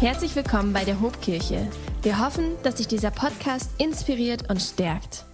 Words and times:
Herzlich 0.00 0.34
willkommen 0.34 0.72
bei 0.72 0.84
der 0.84 1.00
Hobkirche. 1.00 1.70
Wir 2.02 2.18
hoffen, 2.18 2.60
dass 2.64 2.78
sich 2.78 2.88
dieser 2.88 3.12
Podcast 3.12 3.70
inspiriert 3.78 4.50
und 4.50 4.60
stärkt. 4.60 5.24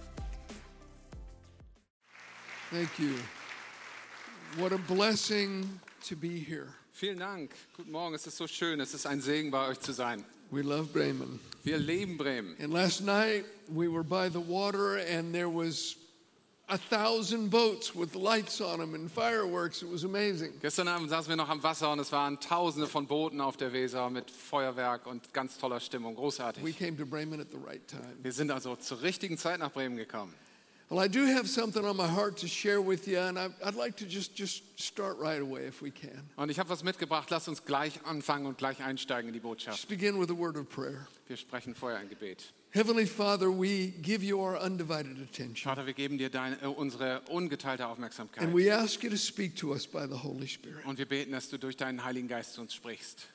Thank 2.69 2.89
you. 2.99 3.15
What 4.57 4.71
a 4.71 4.77
blessing 4.77 5.67
to 6.07 6.15
be 6.15 6.29
here. 6.29 6.67
Vielen 6.93 7.19
Dank. 7.19 7.51
Guten 7.75 7.91
Morgen. 7.91 8.13
Es 8.13 8.27
ist 8.27 8.37
so 8.37 8.47
schön. 8.47 8.79
Es 8.79 8.93
ist 8.93 9.07
ein 9.07 9.19
Segen, 9.19 9.49
bei 9.49 9.67
euch 9.67 9.79
zu 9.79 9.93
sein. 9.93 10.23
We 10.51 10.61
love 10.61 10.85
Bremen. 10.93 11.39
Wir 11.63 11.77
lieben 11.77 12.17
Bremen. 12.17 12.55
And 12.61 12.71
last 12.71 13.01
night 13.01 13.45
we 13.67 13.91
were 13.91 14.03
by 14.03 14.29
the 14.31 14.39
water 14.39 14.99
and 15.17 15.33
there 15.33 15.49
was 15.49 15.95
a 16.71 16.77
thousand 16.77 17.49
boats 17.49 17.93
with 17.93 18.15
lights 18.15 18.61
on 18.61 18.79
them 18.79 18.95
and 18.95 19.11
fireworks. 19.11 19.81
It 19.81 19.91
was 19.91 20.05
amazing. 20.05 20.53
Gestern 20.61 20.87
Abend 20.87 21.09
saßen 21.09 21.27
wir 21.27 21.35
noch 21.35 21.49
am 21.49 21.61
Wasser 21.61 21.91
und 21.91 21.99
es 21.99 22.11
waren 22.13 22.39
Tausende 22.39 22.87
von 22.87 23.07
Booten 23.07 23.41
auf 23.41 23.57
der 23.57 23.73
Weser 23.73 24.09
mit 24.09 24.31
Feuerwerk 24.31 25.05
und 25.05 25.33
ganz 25.33 25.57
toller 25.57 25.81
Stimmung. 25.81 26.13
We 26.13 26.21
Großartig. 26.21 26.77
came 26.77 26.97
to 26.97 27.05
Bremen 27.05 27.41
at 27.41 27.47
the 27.51 27.57
right 27.57 27.85
time. 27.87 28.15
Wir 28.23 28.31
sind 28.31 28.51
also 28.51 28.77
zur 28.77 29.01
richtigen 29.01 29.37
Zeit 29.37 29.59
nach 29.59 29.71
Bremen 29.71 29.97
gekommen. 29.97 30.33
Well, 30.89 30.99
I 30.99 31.07
do 31.07 31.25
have 31.25 31.47
something 31.47 31.85
on 31.85 31.95
my 31.95 32.07
heart 32.07 32.37
to 32.39 32.47
share 32.47 32.81
with 32.81 33.07
you, 33.07 33.17
and 33.17 33.37
I, 33.37 33.49
I'd 33.63 33.75
like 33.75 33.95
to 33.97 34.05
just, 34.05 34.35
just 34.35 34.61
start 34.77 35.17
right 35.19 35.41
away 35.41 35.65
if 35.67 35.81
we 35.81 35.89
can. 35.89 36.29
Und 36.35 36.49
ich 36.49 36.59
habe 36.59 36.69
was 36.69 36.83
mitgebracht. 36.83 37.29
Lasst 37.29 37.47
uns 37.47 37.63
gleich 37.63 38.05
anfangen 38.05 38.45
und 38.45 38.57
gleich 38.57 38.81
einsteigen 38.83 39.29
in 39.29 39.33
die 39.33 39.39
Botschaft. 39.39 39.77
Just 39.77 39.89
begin 39.89 40.19
with 40.19 40.29
a 40.29 40.37
word 40.37 40.57
of 40.57 40.69
prayer. 40.69 41.07
Wir 41.27 41.37
sprechen 41.37 41.75
vorher 41.75 41.99
ein 41.99 42.09
Gebet. 42.09 42.51
Heavenly 42.73 43.05
Father, 43.05 43.51
we 43.51 43.87
give 44.01 44.23
you 44.23 44.39
our 44.39 44.57
undivided 44.57 45.17
attention, 45.21 45.55
Vater, 45.57 45.85
wir 45.85 45.93
geben 45.93 46.17
dir 46.17 46.29
deine, 46.29 46.55
äh, 46.61 46.67
unsere 46.67 47.19
ungeteilte 47.27 47.85
Aufmerksamkeit. 47.85 48.41
and 48.43 48.53
we 48.55 48.71
ask 48.73 49.03
you 49.03 49.09
to 49.09 49.17
speak 49.17 49.57
to 49.57 49.73
us 49.73 49.85
by 49.85 50.05
the 50.07 50.23
Holy 50.23 50.47
Spirit. 50.47 50.85
Und 50.85 50.97
wir 50.97 51.05
beten, 51.05 51.33
dass 51.33 51.49
du 51.49 51.57
durch 51.57 51.75
deinen 51.75 52.03
Heiligen 52.05 52.29
Geist 52.29 52.53
zu 52.53 52.61
uns 52.61 52.73
sprichst. 52.73 53.27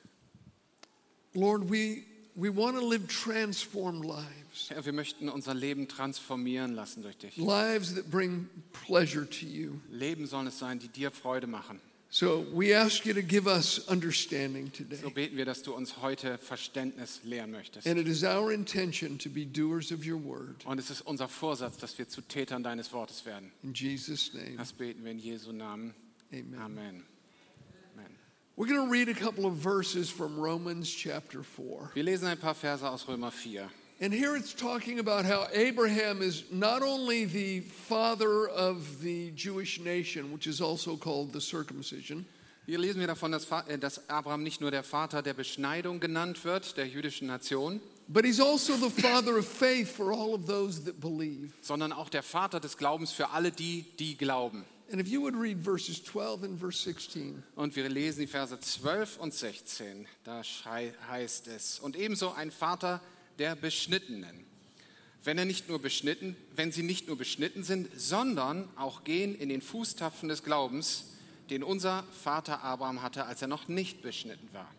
Lord, 1.34 1.70
we, 1.70 2.04
we 2.34 2.48
want 2.48 2.78
to 2.78 2.88
live 2.88 3.06
transformed 3.08 4.06
lives, 4.06 4.70
Herr, 4.70 4.86
wir 4.86 4.94
möchten 4.94 5.28
unser 5.28 5.52
Leben 5.52 5.86
transformieren 5.86 6.72
lassen 6.72 7.02
durch 7.02 7.18
dich. 7.18 7.36
lives 7.36 7.94
that 7.94 8.10
bring 8.10 8.48
pleasure 8.86 9.28
to 9.28 9.44
you. 9.44 9.72
Leben 9.90 10.26
sollen 10.26 10.46
es 10.46 10.58
sein, 10.58 10.78
die 10.78 10.88
dir 10.88 11.10
Freude 11.10 11.46
machen. 11.46 11.78
So 12.08 12.46
we 12.54 12.72
ask 12.72 13.04
you 13.04 13.12
to 13.14 13.20
give 13.22 13.46
us 13.48 13.80
understanding 13.88 14.70
So 14.72 14.84
today. 14.84 15.10
beten 15.12 15.36
wir, 15.36 15.44
dass 15.44 15.62
du 15.62 15.74
uns 15.74 16.00
heute 16.00 16.38
Verständnis 16.38 17.20
lehren 17.24 17.50
möchtest. 17.50 17.86
And 17.86 17.98
it 17.98 18.06
is 18.06 18.22
our 18.22 18.52
intention 18.52 19.18
to 19.18 19.28
be 19.28 19.44
doers 19.44 19.90
of 19.92 20.06
your 20.06 20.18
word. 20.22 20.64
Und 20.64 20.78
es 20.78 20.88
ist 20.90 21.02
unser 21.02 21.28
Vorsatz, 21.28 21.76
dass 21.78 21.98
wir 21.98 22.08
zu 22.08 22.20
Tätern 22.22 22.62
deines 22.62 22.92
Wortes 22.92 23.26
werden. 23.26 23.50
In 23.62 23.74
Jesus' 23.74 24.32
name, 24.34 24.56
Das 24.56 24.72
beten 24.72 25.04
wir 25.04 25.10
in 25.10 25.18
Jesu 25.18 25.52
Namen. 25.52 25.94
amen. 26.32 26.54
Amen. 26.58 27.04
Amen. 27.94 28.16
We're 28.56 28.66
going 28.68 28.86
to 28.86 28.90
read 28.90 29.08
a 29.08 29.14
couple 29.14 29.44
of 29.44 29.54
verses 29.62 30.08
from 30.08 30.38
Romans 30.38 30.88
chapter 30.88 31.42
4. 31.42 31.90
Wir 31.94 32.04
lesen 32.04 32.28
ein 32.28 32.38
paar 32.38 32.54
Verse 32.54 32.88
aus 32.88 33.06
Römer 33.08 33.30
4. 33.32 33.68
And 33.98 34.12
here 34.12 34.36
it's 34.36 34.52
talking 34.52 34.98
about 34.98 35.24
how 35.24 35.46
Abraham 35.54 36.20
is 36.20 36.44
not 36.50 36.82
only 36.82 37.24
the 37.24 37.60
father 37.60 38.46
of 38.46 39.00
the 39.02 39.30
Jewish 39.34 39.80
nation, 39.80 40.32
which 40.32 40.46
is 40.46 40.60
also 40.60 40.96
called 40.96 41.32
the 41.32 41.40
circumcision, 41.40 42.26
Hier 42.66 42.78
lesen 42.78 42.98
wir 42.98 43.06
davon, 43.06 43.30
dass, 43.30 43.46
äh, 43.68 43.78
dass 43.78 44.10
Abraham 44.10 44.42
nicht 44.42 44.60
nur 44.60 44.72
der 44.72 44.82
Vater 44.82 45.22
der 45.22 45.34
Beschneidung 45.34 46.00
genannt 46.00 46.44
wird, 46.44 46.76
der 46.76 46.86
jüdischen 46.88 47.28
Nation, 47.28 47.80
but 48.08 48.24
he's 48.24 48.40
also 48.40 48.74
the 48.76 48.90
father 48.90 49.38
of 49.38 49.46
faith 49.46 49.88
for 49.88 50.12
all 50.12 50.34
of 50.34 50.46
those 50.46 50.82
that 50.84 51.00
believe. 51.00 51.52
sondern 51.62 51.92
auch 51.92 52.08
der 52.10 52.24
Vater 52.24 52.58
des 52.58 52.76
Glaubens 52.76 53.12
für 53.12 53.30
alle 53.30 53.52
die, 53.52 53.84
die 53.98 54.16
glauben. 54.16 54.64
And 54.90 55.00
if 55.00 55.08
you 55.08 55.22
would 55.22 55.36
read 55.36 55.58
verses 55.58 56.02
12 56.02 56.42
and 56.42 56.60
verse 56.60 56.82
16. 56.82 57.42
Und 57.54 57.74
wir 57.76 57.88
lesen 57.88 58.20
die 58.20 58.26
Verse 58.26 58.58
12 58.58 59.18
und 59.18 59.32
16. 59.32 60.06
Da 60.24 60.42
heißt 61.08 61.48
es, 61.48 61.78
und 61.80 61.96
ebenso 61.96 62.32
ein 62.32 62.50
Vater 62.50 63.00
der 63.38 63.56
Beschnittenen. 63.56 64.44
Wenn, 65.24 65.38
er 65.38 65.44
nicht 65.44 65.68
nur 65.68 65.80
beschnitten, 65.80 66.36
wenn 66.54 66.72
sie 66.72 66.82
nicht 66.82 67.08
nur 67.08 67.18
beschnitten 67.18 67.64
sind, 67.64 67.88
sondern 67.98 68.68
auch 68.76 69.04
gehen 69.04 69.34
in 69.34 69.48
den 69.48 69.60
Fußtapfen 69.60 70.28
des 70.28 70.44
Glaubens, 70.44 71.06
den 71.50 71.62
unser 71.62 72.04
Vater 72.22 72.62
Abraham 72.62 73.02
hatte, 73.02 73.26
als 73.26 73.42
er 73.42 73.48
noch 73.48 73.68
nicht 73.68 74.02
beschnitten 74.02 74.48
war. 74.52 74.70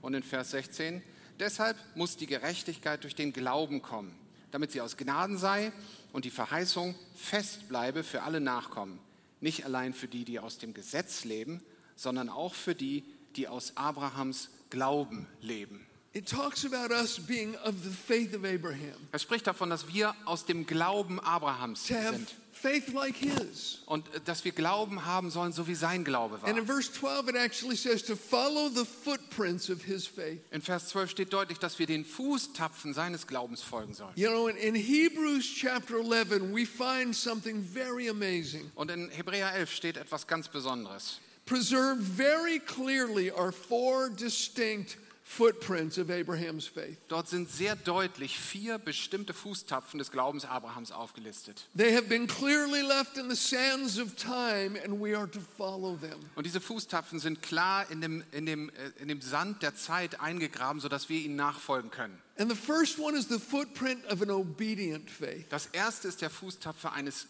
Und 0.00 0.14
in 0.14 0.22
Vers 0.22 0.50
16, 0.52 1.02
deshalb 1.38 1.76
muss 1.94 2.16
die 2.16 2.26
Gerechtigkeit 2.26 3.02
durch 3.04 3.14
den 3.14 3.32
Glauben 3.32 3.82
kommen, 3.82 4.14
damit 4.50 4.72
sie 4.72 4.80
aus 4.80 4.96
Gnaden 4.96 5.38
sei 5.38 5.72
und 6.12 6.24
die 6.24 6.30
Verheißung 6.30 6.94
fest 7.14 7.68
bleibe 7.68 8.02
für 8.02 8.22
alle 8.22 8.40
Nachkommen, 8.40 8.98
nicht 9.40 9.64
allein 9.64 9.94
für 9.94 10.08
die, 10.08 10.24
die 10.24 10.38
aus 10.38 10.58
dem 10.58 10.74
Gesetz 10.74 11.24
leben, 11.24 11.62
sondern 11.96 12.28
auch 12.28 12.54
für 12.54 12.74
die, 12.74 13.04
die 13.36 13.48
aus 13.48 13.76
Abrahams 13.76 14.50
Glauben 14.70 15.26
leben. 15.40 15.86
It 16.14 16.28
talks 16.28 16.64
about 16.66 16.92
us 16.92 17.18
being 17.18 17.56
of 17.64 17.82
the 17.84 17.90
faith 17.90 18.34
of 18.34 18.44
Abraham, 18.44 19.08
Er 19.12 19.18
spricht 19.18 19.46
davon, 19.46 19.70
dass 19.70 19.88
wir 19.88 20.14
aus 20.26 20.44
dem 20.44 20.66
Glauben 20.66 21.18
Abrahams 21.20 21.86
sind 21.86 22.28
faith 22.52 22.92
like 22.92 23.16
his. 23.16 23.78
und 23.86 24.06
äh, 24.14 24.20
dass 24.24 24.44
wir 24.44 24.52
Glauben 24.52 25.06
haben 25.06 25.30
sollen, 25.30 25.52
so 25.52 25.66
wie 25.66 25.74
sein 25.74 26.04
Glaube 26.04 26.38
And 26.42 26.58
in 26.58 26.68
war. 26.68 26.76
verse 26.76 26.92
12, 26.92 27.28
it 27.30 27.36
actually 27.36 27.76
says 27.76 28.02
to 28.04 28.14
follow 28.14 28.68
the 28.68 28.84
footprints 28.84 29.70
of 29.70 29.82
his 29.82 30.06
faith. 30.06 30.40
In 30.52 30.60
Vers 30.60 30.88
12 30.90 31.10
steht 31.10 31.32
deutlich, 31.32 31.58
dass 31.58 31.78
wir 31.78 31.86
den 31.86 32.04
Fußtapfen 32.04 32.92
seines 32.92 33.26
Glaubens 33.26 33.62
folgen 33.62 33.94
sollen. 33.94 34.12
You 34.14 34.28
know, 34.28 34.48
in, 34.48 34.56
in 34.58 34.74
Hebrews 34.74 35.44
chapter 35.46 35.96
11, 35.96 36.52
we 36.54 36.66
find 36.66 37.16
something 37.16 37.62
very 37.64 38.08
amazing. 38.10 38.70
Und 38.74 38.90
in 38.90 39.08
Hebräer 39.08 39.54
11 39.54 39.72
steht 39.72 39.96
etwas 39.96 40.26
ganz 40.26 40.48
Besonderes. 40.48 41.20
Preserved 41.46 42.02
very 42.02 42.60
clearly 42.60 43.30
are 43.32 43.50
four 43.50 44.10
distinct 44.10 44.98
footprints 45.24 45.98
of 45.98 46.10
Abraham's 46.10 46.66
faith. 46.66 46.98
Dort 47.08 47.28
sind 47.28 47.48
sehr 47.48 47.76
deutlich 47.76 48.38
vier 48.38 48.78
bestimmte 48.78 49.32
Fußtapfen 49.32 49.98
des 49.98 50.10
Glaubens 50.10 50.44
Abrahams 50.44 50.92
aufgelistet. 50.92 51.68
They 51.76 51.94
have 51.94 52.08
been 52.08 52.26
clearly 52.26 52.82
left 52.82 53.16
in 53.16 53.30
the 53.30 53.36
sands 53.36 53.98
of 53.98 54.14
time, 54.16 54.76
and 54.84 55.00
we 55.00 55.16
are 55.16 55.30
to 55.30 55.40
follow 55.56 55.96
them. 55.96 56.18
Und 56.34 56.44
diese 56.44 56.60
Fußtapfen 56.60 57.20
sind 57.20 57.42
klar 57.42 57.90
in 57.90 58.00
dem, 58.00 58.24
in 58.32 58.46
dem, 58.46 58.68
äh, 58.70 59.00
in 59.00 59.08
dem 59.08 59.20
Sand 59.20 59.62
der 59.62 59.74
Zeit 59.74 60.20
eingegraben, 60.20 60.80
sodass 60.80 61.08
wir 61.08 61.20
ihnen 61.20 61.36
nachfolgen 61.36 61.90
können. 61.90 62.20
And 62.38 62.50
the 62.50 62.56
first 62.56 62.98
one 62.98 63.16
is 63.16 63.28
the 63.28 63.38
footprint 63.38 64.04
of 64.10 64.22
an 64.22 64.30
obedient 64.30 65.10
faith. 65.10 65.46
Das 65.50 65.66
erste 65.66 66.08
ist 66.08 66.22
der 66.22 66.30
Fußtapfer 66.30 66.92
eines, 66.92 67.26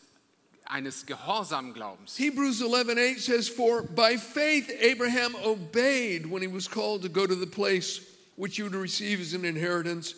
eines 0.66 1.06
gehorsamen 1.06 1.74
Glaubens. 1.74 2.16
Hebrews 2.16 2.60
11:8 2.60 3.20
says 3.20 3.48
for 3.48 3.82
by 3.82 4.16
faith 4.16 4.70
Abraham 4.80 5.34
obeyed 5.44 6.26
when 6.26 6.42
he 6.42 6.48
was 6.48 6.68
called 6.68 7.02
to 7.02 7.08
go 7.08 7.26
to 7.26 7.34
the 7.34 7.46
place 7.46 8.00
which 8.36 8.56
he 8.56 8.62
would 8.62 8.74
receive 8.74 9.20
as 9.20 9.34
an 9.34 9.44
inheritance 9.44 10.14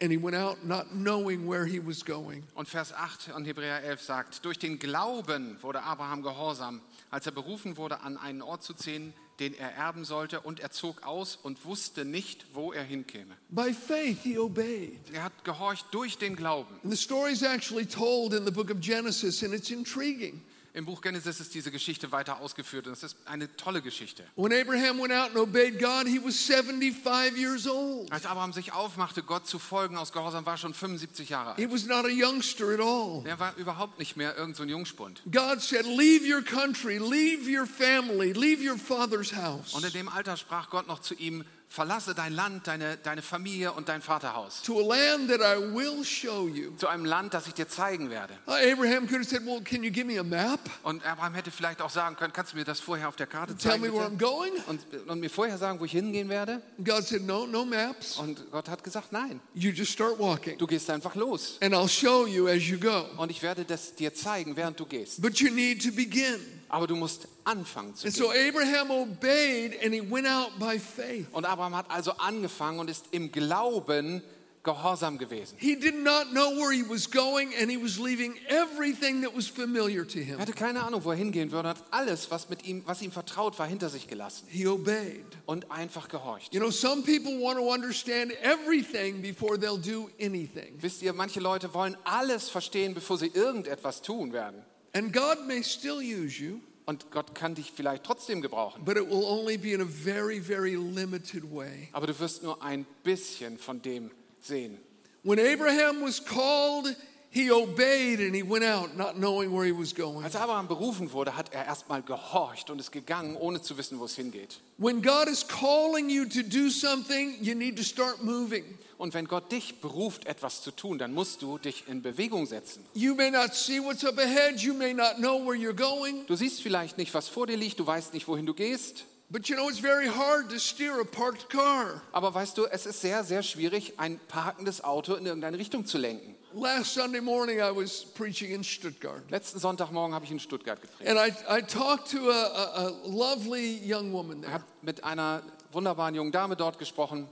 and 0.00 0.12
he 0.12 0.16
went 0.16 0.36
out 0.36 0.64
not 0.64 0.94
knowing 0.94 1.46
where 1.46 1.66
he 1.66 1.80
was 1.80 2.04
going. 2.04 2.44
Und 2.54 2.68
Vers 2.68 2.92
8 2.92 3.34
an 3.34 3.44
Hebräer 3.44 3.82
11 3.82 4.00
sagt, 4.00 4.44
durch 4.44 4.58
den 4.58 4.78
Glauben 4.78 5.60
wurde 5.62 5.82
Abraham 5.82 6.22
gehorsam, 6.22 6.80
als 7.10 7.26
er 7.26 7.32
berufen 7.32 7.76
wurde, 7.76 8.00
an 8.00 8.16
einen 8.16 8.42
Ort 8.42 8.62
zu 8.62 8.74
ziehen, 8.74 9.12
den 9.40 9.54
er 9.54 9.72
erben 9.74 10.04
sollte, 10.04 10.40
und 10.40 10.60
er 10.60 10.70
zog 10.70 11.02
aus 11.04 11.36
und 11.36 11.64
wusste 11.64 12.04
nicht, 12.04 12.46
wo 12.52 12.72
er 12.72 12.82
hinkäme. 12.82 13.36
By 13.50 13.72
faith 13.72 14.18
he 14.22 14.38
obeyed. 14.38 14.98
Er 15.12 15.24
hat 15.24 15.44
gehorcht 15.44 15.86
durch 15.92 16.18
den 16.18 16.36
Glauben. 16.36 16.74
And 16.82 16.92
the 16.92 16.96
story 16.96 17.32
is 17.32 17.42
actually 17.42 17.86
told 17.86 18.32
in 18.32 18.44
the 18.44 18.50
book 18.50 18.70
of 18.70 18.80
Genesis 18.80 19.42
and 19.42 19.54
it's 19.54 19.70
intriguing. 19.70 20.42
Im 20.74 20.84
Buch 20.84 21.00
Genesis 21.00 21.40
ist 21.40 21.54
diese 21.54 21.70
Geschichte 21.70 22.12
weiter 22.12 22.40
ausgeführt 22.40 22.86
und 22.86 22.92
es 22.92 23.02
ist 23.02 23.16
eine 23.24 23.54
tolle 23.56 23.80
Geschichte. 23.82 24.24
When 24.36 24.52
Abraham 24.52 25.00
went 25.00 25.12
out 25.12 25.30
and 25.30 25.36
obeyed 25.36 25.78
God, 25.78 26.06
he 26.06 26.18
was 26.22 26.38
75 26.44 27.36
years 27.36 27.66
old. 27.66 28.12
Als 28.12 28.26
Abraham 28.26 28.52
sich 28.52 28.72
aufmachte, 28.72 29.22
Gott 29.22 29.46
zu 29.46 29.58
folgen 29.58 29.96
aus 29.96 30.12
Gehorsam, 30.12 30.44
war 30.46 30.54
er 30.54 30.58
schon 30.58 30.74
75 30.74 31.30
Jahre 31.30 31.56
He 31.56 31.64
alt. 31.64 31.72
was 31.72 31.86
not 31.86 32.04
a 32.04 32.08
youngster 32.10 32.72
at 32.74 32.80
all. 32.80 33.22
Er 33.24 33.38
war 33.40 33.54
überhaupt 33.56 33.98
nicht 33.98 34.16
mehr 34.16 34.36
irgend 34.36 34.56
so 34.56 34.62
ein 34.62 34.68
Jungspund. 34.68 35.22
God 35.30 35.60
said, 35.60 35.86
Leave 35.86 36.24
your 36.26 36.42
country, 36.42 36.98
leave 36.98 37.48
your 37.50 37.66
family, 37.66 38.32
leave 38.32 38.62
your 38.62 38.78
father's 38.78 39.34
house 39.34 39.74
Und 39.74 39.84
in 39.84 39.92
dem 39.92 40.08
Alter 40.08 40.36
sprach 40.36 40.70
Gott 40.70 40.86
noch 40.86 41.00
zu 41.00 41.14
ihm, 41.14 41.44
verlasse 41.70 42.14
dein 42.14 42.32
Land, 42.32 42.66
deine, 42.66 42.96
deine 42.96 43.20
Familie 43.20 43.72
und 43.72 43.88
dein 43.90 44.00
Vaterhaus. 44.00 44.62
to 44.62 44.78
a 44.80 44.82
land 44.82 45.28
that 45.28 45.40
I 45.40 45.60
will 45.74 46.02
show 46.04 46.48
you. 46.48 46.72
Zu 46.78 46.88
einem 46.88 47.04
Land, 47.04 47.34
das 47.34 47.46
ich 47.46 47.54
dir 47.54 47.68
zeigen 47.68 48.08
werde. 48.10 48.34
Uh, 48.46 48.52
Abraham 48.52 49.06
could 49.06 49.18
have 49.20 49.24
said, 49.28 49.44
Well, 49.44 49.60
can 49.62 49.82
you 49.84 49.90
give 49.90 50.06
me 50.06 50.18
a 50.18 50.22
map? 50.24 50.60
Und 50.82 51.04
Abraham 51.04 51.34
hätte 51.34 51.50
vielleicht 51.50 51.82
auch 51.82 51.90
sagen 51.90 52.16
können, 52.16 52.32
kannst 52.32 52.52
du 52.52 52.56
mir 52.56 52.64
das 52.64 52.80
vorher 52.80 53.08
auf 53.08 53.16
der 53.16 53.26
Karte 53.26 53.54
Tell 53.54 53.72
zeigen? 53.72 53.82
me 53.82 53.92
where 53.92 54.06
I'm 54.06 54.16
going? 54.18 54.52
Und, 54.66 54.80
und 55.08 55.20
mir 55.20 55.28
vorher 55.30 55.58
sagen, 55.58 55.78
wo 55.78 55.84
ich 55.84 55.92
hingehen 55.92 56.28
werde? 56.30 56.62
God 56.82 57.04
said, 57.06 57.22
No, 57.26 57.46
no 57.46 57.64
maps. 57.66 58.16
Und 58.16 58.50
Gott 58.50 58.68
hat 58.68 58.82
gesagt, 58.82 59.12
nein, 59.12 59.40
You 59.54 59.70
just 59.70 59.92
start 59.92 60.18
walking, 60.18 60.56
du 60.56 60.66
gehst 60.66 60.88
einfach 60.88 61.14
los. 61.14 61.58
and 61.60 61.74
I'll 61.74 61.88
show 61.88 62.26
you 62.26 62.48
as 62.48 62.62
you 62.66 62.78
go. 62.78 63.04
Und 63.18 63.30
ich 63.30 63.42
werde 63.42 63.64
das 63.66 63.94
dir 63.94 64.14
zeigen, 64.14 64.56
während 64.56 64.80
du 64.80 64.86
gehst. 64.86 65.20
But 65.20 65.38
you 65.38 65.50
need 65.50 65.82
to 65.84 65.92
begin. 65.92 66.57
Aber 66.68 66.86
du 66.86 66.96
musst 66.96 67.28
anfangen 67.44 67.94
zu 67.94 68.06
And 68.06 68.14
so 68.16 68.28
gehen. 68.28 68.48
Abraham 68.54 68.90
obeyed, 68.90 69.82
and 69.82 69.94
he 69.94 70.00
went 70.02 70.26
out 70.26 70.58
by 70.58 70.78
faith. 70.78 71.26
Und 71.32 71.44
Abraham 71.46 71.74
hat 71.76 71.90
also 71.90 72.12
angefangen 72.18 72.78
und 72.78 72.90
ist 72.90 73.06
im 73.10 73.32
Glauben 73.32 74.22
gehorsam 74.64 75.16
gewesen. 75.16 75.54
He 75.56 75.76
did 75.76 75.94
not 76.02 76.30
know 76.32 76.50
where 76.56 76.72
he 76.74 76.82
was 76.86 77.10
going, 77.10 77.54
and 77.58 77.70
he 77.70 77.82
was 77.82 77.96
leaving 77.98 78.34
everything 78.48 79.22
that 79.22 79.34
was 79.34 79.46
familiar 79.46 80.06
to 80.06 80.18
Er 80.18 80.24
him. 80.24 80.38
hatte 80.40 80.52
keine 80.52 80.82
Ahnung, 80.82 81.04
wo 81.04 81.10
er 81.10 81.16
hingehen 81.16 81.52
würde, 81.52 81.70
hat 81.70 81.82
alles, 81.90 82.30
was, 82.30 82.50
mit 82.50 82.66
ihm, 82.66 82.82
was 82.84 83.00
ihm 83.00 83.12
vertraut 83.12 83.58
war, 83.58 83.66
hinter 83.66 83.88
sich 83.88 84.06
gelassen 84.08 84.46
He 84.50 84.66
obeyed. 84.66 85.24
und 85.46 85.70
einfach 85.70 86.08
gehorcht. 86.08 86.52
You 86.52 86.60
know, 86.60 86.70
some 86.70 87.00
people 87.02 87.40
want 87.40 87.56
to 87.58 87.72
understand 87.72 88.32
everything 88.42 89.22
before 89.22 89.58
they'll 89.58 89.80
do 89.80 90.10
anything. 90.20 90.76
Wisst 90.82 91.00
ihr, 91.00 91.14
manche 91.14 91.40
Leute 91.40 91.72
wollen 91.72 91.96
alles 92.04 92.50
verstehen, 92.50 92.92
bevor 92.92 93.16
sie 93.16 93.28
irgendetwas 93.28 94.02
tun 94.02 94.34
werden. 94.34 94.62
And 94.98 95.12
God 95.12 95.46
may 95.46 95.62
still 95.62 96.00
use 96.02 96.40
you, 96.42 96.60
Und 96.86 97.10
Gott 97.12 97.34
kann 97.34 97.54
dich 97.54 97.70
vielleicht 97.70 98.02
trotzdem 98.02 98.40
gebrauchen. 98.42 98.84
but 98.84 98.96
it 98.96 99.08
will 99.08 99.24
only 99.24 99.56
be 99.56 99.72
in 99.72 99.80
a 99.80 99.84
very, 99.84 100.40
very 100.40 100.74
limited 100.74 101.44
way. 101.52 101.88
Aber 101.92 102.06
du 102.08 102.18
wirst 102.18 102.42
nur 102.42 102.60
ein 102.62 102.84
bisschen 103.04 103.58
von 103.58 103.80
dem 103.80 104.10
sehen. 104.40 104.78
When 105.22 105.38
Abraham 105.38 106.02
was 106.02 106.18
called, 106.24 106.96
he 107.30 107.50
obeyed 107.50 108.20
and 108.20 108.34
he 108.34 108.42
went 108.42 108.64
out, 108.64 108.96
not 108.96 109.16
knowing 109.16 109.52
where 109.52 109.64
he 109.66 109.72
was 109.72 109.94
going. 109.94 110.24
Als 110.24 110.34
Abraham 110.36 110.66
berufen 110.68 111.12
wurde, 111.12 111.36
hat 111.36 111.52
er 111.52 111.66
erstmal 111.66 112.02
gehorcht 112.02 112.70
und 112.70 112.78
ist 112.78 112.90
gegangen, 112.92 113.36
ohne 113.36 113.60
zu 113.60 113.76
wissen, 113.76 113.98
wo 113.98 114.04
es 114.06 114.16
hingeht. 114.16 114.60
When 114.78 115.02
God 115.02 115.28
is 115.28 115.46
calling 115.46 116.08
you 116.08 116.24
to 116.24 116.42
do 116.42 116.70
something, 116.70 117.36
you 117.42 117.54
need 117.54 117.76
to 117.76 117.82
start 117.82 118.22
moving. 118.22 118.64
Und 118.96 119.14
wenn 119.14 119.26
Gott 119.28 119.52
dich 119.52 119.80
beruft, 119.80 120.26
etwas 120.26 120.62
zu 120.62 120.72
tun, 120.72 120.98
dann 120.98 121.12
musst 121.14 121.42
du 121.42 121.58
dich 121.58 121.84
in 121.86 122.02
Bewegung 122.02 122.46
setzen. 122.46 122.84
You 122.94 123.14
may 123.14 123.30
not 123.30 123.54
see 123.54 123.78
what's 123.80 124.04
up 124.04 124.18
ahead, 124.18 124.58
you 124.60 124.74
may 124.74 124.92
not 124.92 125.18
know 125.18 125.38
where 125.46 125.54
you're 125.56 125.72
going, 125.72 126.26
Du 126.26 126.34
siehst 126.34 126.60
vielleicht 126.62 126.98
nicht, 126.98 127.14
was 127.14 127.28
vor 127.28 127.46
dir 127.46 127.56
liegt, 127.56 127.78
du 127.78 127.86
weißt 127.86 128.12
nicht, 128.14 128.26
wohin 128.26 128.46
du 128.46 128.54
gehst. 128.54 129.04
but 129.30 129.46
you 129.48 129.54
know 129.56 129.68
it's 129.68 129.78
very 129.78 130.08
hard 130.08 130.48
to 130.50 130.58
steer 130.58 130.98
a 131.00 131.04
parked 131.04 131.48
car. 131.50 132.00
Aber 132.12 132.32
weißt 132.34 132.56
du, 132.58 132.64
es 132.66 132.86
ist 132.86 133.00
sehr, 133.02 133.22
sehr 133.22 133.42
schwierig, 133.42 133.92
ein 133.98 134.18
parkendes 134.26 134.82
Auto 134.82 135.14
in 135.14 135.26
irgendeine 135.26 135.58
Richtung 135.58 135.84
zu 135.86 135.98
lenken. 135.98 136.34
Last 136.58 136.92
Sunday 136.92 137.20
morning, 137.20 137.60
I 137.60 137.70
was 137.70 138.04
preaching 138.16 138.50
in 138.50 138.64
Stuttgart. 138.64 139.30
Letzten 139.30 139.60
Sonntagmorgen 139.60 140.12
habe 140.12 140.24
ich 140.24 140.32
in 140.32 140.40
Stuttgart 140.40 140.80
gepredigt. 140.82 141.08
And 141.08 141.16
I, 141.16 141.58
I 141.58 141.60
talked 141.60 142.10
to 142.10 142.30
a, 142.30 142.88
a, 142.88 142.92
lovely 143.06 143.78
young 143.86 144.12
woman 144.12 144.38
Ich 144.38 144.44
there. 144.44 144.54
habe 144.54 144.64
mit 144.82 145.04
einer 145.04 145.42
wunderbaren 145.70 146.16
jungen 146.16 146.32
Dame 146.32 146.56
dort 146.56 146.80
gesprochen. 146.80 147.28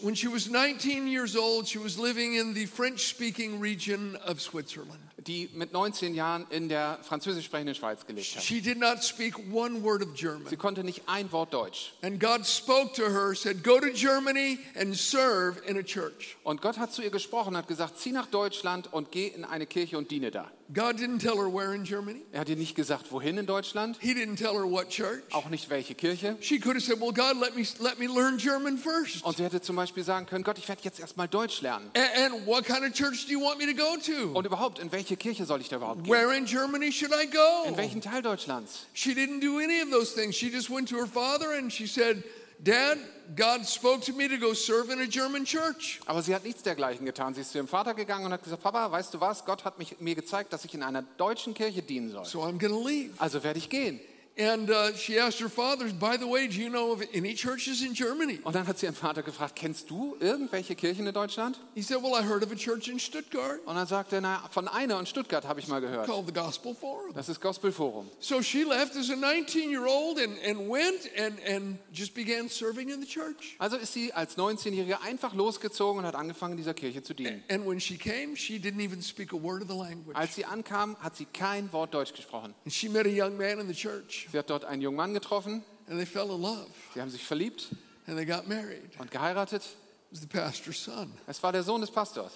When 0.00 0.14
she 0.14 0.28
was 0.28 0.48
19 0.48 1.08
years 1.08 1.34
old, 1.34 1.66
she 1.66 1.80
was 1.80 1.98
living 1.98 2.34
in 2.36 2.54
the 2.54 2.66
French 2.66 3.08
speaking 3.08 3.60
region 3.60 4.16
of 4.24 4.40
Switzerland. 4.40 5.00
Die 5.26 5.48
mit 5.54 5.72
19 5.72 6.14
Jahren 6.14 6.46
in 6.50 6.68
der 6.68 6.98
französisch 7.02 7.46
sprechenden 7.46 7.74
Schweiz 7.74 8.06
gelebt 8.06 8.36
hat. 8.36 8.42
She 8.42 8.60
did 8.60 8.78
not 8.78 9.02
speak 9.02 9.34
one 9.52 9.82
word 9.82 10.02
of 10.02 10.14
German. 10.14 10.46
Sie 10.48 10.56
konnte 10.56 10.84
nicht 10.84 11.02
ein 11.06 11.30
Wort 11.32 11.52
Deutsch. 11.52 11.92
And 12.02 12.20
God 12.20 12.46
spoke 12.46 12.94
to 12.94 13.02
her, 13.10 13.34
said, 13.34 13.62
Go 13.64 13.78
to 13.80 13.90
Germany 13.92 14.58
and 14.78 14.96
serve 14.96 15.60
in 15.66 15.76
a 15.78 15.82
church. 15.82 16.36
Und 16.44 16.62
Gott 16.62 16.78
hat 16.78 16.92
zu 16.92 17.02
ihr 17.02 17.10
gesprochen 17.10 17.50
und 17.50 17.56
hat 17.56 17.68
gesagt, 17.68 17.98
zieh 17.98 18.12
nach 18.12 18.26
Deutschland 18.26 18.92
und 18.92 19.10
geh 19.12 19.26
in 19.28 19.44
eine 19.44 19.66
Kirche 19.66 19.98
und 19.98 20.10
diene 20.10 20.30
da. 20.30 20.50
God 20.74 20.96
didn't 20.96 21.20
tell 21.20 21.36
her 21.36 21.46
where 21.52 21.72
in 21.74 21.84
Germany. 21.84 22.22
Er 22.32 22.40
hat 22.40 22.48
ihr 22.48 22.56
nicht 22.56 22.74
gesagt, 22.74 23.12
wohin 23.12 23.38
in 23.38 23.46
Deutschland, 23.46 23.98
He 24.00 24.12
didn't 24.14 24.36
tell 24.36 24.54
her 24.54 24.68
what 24.68 24.88
church. 24.90 25.22
auch 25.32 25.48
nicht 25.48 25.70
welche 25.70 25.94
Kirche. 25.94 26.36
She 26.40 26.58
could 26.58 26.74
have 26.74 26.82
said, 26.84 27.00
Well, 27.00 27.12
God, 27.12 27.40
let 27.40 27.54
me, 27.54 27.64
let 27.80 27.98
me 28.00 28.06
learn 28.08 28.36
German 28.38 28.76
first. 28.76 29.24
Und 29.24 29.36
sie 29.36 29.44
hätte 29.44 29.60
zum 29.60 29.76
Beispiel 29.76 30.02
sagen 30.02 30.26
können, 30.26 30.42
Gott, 30.42 30.58
ich 30.58 30.68
werde 30.68 30.82
jetzt 30.82 30.98
erstmal 30.98 31.28
Deutsch 31.28 31.60
lernen. 31.62 31.88
And, 31.94 32.34
and 32.34 32.46
what 32.46 32.64
kind 32.64 32.84
of 32.84 32.92
church 32.92 33.26
do 33.26 33.32
you 33.32 33.40
want 33.40 33.58
me 33.58 33.66
to 33.66 33.74
go 33.74 33.96
to? 33.96 34.36
Und 34.36 34.44
überhaupt, 34.44 34.78
in 34.80 34.90
welche 34.90 35.15
Kirche 35.16 35.44
soll 35.44 35.60
ich 35.60 35.68
da 35.68 35.76
überhaupt 35.76 36.04
gehen? 36.04 36.12
Where 36.12 36.36
in 36.36 36.46
Germany 36.46 36.92
should 36.92 37.12
I 37.12 37.26
go? 37.26 37.68
In 37.68 37.76
welchen 37.76 38.00
Teil 38.00 38.22
Deutschlands? 38.22 38.86
She 38.94 39.14
didn't 39.14 39.40
do 39.40 39.58
any 39.58 39.80
of 39.82 39.90
those 39.90 40.14
things. 40.14 40.36
She 40.36 40.50
just 40.50 40.70
went 40.70 40.88
to 40.90 40.96
her 40.96 41.06
father 41.06 41.52
and 41.56 41.72
she 41.72 41.86
said, 41.86 42.22
Dad, 42.58 42.98
God 43.36 43.66
spoke 43.66 44.02
to 44.06 44.12
me 44.12 44.28
to 44.28 44.38
go 44.38 44.54
serve 44.54 44.90
in 44.90 45.00
a 45.00 45.06
German 45.06 45.44
church. 45.44 46.00
Aber 46.06 46.22
sie 46.22 46.34
hat 46.34 46.44
nichts 46.44 46.62
dergleichen 46.62 47.04
getan. 47.04 47.34
Sie 47.34 47.42
ist 47.42 47.52
zu 47.52 47.58
ihrem 47.58 47.68
Vater 47.68 47.94
gegangen 47.94 48.24
und 48.24 48.32
hat 48.32 48.42
gesagt, 48.42 48.62
Papa, 48.62 48.90
weißt 48.90 49.12
du 49.12 49.20
was? 49.20 49.44
Gott 49.44 49.64
hat 49.64 49.78
mich, 49.78 50.00
mir 50.00 50.14
gezeigt, 50.14 50.52
dass 50.52 50.64
ich 50.64 50.72
in 50.74 50.82
einer 50.82 51.02
deutschen 51.02 51.52
Kirche 51.52 51.82
dienen 51.82 52.10
soll. 52.10 52.24
So 52.24 52.42
I'm 52.42 52.58
going 52.58 52.72
to 52.72 52.86
leave. 52.86 53.12
Also 53.18 53.42
werde 53.42 53.58
ich 53.58 53.68
gehen. 53.68 54.00
And 54.38 54.68
uh, 54.68 54.92
she 54.94 55.18
asked 55.18 55.40
her 55.40 55.48
father, 55.48 55.88
By 55.98 56.18
the 56.18 56.26
way, 56.26 56.46
do 56.46 56.60
you 56.60 56.68
know 56.68 56.92
of 56.92 57.02
any 57.14 57.32
churches 57.34 57.80
in 57.82 57.94
Germany? 57.94 58.38
Und 58.44 58.54
dann 58.54 58.66
hat 58.66 58.78
sie 58.78 58.84
ihren 58.84 58.94
Vater 58.94 59.22
gefragt, 59.22 59.56
kennst 59.56 59.88
du 59.88 60.14
irgendwelche 60.20 60.74
Kirchen 60.74 61.06
in 61.06 61.14
Deutschland? 61.14 61.58
He 61.74 61.80
said, 61.80 62.02
Well, 62.02 62.12
I 62.12 62.22
heard 62.22 62.42
of 62.44 62.52
a 62.52 62.54
church 62.54 62.88
in 62.88 62.98
Stuttgart 62.98 63.60
Und 63.64 63.76
dann 63.76 63.86
sagte 63.86 64.16
er, 64.16 64.20
na, 64.20 64.42
von 64.50 64.68
einer 64.68 65.00
in 65.00 65.06
Stuttgart 65.06 65.46
habe 65.46 65.60
ich 65.60 65.68
mal 65.68 65.80
gehört. 65.80 66.06
called 66.06 66.26
the 66.26 66.34
Gospel 66.34 66.74
Forum. 66.74 67.14
Das 67.14 67.30
ist 67.30 67.40
Gospel 67.40 67.72
Forum. 67.72 68.10
So 68.20 68.42
she 68.42 68.64
left 68.64 68.94
as 68.94 69.08
a 69.08 69.16
19 69.16 69.70
year 69.70 69.86
old 69.86 70.18
and, 70.18 70.36
and 70.44 70.68
went 70.68 71.08
and, 71.18 71.38
and 71.48 71.78
just 71.90 72.14
began 72.14 72.50
serving 72.50 72.90
in 72.90 73.00
the 73.00 73.06
church. 73.08 73.56
Also 73.58 73.76
ist 73.78 73.94
sie 73.94 74.12
als 74.12 74.36
19-Jährige 74.36 75.00
einfach 75.00 75.32
losgezogen 75.32 76.00
und 76.00 76.06
hat 76.06 76.14
angefangen, 76.14 76.52
in 76.52 76.58
dieser 76.58 76.74
Kirche 76.74 77.02
zu 77.02 77.14
dienen. 77.14 77.42
And 77.48 77.66
when 77.66 77.80
she 77.80 77.96
came, 77.96 78.36
she 78.36 78.58
didn't 78.58 78.82
even 78.84 79.00
speak 79.00 79.32
a 79.32 79.42
word 79.42 79.62
of 79.62 79.68
the 79.68 79.76
language. 79.76 80.14
Als 80.14 80.34
sie 80.34 80.44
ankam, 80.44 80.94
hat 81.00 81.16
sie 81.16 81.24
kein 81.24 81.72
Wort 81.72 81.94
Deutsch 81.94 82.12
gesprochen. 82.12 82.54
And 82.64 82.74
she 82.74 82.90
met 82.90 83.06
a 83.06 83.08
young 83.08 83.38
man 83.38 83.60
in 83.60 83.66
the 83.66 83.74
church 83.74 84.25
Sie 84.30 84.38
hat 84.38 84.50
dort 84.50 84.64
einen 84.64 84.82
jungen 84.82 84.96
Mann 84.96 85.14
getroffen, 85.14 85.62
and 85.88 85.98
they 85.98 86.06
fell 86.06 86.30
in 86.30 86.40
love 86.42 86.66
sie 86.94 87.00
haben 87.00 87.10
sich 87.10 87.24
verliebt 87.24 87.68
and 88.06 88.16
they 88.16 88.24
got 88.24 88.46
married. 88.48 88.82
und 88.98 89.10
geheiratet. 89.10 89.62
It 89.62 90.12
was 90.12 90.20
the 90.20 90.26
pastor's 90.26 90.78
son. 90.82 91.12
Es 91.26 91.42
war 91.42 91.52
der 91.52 91.62
Sohn 91.62 91.80
des 91.80 91.90
Pastors. 91.90 92.32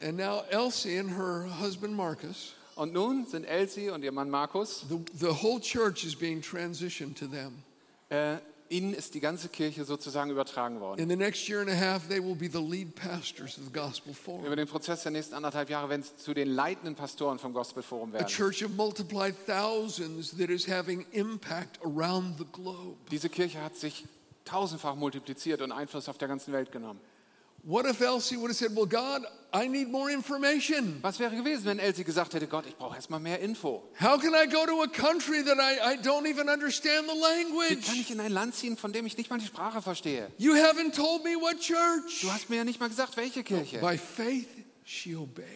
And 0.00 0.16
now 0.16 0.42
Elsie 0.50 0.96
and 0.98 1.10
her 1.10 1.44
husband 1.60 1.94
Marcus, 1.94 2.54
Und 2.74 2.92
nun 2.92 3.26
sind 3.26 3.44
Elsie 3.44 3.90
und 3.90 4.02
ihr 4.02 4.12
Mann 4.12 4.30
Markus, 4.30 4.84
the, 4.88 4.98
the 5.14 5.32
whole 5.32 5.60
church 5.60 6.04
is 6.04 6.14
being 6.14 6.40
transitioned 6.40 7.16
to 7.18 7.26
them. 7.26 7.62
äh, 8.10 8.38
ihnen 8.72 8.94
ist 8.94 9.14
die 9.14 9.20
ganze 9.20 9.48
Kirche 9.48 9.84
sozusagen 9.84 10.30
übertragen 10.30 10.80
worden. 10.80 11.00
In 11.00 11.08
the 11.08 11.16
next 11.16 11.48
year 11.48 11.60
and 11.60 11.70
a 11.70 11.74
half, 11.74 12.08
they 12.08 12.22
will 12.22 12.34
be 12.34 12.48
the 12.50 12.58
lead 12.58 12.94
pastors 12.94 13.58
of 13.58 13.64
the 13.66 13.72
Gospel 13.72 14.14
Forum. 14.14 14.44
Über 14.46 14.56
den 14.56 14.66
Prozess 14.66 15.02
der 15.02 15.12
nächsten 15.12 15.34
anderthalb 15.34 15.68
Jahre 15.70 15.88
werden 15.90 16.02
sie 16.02 16.16
zu 16.16 16.34
den 16.34 16.48
leitenden 16.48 16.94
Pastoren 16.94 17.38
vom 17.38 17.52
Gospel 17.52 17.82
Forum 17.82 18.10
A 18.10 18.14
werden. 18.14 18.26
church 18.28 18.64
of 18.64 18.70
multiplied 18.72 19.34
thousands 19.46 20.36
that 20.38 20.48
is 20.48 20.66
having 20.66 21.06
impact 21.12 21.78
around 21.84 22.38
the 22.38 22.46
globe. 22.52 22.96
Diese 23.10 23.28
Kirche 23.28 23.62
hat 23.62 23.76
sich 23.76 24.04
tausendfach 24.44 24.96
multipliziert 24.96 25.60
und 25.62 25.70
Einfluss 25.70 26.08
auf 26.08 26.18
der 26.18 26.28
ganzen 26.28 26.52
Welt 26.52 26.72
genommen. 26.72 27.00
What 27.64 27.86
if 27.86 28.00
Elsie 28.00 28.36
would 28.36 28.48
have 28.50 28.56
said, 28.56 28.74
Well, 28.74 28.86
God, 28.86 29.24
I 29.52 29.68
need 29.68 29.88
more 29.88 30.10
information? 30.10 30.98
Was 31.02 31.20
wäre 31.20 31.36
gewesen, 31.36 31.64
wenn 31.66 31.78
Elsie 31.78 32.02
gesagt 32.02 32.34
hätte, 32.34 32.48
Gott, 32.48 32.64
ich 32.66 32.76
brauche 32.76 32.96
erstmal 32.96 33.20
mehr 33.20 33.38
Info. 33.38 33.84
How 34.00 34.18
can 34.18 34.32
I 34.34 34.46
go 34.50 34.66
to 34.66 34.82
a 34.82 34.88
country 34.88 35.44
that 35.44 35.58
I, 35.60 35.92
I 35.94 35.96
don't 35.98 36.26
even 36.26 36.48
understand 36.48 37.06
the 37.08 37.14
Wie 37.14 37.20
kann 37.20 37.52
language? 37.52 37.92
ich 38.00 38.10
in 38.10 38.18
ein 38.18 38.32
Land 38.32 38.56
ziehen, 38.56 38.76
von 38.76 38.92
dem 38.92 39.06
ich 39.06 39.16
nicht 39.16 39.30
mal 39.30 39.38
die 39.38 39.46
Sprache 39.46 39.80
verstehe? 39.80 40.28
You 40.38 40.54
haven't 40.54 40.92
told 40.96 41.22
me 41.22 41.36
what 41.40 41.60
church. 41.60 42.22
Du 42.22 42.32
hast 42.32 42.50
mir 42.50 42.56
ja 42.56 42.64
nicht 42.64 42.80
mal 42.80 42.88
gesagt, 42.88 43.16
welche 43.16 43.44
Kirche. 43.44 43.78
By 43.78 43.96
faith. 43.96 44.48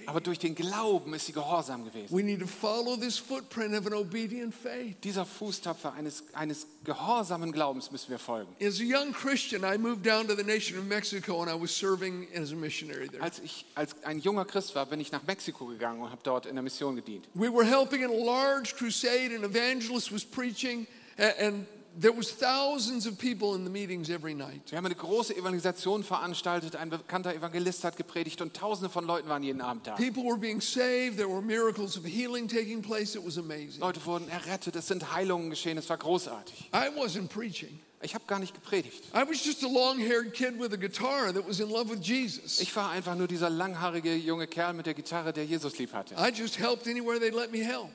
Aber 0.07 0.21
durch 0.21 0.39
den 0.39 0.55
Glauben 0.55 1.13
ist 1.15 1.27
sie 1.27 1.33
gehorsam 1.33 1.85
gewesen. 1.85 2.17
We 2.17 2.23
need 2.23 2.41
to 2.41 2.47
follow 2.47 2.97
this 2.97 3.19
footprint 3.19 3.75
of 3.75 3.87
an 3.87 3.95
obedient 3.95 4.55
faith. 4.55 4.97
Dieser 5.03 5.27
Fußtapfer 5.27 5.93
eines, 5.95 6.25
eines 6.33 6.67
gehorsamen 6.85 7.51
Glaubens 7.51 7.91
müssen 7.91 8.11
wir 8.11 8.19
folgen. 8.19 8.55
As 8.61 8.81
a 8.81 8.85
young 8.85 9.13
Christian, 9.13 9.63
I 9.65 9.79
moved 9.79 10.07
down 10.07 10.29
to 10.29 10.37
the 10.37 10.45
nation 10.45 10.79
of 10.79 10.85
Mexico 10.87 11.43
and 11.43 11.51
I 11.51 11.61
was 11.61 11.77
serving 11.77 12.29
as 12.35 12.53
a 12.53 12.55
missionary 12.57 13.09
there. 13.09 13.23
Als 13.23 13.41
ich 13.41 13.67
als 13.75 13.97
ein 14.05 14.21
junger 14.21 14.45
Christ 14.45 14.75
war, 14.75 14.87
bin 14.87 15.01
ich 15.01 15.11
nach 15.11 15.25
Mexiko 15.25 15.67
gegangen 15.67 16.01
und 16.03 16.11
habe 16.11 16.23
dort 16.23 16.47
in 16.47 16.55
der 16.55 16.63
Mission 16.63 16.95
gedient. 16.95 17.29
We 17.35 17.53
were 17.53 17.65
helping 17.65 18.03
in 18.03 18.11
a 18.11 18.25
large 18.25 18.77
crusade, 18.77 19.35
an 19.35 19.43
evangelist 19.43 20.13
was 20.13 20.25
preaching, 20.25 20.87
and 21.19 21.67
there 21.99 22.17
was 22.17 22.31
thousands 22.31 23.07
of 23.07 23.19
people 23.19 23.55
in 23.55 23.65
the 23.65 23.71
meetings 23.71 24.11
every 24.11 24.35
night. 24.35 24.71
Wir 24.71 24.79
haben 24.79 24.87
eine 24.87 24.95
große 24.95 25.37
Evangelisation 25.37 26.05
veranstaltet, 26.05 26.77
ein 26.77 26.91
bekannter 26.91 27.35
Evangelist 27.35 27.85
hat 27.85 27.97
gepredigt 27.97 28.43
und 28.43 28.55
tausende 28.55 28.91
von 28.91 29.07
Leuten 29.07 29.29
waren 29.29 29.43
jeden 29.43 29.61
Abend 29.61 29.87
da. 29.87 29.95
People 29.95 30.25
were 30.25 30.39
being 30.39 30.61
saved, 30.61 31.17
there 31.17 31.29
were 31.29 31.43
miracles 31.43 31.97
of 31.97 32.05
healing 32.05 32.49
taking 32.49 32.83
place, 32.83 33.15
it 33.15 33.25
was 33.25 33.39
amazing. 33.39 33.81
Leute 33.81 34.05
wurden 34.05 34.29
errettet, 34.29 34.77
es 34.77 34.87
sind 34.87 35.13
Heilungen 35.15 35.51
geschehen, 35.51 35.79
es 35.79 35.89
war 35.89 35.97
großartig. 35.97 36.71
I 36.73 36.89
wasn't 36.97 37.29
preaching. 37.29 37.81
Ich 38.03 38.15
habe 38.15 38.25
gar 38.27 38.39
nicht 38.39 38.55
gepredigt. 38.55 39.05
I 39.15 39.27
was 39.27 39.43
just 39.45 39.65
a 39.65 39.69
long 39.69 39.99
haired 39.99 40.35
kid 40.35 40.61
with 40.61 40.73
a 40.73 40.77
guitar 40.77 41.33
that 41.33 41.49
was 41.49 41.61
in 41.61 41.71
love 41.71 41.91
with 41.91 42.01
Jesus. 42.01 42.61
Ich 42.61 42.75
war 42.77 42.91
einfach 42.91 43.15
nur 43.15 43.27
dieser 43.27 43.49
langhaarige 43.49 44.15
junge 44.15 44.47
Kerl 44.47 44.75
mit 44.75 44.85
der 44.85 44.93
Gitarre, 44.95 45.33
der 45.33 45.47
Jesus 45.47 45.79
lieb 45.79 45.95
hatte. 45.95 46.15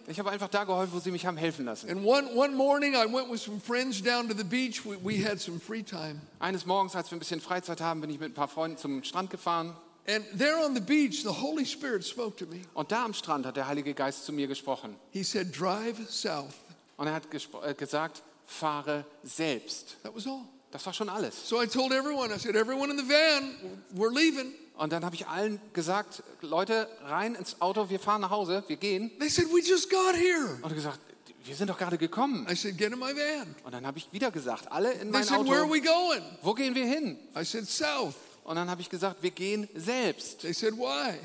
Ich 0.08 0.20
habe 0.20 0.32
einfach 0.32 0.50
da 0.50 0.64
geholfen, 0.64 0.94
wo 0.94 1.00
sie 1.00 1.12
mich 1.12 1.26
haben 1.26 1.38
helfen 1.38 1.66
lassen. 1.66 1.90
And 1.90 2.04
one, 2.04 2.28
one 2.36 2.56
morning, 2.56 2.96
I 2.96 3.06
went 3.06 3.32
with 3.32 3.42
some 3.42 3.60
friends 3.60 4.02
down 4.02 4.28
to 4.28 4.36
the 4.36 4.44
beach. 4.44 4.84
We, 4.84 4.98
we 5.04 5.24
had 5.24 5.40
some 5.40 5.60
free 5.60 5.84
time. 5.84 6.22
Eines 6.40 6.66
Morgens, 6.66 6.96
als 6.96 7.12
wir 7.12 7.18
ein 7.18 7.20
bisschen 7.20 7.40
Freizeit 7.40 7.80
haben, 7.80 8.02
bin 8.02 8.10
ich 8.10 8.20
mit 8.20 8.32
ein 8.32 8.34
paar 8.34 8.48
Freunden 8.48 8.78
zum 8.78 9.04
Strand 9.04 9.30
gefahren. 9.30 9.76
And 10.08 10.26
there 10.36 10.58
on 10.66 10.74
the 10.74 10.82
beach, 10.82 11.22
the 11.22 11.30
Holy 11.30 11.66
Spirit 11.66 12.04
spoke 12.04 12.36
to 12.38 12.46
me. 12.48 12.62
Und 12.74 12.92
da 12.92 13.06
am 13.06 13.14
Strand 13.14 13.46
hat 13.46 13.56
der 13.56 13.68
Heilige 13.68 13.94
Geist 13.94 14.26
zu 14.26 14.34
mir 14.34 14.48
gesprochen. 14.48 14.96
He 15.12 15.24
said, 15.24 15.56
Drive 15.58 15.98
south. 16.10 16.56
Und 16.98 17.08
er 17.08 17.14
hat 17.14 17.24
äh, 17.32 17.74
gesagt, 17.76 18.24
fahre 18.52 19.06
selbst. 19.24 19.98
That 20.04 20.16
was 20.16 20.28
all. 20.28 20.46
Das 20.72 20.86
war 20.86 20.94
schon 20.94 21.10
alles. 21.10 21.48
So 21.50 21.62
I 21.62 21.68
told 21.68 21.92
everyone, 21.92 22.34
I 22.34 22.40
said, 22.40 22.56
Everyone 22.56 22.92
in 22.92 22.98
the 22.98 23.08
van, 23.08 23.56
we're 23.94 24.14
leaving. 24.14 24.54
Und 24.78 24.94
dann 24.94 25.04
habe 25.04 25.16
ich 25.16 25.28
allen 25.28 25.60
gesagt, 25.74 26.24
Leute, 26.42 26.88
rein 27.04 27.36
ins 27.36 27.62
Auto, 27.62 27.90
wir 27.90 28.00
fahren 28.00 28.22
nach 28.22 28.30
Hause, 28.30 28.64
wir 28.68 28.78
gehen. 28.78 29.12
They 29.20 29.30
said, 29.30 29.48
We 29.52 29.62
just 29.62 29.90
got 29.90 30.16
here. 30.16 30.58
Und 30.62 30.74
gesagt, 30.74 31.00
wir 31.44 31.56
sind 31.56 31.70
doch 31.70 31.78
gerade 31.78 31.98
gekommen. 31.98 32.48
I 32.50 32.56
said, 32.56 32.78
Get 32.78 32.94
in 32.94 33.00
my 33.00 33.14
van. 33.16 33.56
Und 33.64 33.74
dann 33.74 33.86
habe 33.86 33.98
ich 33.98 34.12
wieder 34.14 34.32
gesagt, 34.32 34.72
alle 34.72 34.92
in 34.94 35.00
They 35.00 35.10
mein 35.12 35.24
said, 35.24 35.40
Where 35.46 35.58
are 35.58 35.64
Auto. 35.66 35.74
we 35.74 35.82
going? 35.82 36.24
Wo 36.42 36.54
gehen 36.54 36.74
wir 36.74 36.86
hin? 36.86 37.18
I 37.36 37.44
said, 37.44 37.68
South. 37.70 38.16
Und 38.44 38.56
dann 38.56 38.70
habe 38.70 38.82
ich 38.82 38.90
gesagt, 38.90 39.22
wir 39.22 39.32
gehen 39.32 39.68
selbst. 39.76 40.40
They 40.42 40.54
said, 40.54 40.74
Why? 40.74 41.20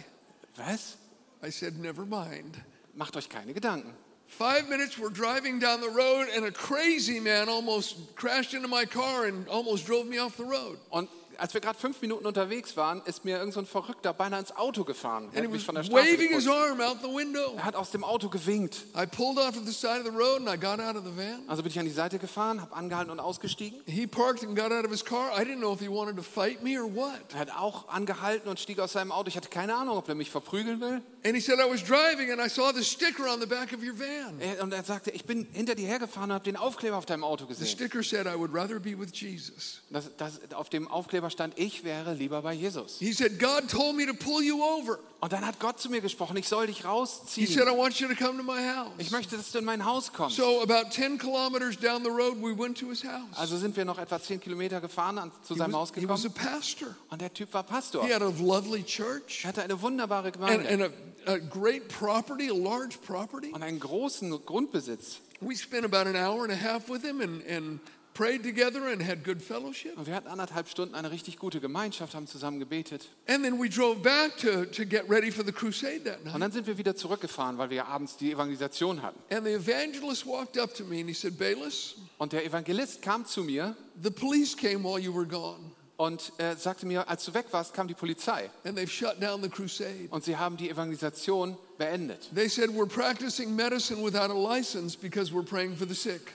Was? 0.56 0.96
I 1.44 1.50
said, 1.50 1.78
Never 1.78 2.04
mind. 2.04 2.56
Macht 2.94 3.16
euch 3.16 3.28
keine 3.28 3.54
Gedanken. 3.54 3.92
Five 4.28 4.68
minutes, 4.68 4.98
we're 4.98 5.12
driving 5.12 5.60
down 5.60 5.80
the 5.80 5.88
road, 5.88 6.28
and 6.36 6.44
a 6.44 6.50
crazy 6.50 7.20
man 7.20 7.48
almost 7.48 7.96
crashed 8.16 8.54
into 8.54 8.68
my 8.68 8.84
car 8.84 9.24
and 9.24 9.48
almost 9.48 9.86
drove 9.86 10.06
me 10.06 10.18
off 10.18 10.36
the 10.36 10.44
road. 10.44 10.78
Und 10.90 11.08
als 11.38 11.54
wir 11.54 11.60
gerade 11.60 11.78
fünf 11.78 12.00
Minuten 12.00 12.26
unterwegs 12.26 12.76
waren, 12.76 13.02
ist 13.04 13.24
mir 13.24 13.38
irgend 13.38 13.54
so 13.54 13.60
ein 13.60 13.66
Verrückter 13.66 14.12
beinahe 14.12 14.40
ins 14.40 14.56
Auto 14.56 14.84
gefahren. 14.84 15.28
Er 15.32 15.42
hat 15.42 15.50
mich 15.50 15.64
von 15.64 15.74
der 15.74 15.84
Straße 15.84 16.12
waving 16.12 16.34
his 16.34 16.48
arm 16.48 16.80
out 16.80 16.98
the 17.02 17.08
window. 17.08 17.54
Er 17.56 17.64
hat 17.64 17.76
aus 17.76 17.90
dem 17.90 18.04
Auto 18.04 18.28
gewinkt. 18.28 18.86
I 18.96 19.06
pulled 19.06 19.38
off 19.38 19.52
to 19.52 19.60
the 19.60 19.72
side 19.72 20.00
of 20.00 20.04
the 20.04 20.16
road 20.16 20.40
and 20.40 20.48
I 20.48 20.56
got 20.56 20.80
out 20.80 20.96
of 20.96 21.04
the 21.04 21.16
van. 21.16 21.42
Also 21.46 21.62
bin 21.62 21.70
ich 21.70 21.78
an 21.78 21.84
die 21.84 21.90
Seite 21.92 22.18
gefahren, 22.18 22.60
habe 22.60 22.74
angehalten 22.74 23.10
und 23.10 23.20
ausgestiegen. 23.20 23.80
He 23.86 24.06
parked 24.06 24.44
and 24.44 24.56
got 24.56 24.72
out 24.72 24.84
of 24.84 24.90
his 24.90 25.04
car. 25.04 25.30
I 25.38 25.44
didn't 25.44 25.58
know 25.58 25.72
if 25.72 25.80
he 25.80 25.88
wanted 25.88 26.16
to 26.16 26.22
fight 26.22 26.62
me 26.62 26.80
or 26.80 26.86
what. 26.94 27.20
Er 27.34 27.40
hat 27.40 27.50
auch 27.56 27.88
angehalten 27.88 28.48
und 28.48 28.58
stieg 28.58 28.80
aus 28.80 28.92
seinem 28.92 29.12
Auto. 29.12 29.28
Ich 29.28 29.36
hatte 29.36 29.48
keine 29.48 29.74
Ahnung, 29.74 29.96
ob 29.96 30.08
er 30.08 30.14
mich 30.14 30.30
verprügeln 30.30 30.80
will. 30.80 31.02
And 31.26 31.34
he 31.34 31.40
said, 31.40 31.58
I 31.58 31.68
was 31.68 31.82
driving 31.82 32.30
and 32.30 32.40
I 32.40 32.48
saw 32.48 32.70
the 32.70 32.84
sticker 32.84 33.26
on 33.26 33.40
the 33.40 33.48
back 33.48 33.72
of 33.72 33.82
your 33.82 33.94
van. 33.98 34.38
Er, 34.40 34.62
und 34.62 34.72
er 34.72 34.84
sagte, 34.84 35.10
ich 35.10 35.24
bin 35.24 35.48
hinter 35.52 35.74
dir 35.74 35.88
hergefahren 35.88 36.30
und 36.30 36.34
habe 36.34 36.44
den 36.44 36.56
Aufkleber 36.56 36.96
auf 36.96 37.04
deinem 37.04 37.24
Auto 37.24 37.46
The 37.46 37.48
gesehen. 37.48 37.66
sticker 37.66 38.04
said, 38.04 38.28
I 38.28 38.38
would 38.38 38.54
rather 38.54 38.78
be 38.78 38.96
with 38.96 39.10
Jesus. 39.12 39.80
Das, 39.90 40.08
das, 40.16 40.40
auf 40.54 40.68
dem 40.68 40.86
Aufkleber 40.86 41.28
stand, 41.30 41.58
ich 41.58 41.82
wäre 41.82 42.14
lieber 42.14 42.42
bei 42.42 42.52
Jesus. 42.52 43.00
He 43.00 43.12
said, 43.12 43.40
God 43.40 43.68
told 43.68 43.96
me 43.96 44.06
to 44.06 44.14
pull 44.14 44.40
you 44.40 44.62
over. 44.62 45.00
Und 45.18 45.32
dann 45.32 45.46
hat 45.46 45.58
Gott 45.60 45.80
zu 45.80 45.88
mir 45.88 46.00
gesprochen, 46.02 46.36
ich 46.36 46.46
soll 46.46 46.66
dich 46.66 46.76
He 46.76 46.82
said, 46.82 46.90
rausziehen. 46.90 47.68
I 47.68 47.76
want 47.76 47.98
you 47.98 48.06
to 48.08 48.14
come 48.14 48.36
to 48.36 48.44
my 48.44 48.60
house. 48.74 48.92
Ich 48.98 49.10
möchte, 49.10 49.36
dass 49.36 49.50
du 49.50 49.58
in 49.58 49.64
mein 49.64 49.84
Haus 49.84 50.12
kommst. 50.12 50.36
So, 50.36 50.60
about 50.60 50.90
10 50.90 51.18
kilometers 51.18 51.78
down 51.78 52.02
the 52.04 52.10
road, 52.10 52.36
we 52.36 52.56
went 52.56 52.78
to 52.78 52.88
his 52.90 53.02
house. 53.02 53.22
Also 53.34 53.56
sind 53.56 53.74
wir 53.76 53.84
noch 53.86 53.98
etwa 53.98 54.20
zehn 54.20 54.40
Kilometer 54.40 54.80
gefahren 54.80 55.18
an, 55.18 55.32
zu 55.42 55.54
He 55.54 55.58
seinem 55.58 55.74
Haus 55.74 55.90
was, 55.90 56.00
he 56.02 56.08
was 56.08 56.24
a 56.26 56.28
gekommen. 56.28 56.50
pastor. 56.52 56.88
Und 57.10 57.20
der 57.22 57.32
Typ 57.32 57.52
war 57.54 57.62
Pastor. 57.62 58.04
He 58.06 58.12
had 58.12 58.22
a 58.22 58.30
lovely 58.38 58.82
church 58.84 59.44
Er 59.44 59.48
hatte 59.48 59.62
eine 59.62 59.80
wunderbare 59.80 60.26
and, 60.26 60.34
Gemeinde 60.34 60.68
and 60.68 60.82
a, 61.26 61.32
a 61.32 61.38
great 61.38 61.88
property, 61.88 62.50
a 62.50 62.54
large 62.54 62.98
property. 63.06 63.52
und 63.52 63.62
einen 63.62 63.80
großen 63.80 64.30
Grundbesitz. 64.44 65.20
We 65.40 65.56
spent 65.56 65.84
about 65.84 66.08
an 66.08 66.16
hour 66.16 66.44
and 66.44 66.52
a 66.52 66.56
half 66.56 66.88
with 66.90 67.02
him 67.02 67.20
and, 67.22 67.42
and 67.48 67.80
prayed 68.16 68.42
together 68.42 68.86
and 68.90 69.02
had 69.02 69.22
good 69.24 69.42
fellowship. 69.42 69.96
Und 69.96 70.06
wir 70.06 70.14
hatten 70.14 70.28
anderthalb 70.28 70.68
Stunden 70.68 70.94
eine 70.94 71.10
richtig 71.10 71.38
gute 71.38 71.60
Gemeinschaft, 71.60 72.14
haben 72.14 72.26
zusammen 72.26 72.58
gebetet. 72.58 73.08
And 73.28 73.44
then 73.44 73.60
we 73.60 73.68
drove 73.68 74.00
back 74.00 74.36
to, 74.38 74.64
to 74.64 74.84
get 74.86 75.08
ready 75.08 75.30
for 75.30 75.44
the 75.44 75.52
crusade 75.52 76.04
that 76.04 76.18
Und 76.20 76.24
night. 76.32 76.42
dann 76.42 76.52
sind 76.52 76.66
wir 76.66 76.78
wieder 76.78 76.96
zurückgefahren, 76.96 77.58
weil 77.58 77.68
wir 77.70 77.76
ja 77.78 77.84
abends 77.86 78.16
die 78.16 78.32
Evangelisation 78.32 79.02
hatten. 79.02 79.18
And 79.30 79.44
the 79.46 79.52
evangelist 79.52 80.26
walked 80.26 80.58
up 80.58 80.74
to 80.74 80.84
me 80.84 81.00
and 81.00 81.08
he 81.08 81.14
said, 81.14 81.36
Bayless, 81.38 81.96
Und 82.18 82.32
der 82.32 82.44
Evangelist 82.46 83.02
kam 83.02 83.26
zu 83.26 83.44
mir 83.44 83.76
the 84.02 84.10
police 84.10 84.56
came 84.56 84.82
while 84.82 84.98
you 84.98 85.14
were 85.14 85.26
gone 85.26 85.72
und 85.96 86.32
äh, 86.38 86.56
sagte 86.56 86.86
mir, 86.86 87.08
als 87.08 87.24
du 87.24 87.32
weg 87.34 87.46
warst, 87.52 87.72
kam 87.72 87.88
die 87.88 87.94
Polizei. 87.94 88.50
and 88.64 88.76
they've 88.76 88.90
shut 88.90 89.20
down 89.20 89.42
the 89.42 89.48
crusade. 89.48 90.08
Und 90.10 90.24
sie 90.24 90.36
haben 90.36 90.56
die 90.56 90.68
Evangelisation 90.68 91.56
beendet. 91.78 92.28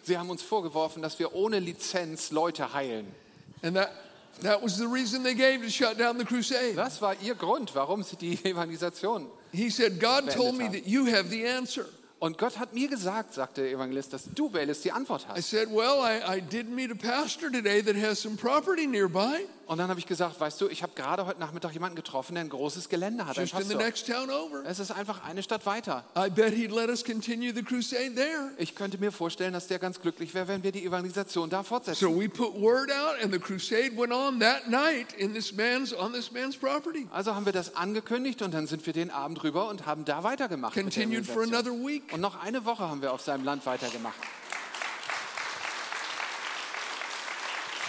Sie 0.04 0.18
haben 0.18 0.30
uns 0.30 0.42
vorgeworfen, 0.42 1.02
dass 1.02 1.20
wir 1.20 1.36
ohne 1.36 1.60
Lizenz 1.60 2.32
Leute 2.32 2.74
heilen. 2.74 3.08
And 3.64 3.76
that, 3.76 4.64
was 4.64 4.78
the 4.78 4.88
reason 4.88 5.24
they 5.24 5.36
gave 5.36 5.62
to 5.64 5.70
shut 5.70 6.00
down 6.00 6.18
the 6.18 6.26
crusade. 6.26 6.76
Das 6.76 7.00
war 7.02 7.16
ihr 7.22 7.36
Grund, 7.36 7.76
warum 7.76 8.02
sie 8.04 8.16
die 8.16 8.44
Evangelisation. 8.44 9.28
He 9.52 9.70
said, 9.70 10.00
God 10.00 10.32
told 10.32 10.58
me 10.58 10.70
that 10.70 10.88
you 10.88 11.06
have 11.06 11.30
the 11.30 11.46
answer. 11.46 11.86
Und 12.22 12.38
Gott 12.38 12.60
hat 12.60 12.72
mir 12.76 12.88
gesagt, 12.88 13.34
sagte 13.34 13.62
der 13.64 13.72
Evangelist, 13.72 14.14
dass 14.14 14.26
du, 14.36 14.48
Bayless, 14.48 14.82
die 14.82 14.92
Antwort 14.92 15.26
I 15.28 15.38
hast. 15.38 15.50
said, 15.50 15.70
Well, 15.72 15.98
I, 16.04 16.38
I 16.38 16.40
did 16.40 16.70
meet 16.70 16.92
a 16.92 16.96
pastor 16.96 17.50
today 17.52 17.82
that 17.82 17.96
has 17.96 18.20
some 18.22 18.38
property 18.38 18.86
nearby, 18.86 19.48
Und 19.72 19.78
dann 19.78 19.90
habe 19.90 20.02
ich 20.02 20.06
gesagt, 20.06 20.38
weißt 20.38 20.60
du, 20.60 20.68
ich 20.68 20.84
habe 20.84 20.92
gerade 20.96 21.26
heute 21.26 21.40
Nachmittag 21.40 21.72
jemanden 21.72 21.96
getroffen, 21.96 22.36
der 22.36 22.44
ein 22.44 22.50
großes 22.50 22.90
Gelände 22.90 23.26
hat, 23.26 23.38
just 23.38 23.54
in 23.54 23.70
the 23.70 23.76
next 23.76 24.06
town 24.06 24.30
over. 24.30 24.66
Es 24.66 24.80
ist 24.80 24.92
einfach 24.92 25.24
eine 25.24 25.42
Stadt 25.42 25.66
weiter. 25.66 26.04
I 26.14 26.30
bet 26.30 26.54
he'd 26.54 26.76
let 26.76 26.90
us 26.90 27.06
continue 27.06 27.54
the 27.56 27.64
crusade 27.64 28.14
there. 28.14 28.52
Ich 28.58 28.76
könnte 28.76 28.98
mir 28.98 29.14
vorstellen, 29.14 29.54
dass 29.54 29.68
der 29.68 29.80
ganz 29.80 30.02
glücklich 30.02 30.34
wäre, 30.34 30.50
wenn 30.50 30.62
wir 30.62 30.74
die 30.74 30.84
Evangelisation 30.84 31.50
da 31.50 31.64
fortsetzen. 31.64 32.06
So 32.06 32.20
we 32.20 32.28
put 32.28 32.54
word 32.54 32.92
out, 32.92 33.24
and 33.24 33.32
the 33.32 33.40
crusade 33.40 33.96
went 33.96 34.12
on 34.12 34.42
that 34.42 34.68
night 34.68 35.14
in 35.14 35.34
this 35.34 35.54
man's 35.54 35.94
on 35.94 36.12
this 36.12 36.34
man's 36.34 36.58
property. 36.58 37.08
Also 37.10 37.34
haben 37.34 37.46
wir 37.46 37.54
das 37.54 37.74
angekündigt 37.78 38.42
und 38.42 38.54
dann 38.54 38.68
sind 38.68 38.86
wir 38.86 38.92
den 38.92 39.10
Abend 39.10 39.42
rüber 39.42 39.70
und 39.70 39.86
haben 39.86 40.04
da 40.04 40.26
weitergemacht. 40.26 40.74
Continued 40.74 41.26
for 41.26 41.44
another 41.44 41.72
week. 41.72 42.12
Und 42.12 42.20
noch 42.20 42.44
eine 42.44 42.66
Woche 42.66 42.90
haben 42.90 43.02
wir 43.02 43.14
auf 43.14 43.22
seinem 43.22 43.46
Land 43.46 43.66
weitergemacht. 43.66 44.20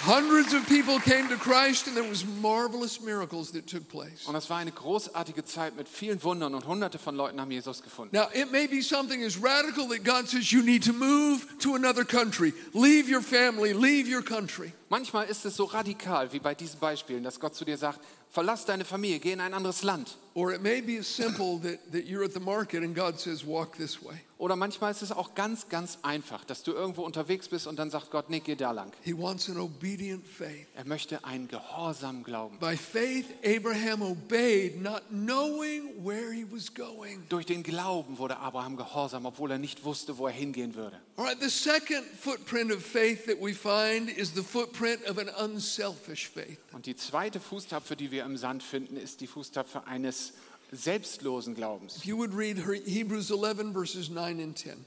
Hundreds 0.04 0.52
of 0.52 0.66
people 0.66 0.98
came 0.98 1.28
to 1.28 1.36
Christ, 1.36 1.86
and 1.86 1.96
there 1.96 2.02
was 2.02 2.24
marvelous 2.40 3.00
miracles 3.00 3.52
that 3.52 3.68
took 3.68 3.88
place. 3.88 4.26
Und 4.26 4.34
das 4.34 4.50
war 4.50 4.58
eine 4.58 4.72
großartige 4.72 5.44
Zeit 5.44 5.76
mit 5.76 5.88
vielen 5.88 6.20
Wundern 6.24 6.56
und 6.56 6.66
hunderte 6.66 6.98
von 6.98 7.14
Leuten 7.14 7.40
haben 7.40 7.52
Jesus 7.52 7.84
gefunden. 7.84 8.12
Now, 8.12 8.26
it 8.34 8.50
may 8.50 8.66
be 8.66 8.82
something 8.82 9.22
as 9.22 9.40
radical 9.40 9.86
that 9.90 10.02
God 10.02 10.28
says 10.28 10.50
you 10.50 10.60
need 10.60 10.82
to 10.82 10.92
move 10.92 11.46
to 11.60 11.76
another 11.76 12.04
country, 12.04 12.52
leave 12.74 13.08
your 13.08 13.22
family, 13.22 13.72
leave 13.72 14.12
your 14.12 14.22
country. 14.24 14.72
Manchmal 14.88 15.28
ist 15.28 15.44
es 15.44 15.54
so 15.54 15.66
radikal 15.66 16.32
wie 16.32 16.40
bei 16.40 16.56
diesen 16.56 16.80
Beispielen, 16.80 17.22
dass 17.22 17.38
Gott 17.38 17.54
zu 17.54 17.64
dir 17.64 17.78
sagt, 17.78 18.00
verlass 18.32 18.64
deine 18.64 18.84
Familie, 18.84 19.20
geh 19.20 19.32
in 19.32 19.40
ein 19.40 19.54
anderes 19.54 19.82
Land. 19.82 20.16
Or 20.34 20.50
it 20.50 20.62
may 20.62 20.80
be 20.80 20.98
as 20.98 21.06
simple 21.06 21.58
that, 21.58 21.92
that 21.92 22.06
you're 22.06 22.24
at 22.24 22.32
the 22.32 22.40
market 22.40 22.82
and 22.82 22.94
God 22.94 23.20
says, 23.20 23.44
walk 23.44 23.76
this 23.76 24.02
way. 24.02 24.16
Oder 24.38 24.56
manchmal 24.56 24.90
ist 24.90 25.02
es 25.02 25.12
auch 25.12 25.36
ganz, 25.36 25.68
ganz 25.68 25.98
einfach, 26.02 26.44
dass 26.44 26.64
du 26.64 26.72
irgendwo 26.72 27.02
unterwegs 27.02 27.48
bist 27.48 27.68
und 27.68 27.78
dann 27.78 27.90
sagt 27.90 28.10
Gott, 28.10 28.28
nee, 28.28 28.40
geh 28.40 28.56
da 28.56 28.72
lang. 28.72 28.90
He 29.02 29.16
wants 29.16 29.48
an 29.48 29.58
obedient 29.58 30.26
faith. 30.26 30.66
Er 30.74 30.84
möchte 30.84 31.24
einen 31.24 31.46
gehorsamen 31.46 32.24
Glauben. 32.24 32.58
By 32.58 32.76
faith, 32.76 33.26
Abraham 33.44 34.02
obeyed, 34.02 34.82
not 34.82 35.02
knowing 35.10 36.02
where 36.02 36.32
he 36.32 36.44
was 36.50 36.74
going. 36.74 37.22
Durch 37.28 37.46
den 37.46 37.62
Glauben 37.62 38.18
wurde 38.18 38.38
Abraham 38.38 38.76
gehorsam, 38.76 39.26
obwohl 39.26 39.52
er 39.52 39.58
nicht 39.58 39.84
wusste, 39.84 40.18
wo 40.18 40.26
er 40.26 40.32
hingehen 40.32 40.74
würde. 40.74 40.98
All 41.16 41.26
right, 41.26 41.38
the 41.40 41.50
second 41.50 42.04
footprint 42.18 42.72
of 42.72 42.82
faith 42.82 43.26
that 43.26 43.36
we 43.40 43.54
find 43.54 44.08
is 44.08 44.32
the 44.34 44.42
footprint 44.42 45.08
of 45.08 45.18
an 45.18 45.28
unselfish 45.28 46.30
faith. 46.30 46.58
Und 46.72 46.86
die 46.86 46.96
zweite 46.96 47.38
Fußtapfe, 47.38 47.94
die 47.94 48.10
wir 48.10 48.21
im 48.24 48.36
Sand 48.36 48.62
finden, 48.62 48.96
ist 48.96 49.20
die 49.20 49.26
Fußtapfe 49.26 49.86
eines 49.86 50.32
selbstlosen 50.70 51.54
Glaubens. 51.54 51.96
If 51.98 52.04
you 52.04 52.16
would 52.16 52.34
read 52.36 52.56
He- 52.58 52.82
Hebrews 52.90 53.30
11, 53.30 53.72
verses 53.72 54.08
9 54.10 54.40
and 54.42 54.58
10. 54.58 54.84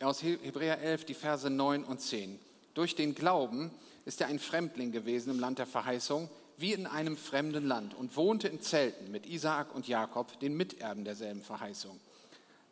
Aus 0.00 0.20
He- 0.20 0.38
Hebräer 0.42 0.80
11, 0.80 1.04
die 1.06 1.14
Verse 1.14 1.48
9 1.48 1.84
und 1.84 2.00
10. 2.00 2.38
Durch 2.74 2.94
den 2.94 3.14
Glauben 3.14 3.70
ist 4.04 4.20
er 4.20 4.28
ein 4.28 4.38
Fremdling 4.38 4.92
gewesen 4.92 5.30
im 5.30 5.40
Land 5.40 5.58
der 5.58 5.66
Verheißung, 5.66 6.28
wie 6.56 6.72
in 6.72 6.86
einem 6.86 7.16
fremden 7.16 7.66
Land 7.66 7.94
und 7.94 8.16
wohnte 8.16 8.48
in 8.48 8.60
Zelten 8.60 9.10
mit 9.12 9.26
Isaak 9.26 9.74
und 9.74 9.86
Jakob, 9.86 10.38
den 10.40 10.56
Miterben 10.56 11.04
derselben 11.04 11.42
Verheißung. 11.42 11.98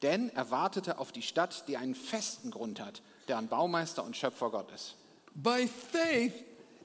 Denn 0.02 0.28
er 0.30 0.50
wartete 0.50 0.98
auf 0.98 1.12
die 1.12 1.22
Stadt, 1.22 1.64
die 1.68 1.76
einen 1.76 1.94
festen 1.94 2.50
Grund 2.50 2.80
hat, 2.80 3.00
der 3.28 3.38
ein 3.38 3.48
Baumeister 3.48 4.04
und 4.04 4.16
Schöpfer 4.16 4.50
Gott 4.50 4.70
ist. 4.72 4.94
By 5.34 5.68
faith, 5.68 6.32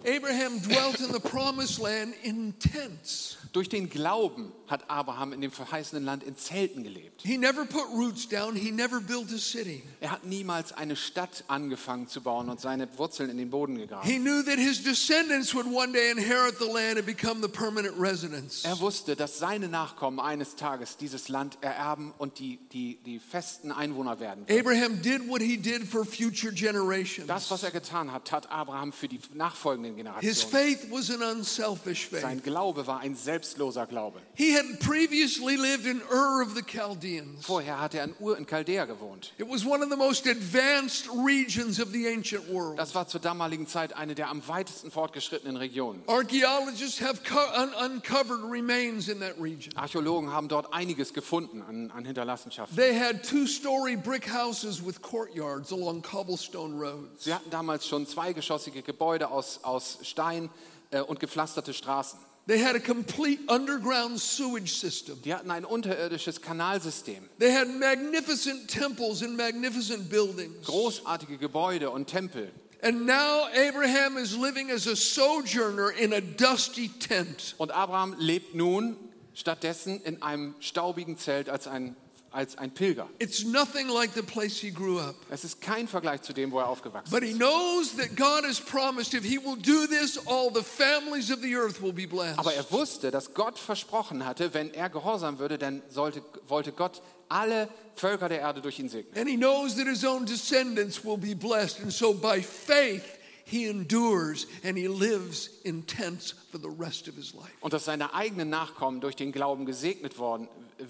Abraham 0.06 0.60
dwelt 0.60 1.00
in 1.00 1.14
the 1.14 1.20
promised 1.20 1.80
land 1.80 2.14
in 2.24 2.54
tents. 2.60 3.38
Durch 3.54 3.70
den 3.70 3.90
Glauben 3.90 4.52
hat 4.68 4.90
Abraham 4.90 5.34
in 5.34 5.42
dem 5.42 5.52
verheißenen 5.52 6.06
Land 6.06 6.24
in 6.24 6.38
Zelten 6.38 6.84
gelebt. 6.84 7.22
He 7.22 7.38
never 7.38 7.66
put 7.66 7.86
roots 7.94 8.28
down, 8.28 8.56
he 8.56 8.72
never 8.72 9.02
built 9.02 9.32
a 9.34 9.38
city. 9.38 9.84
Er 10.00 10.12
hat 10.12 10.26
niemals 10.26 10.72
eine 10.72 10.96
Stadt 10.96 11.44
angefangen 11.48 12.08
zu 12.08 12.22
bauen 12.22 12.50
und 12.50 12.62
seine 12.62 12.88
Wurzeln 12.98 13.30
in 13.30 13.38
den 13.38 13.50
Boden 13.50 13.78
gegraben. 13.78 14.08
He 14.10 14.18
knew 14.18 14.42
that 14.44 14.58
his 14.58 14.84
descendants 14.84 15.54
would 15.54 15.66
one 15.66 15.92
day 15.92 16.12
inherit 16.12 16.58
the 16.60 16.72
land 16.72 16.98
and 16.98 17.06
become 17.06 17.42
the 17.42 17.50
permanent 17.50 17.94
residents. 18.00 18.64
Er 18.64 18.80
wusste, 18.80 19.16
dass 19.16 19.40
seine 19.40 19.68
Nachkommen 19.68 20.20
eines 20.20 20.56
Tages 20.56 20.98
dieses 20.98 21.28
Land 21.28 21.58
ererben 21.62 22.14
und 22.18 22.40
die, 22.40 22.60
die, 22.72 22.98
die 23.06 23.20
festen 23.20 23.72
Einwohner 23.72 24.20
werden. 24.20 24.42
würden. 24.48 24.60
Abraham 24.60 25.02
did 25.02 25.28
what 25.28 25.42
he 25.42 25.58
did 25.58 25.88
for 25.88 26.06
future 26.06 26.52
generations. 26.52 27.28
Das, 27.28 27.50
was 27.52 27.64
er 27.64 27.72
getan 27.72 28.12
hat, 28.12 28.26
tat 28.26 28.52
Abraham 28.52 28.92
für 28.92 29.08
die 29.08 29.20
nachfolgenden 29.34 29.91
His 29.98 30.44
Generationen. 30.44 30.78
faith 30.80 30.92
was 30.92 31.10
an 31.10 31.22
unselfish 31.22 32.08
faith. 32.08 32.22
Sein 32.22 32.42
Glaube 32.44 32.86
war 32.88 33.00
ein 33.00 33.16
selbstloser 33.16 33.86
Glaube. 33.88 34.20
He 34.36 34.54
had 34.56 34.80
previously 34.80 35.56
lived 35.58 35.86
in 35.86 36.02
Ur 36.12 36.42
of 36.44 36.56
the 36.56 36.62
Chaldeans. 36.64 37.46
Vorher 37.46 37.80
hatte 37.80 37.98
er 38.00 38.06
in 38.06 38.16
Ur 38.20 38.38
in 38.38 38.46
Chaldea 38.46 38.86
gewohnt. 38.86 39.34
It 39.38 39.48
was 39.50 39.66
one 39.66 39.84
of 39.84 39.90
the 39.90 39.98
most 39.98 40.26
advanced 40.28 41.08
regions 41.26 41.80
of 41.80 41.92
the 41.92 42.08
ancient 42.08 42.48
world. 42.50 42.78
Das 42.80 42.94
war 42.96 43.08
zur 43.08 43.20
damaligen 43.22 43.68
Zeit 43.68 43.94
eine 43.96 44.16
der 44.16 44.30
am 44.30 44.42
weitesten 44.48 44.92
fortgeschrittenen 44.92 45.58
Regionen. 45.58 46.02
Archaeologists 46.08 47.02
have 47.02 47.22
co- 47.24 47.38
un- 47.56 47.74
uncovered 47.92 48.44
remains 48.50 49.08
in 49.08 49.20
that 49.20 49.36
region. 49.40 49.74
Archäologen 49.76 50.32
haben 50.32 50.48
dort 50.48 50.74
einiges 50.74 51.14
gefunden 51.14 51.62
an, 51.62 51.92
an 51.92 52.06
Hinterlassenschaften. 52.06 52.76
They 52.76 52.98
had 52.98 53.24
two 53.24 53.46
story 53.48 53.96
brick 53.96 54.28
houses 54.32 54.84
with 54.86 55.02
courtyards 55.02 55.72
along 55.72 56.02
cobblestone 56.02 56.76
roads. 56.80 57.24
Sie 57.26 57.34
hatten 57.34 57.50
damals 57.50 57.88
schon 57.88 58.06
zweigeschossige 58.08 58.82
Gebäude 58.82 59.30
aus, 59.30 59.60
aus 59.64 59.81
Stein 60.04 60.50
äh, 60.92 61.02
und 61.02 61.20
gepflasterte 61.20 61.74
Straßen. 61.74 62.20
They 62.48 62.60
had 62.60 62.76
a 62.76 62.80
complete 62.80 63.40
underground 63.48 64.20
sewage 64.20 64.74
system. 64.74 65.22
Die 65.22 65.34
hatten 65.34 65.52
ein 65.52 65.64
unterirdisches 65.64 66.42
Kanalsystem, 66.42 67.30
They 67.40 67.54
had 67.54 67.68
magnificent 67.68 68.68
temples 68.68 69.22
and 69.22 69.38
magnificent 69.38 70.10
buildings. 70.10 70.66
großartige 70.66 71.38
Gebäude 71.38 71.92
und 71.92 72.08
Tempel. 72.08 72.52
And 72.84 73.06
now 73.06 73.46
Abraham 73.54 74.18
is 74.18 74.36
living 74.36 74.72
as 74.72 74.88
a 74.88 74.96
sojourner 74.96 75.92
in 75.92 76.14
a 76.14 76.20
dusty 76.20 76.90
tent. 76.90 77.54
Und 77.60 77.70
Abraham 77.72 78.16
lebt 78.18 78.56
nun 78.56 78.98
stattdessen 79.36 80.02
in 80.02 80.24
einem 80.24 80.56
staubigen 80.60 81.18
Zelt 81.18 81.48
als 81.48 81.68
ein, 81.68 81.96
als 82.32 82.58
ein 82.58 82.72
Pilger. 82.72 83.10
It's 83.20 83.44
nothing 83.44 83.88
like 83.90 84.14
the 84.14 84.22
place 84.22 84.58
he 84.60 84.72
grew 84.72 85.00
up. 85.00 85.16
Es 85.30 85.44
ist 85.44 85.62
kein 85.62 85.88
Vergleich 85.88 86.22
zu 86.22 86.34
dem, 86.34 86.52
wo 86.52 86.60
er 86.60 86.68
aufgewachsen 86.68 87.12
But 87.12 87.24
he 87.24 87.32
ist. 87.32 87.38
knows 87.40 87.96
that 87.98 88.16
God 88.16 88.46
has 88.46 88.60
promised 88.60 89.14
if 89.14 89.24
he 89.24 89.38
will 89.38 89.58
do 89.58 89.86
this, 89.88 90.18
all 90.28 90.50
the 90.54 90.64
families 90.64 91.30
of 91.32 91.42
the 91.42 91.56
earth 91.56 91.82
will 91.82 91.94
be 91.94 92.08
blessed. 92.08 92.40
Aber 92.40 92.54
er 92.54 92.70
wusste, 92.72 93.12
dass 93.12 93.34
Gott 93.34 93.60
versprochen 93.60 94.26
hatte, 94.26 94.54
wenn 94.54 94.74
er 94.74 94.90
gehorsam 94.90 95.40
würde, 95.40 95.58
dann 95.58 95.82
sollte, 95.90 96.22
wollte 96.48 96.72
Gott 96.72 97.02
alle 97.28 97.68
Völker 97.96 98.30
der 98.30 98.40
Erde 98.40 98.62
durch 98.62 98.80
ihn 98.80 98.90
segnen. 98.90 99.18
And 99.18 99.28
he 99.30 99.36
knows 99.38 99.76
that 99.76 99.88
his 99.88 100.04
own 100.06 100.26
descendants 100.26 101.04
will 101.04 101.18
be 101.18 101.36
blessed. 101.36 101.80
And 101.82 101.92
so 101.92 102.14
by 102.14 102.42
faith, 102.42 103.04
he 103.52 103.68
endures 103.68 104.48
and 104.64 104.78
he 104.78 104.88
lives 104.88 105.50
in 105.66 105.86
tents 105.86 106.34
for 106.52 106.58
the 106.58 106.70
rest 106.70 107.10
of 107.10 107.16
his 107.16 107.34
life. 107.34 107.52
Und 107.60 107.74
dass 107.74 107.86
seine 107.86 108.14
eigenen 108.14 108.50
Nachkommen 108.50 109.02
durch 109.02 109.18
den 109.18 109.34
Glauben 109.34 109.66
gesegnet 109.66 110.18
worden 110.18 110.48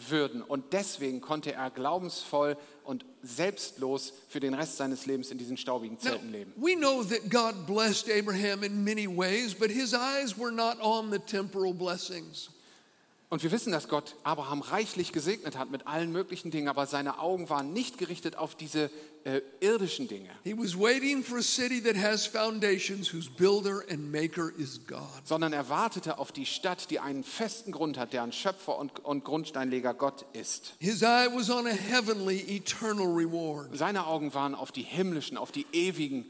würden. 0.09 0.43
Und 0.43 0.71
deswegen 0.71 1.21
konnte 1.21 1.53
er 1.53 1.71
glaubensvoll 1.71 2.55
und 2.83 3.03
selbstlos 3.23 4.13
für 4.29 4.39
den 4.39 4.53
Rest 4.53 4.77
seines 4.77 5.07
Lebens 5.07 5.31
in 5.31 5.37
diesen 5.37 5.57
staubigen 5.57 5.97
Zelten 5.99 6.31
leben. 6.31 6.53
we 6.55 6.75
know 6.75 7.03
that 7.03 7.29
God 7.29 7.65
blessed 7.65 8.09
Abraham 8.09 8.63
in 8.63 8.83
many 8.83 9.07
ways, 9.07 9.53
but 9.53 9.71
his 9.71 9.93
eyes 9.93 10.37
were 10.37 10.51
not 10.51 10.79
on 10.81 11.11
the 11.11 11.19
temporal 11.19 11.73
blessings. 11.73 12.49
Und 13.31 13.43
wir 13.43 13.51
wissen, 13.53 13.71
dass 13.71 13.87
Gott 13.87 14.17
Abraham 14.23 14.59
reichlich 14.59 15.13
gesegnet 15.13 15.57
hat 15.57 15.71
mit 15.71 15.87
allen 15.87 16.11
möglichen 16.11 16.51
Dingen, 16.51 16.67
aber 16.67 16.85
seine 16.85 17.17
Augen 17.19 17.49
waren 17.49 17.71
nicht 17.71 17.97
gerichtet 17.97 18.35
auf 18.35 18.55
diese 18.55 18.91
äh, 19.23 19.39
irdischen 19.61 20.09
Dinge, 20.09 20.29
sondern 25.23 25.53
er 25.53 25.69
wartete 25.69 26.17
auf 26.17 26.33
die 26.33 26.45
Stadt, 26.45 26.91
die 26.91 26.99
einen 26.99 27.23
festen 27.23 27.71
Grund 27.71 27.97
hat, 27.97 28.11
deren 28.11 28.33
Schöpfer 28.33 28.77
und, 28.77 28.99
und 29.05 29.23
Grundsteinleger 29.23 29.93
Gott 29.93 30.25
ist. 30.33 30.73
His 30.79 31.01
eye 31.01 31.29
was 31.33 31.49
on 31.49 31.67
a 31.67 31.69
heavenly, 31.69 32.43
eternal 32.57 33.07
reward. 33.07 33.69
Seine 33.77 34.07
Augen 34.07 34.33
waren 34.33 34.55
auf 34.55 34.73
die 34.73 34.83
himmlischen, 34.83 35.37
auf 35.37 35.53
die 35.53 35.67
ewigen 35.71 36.25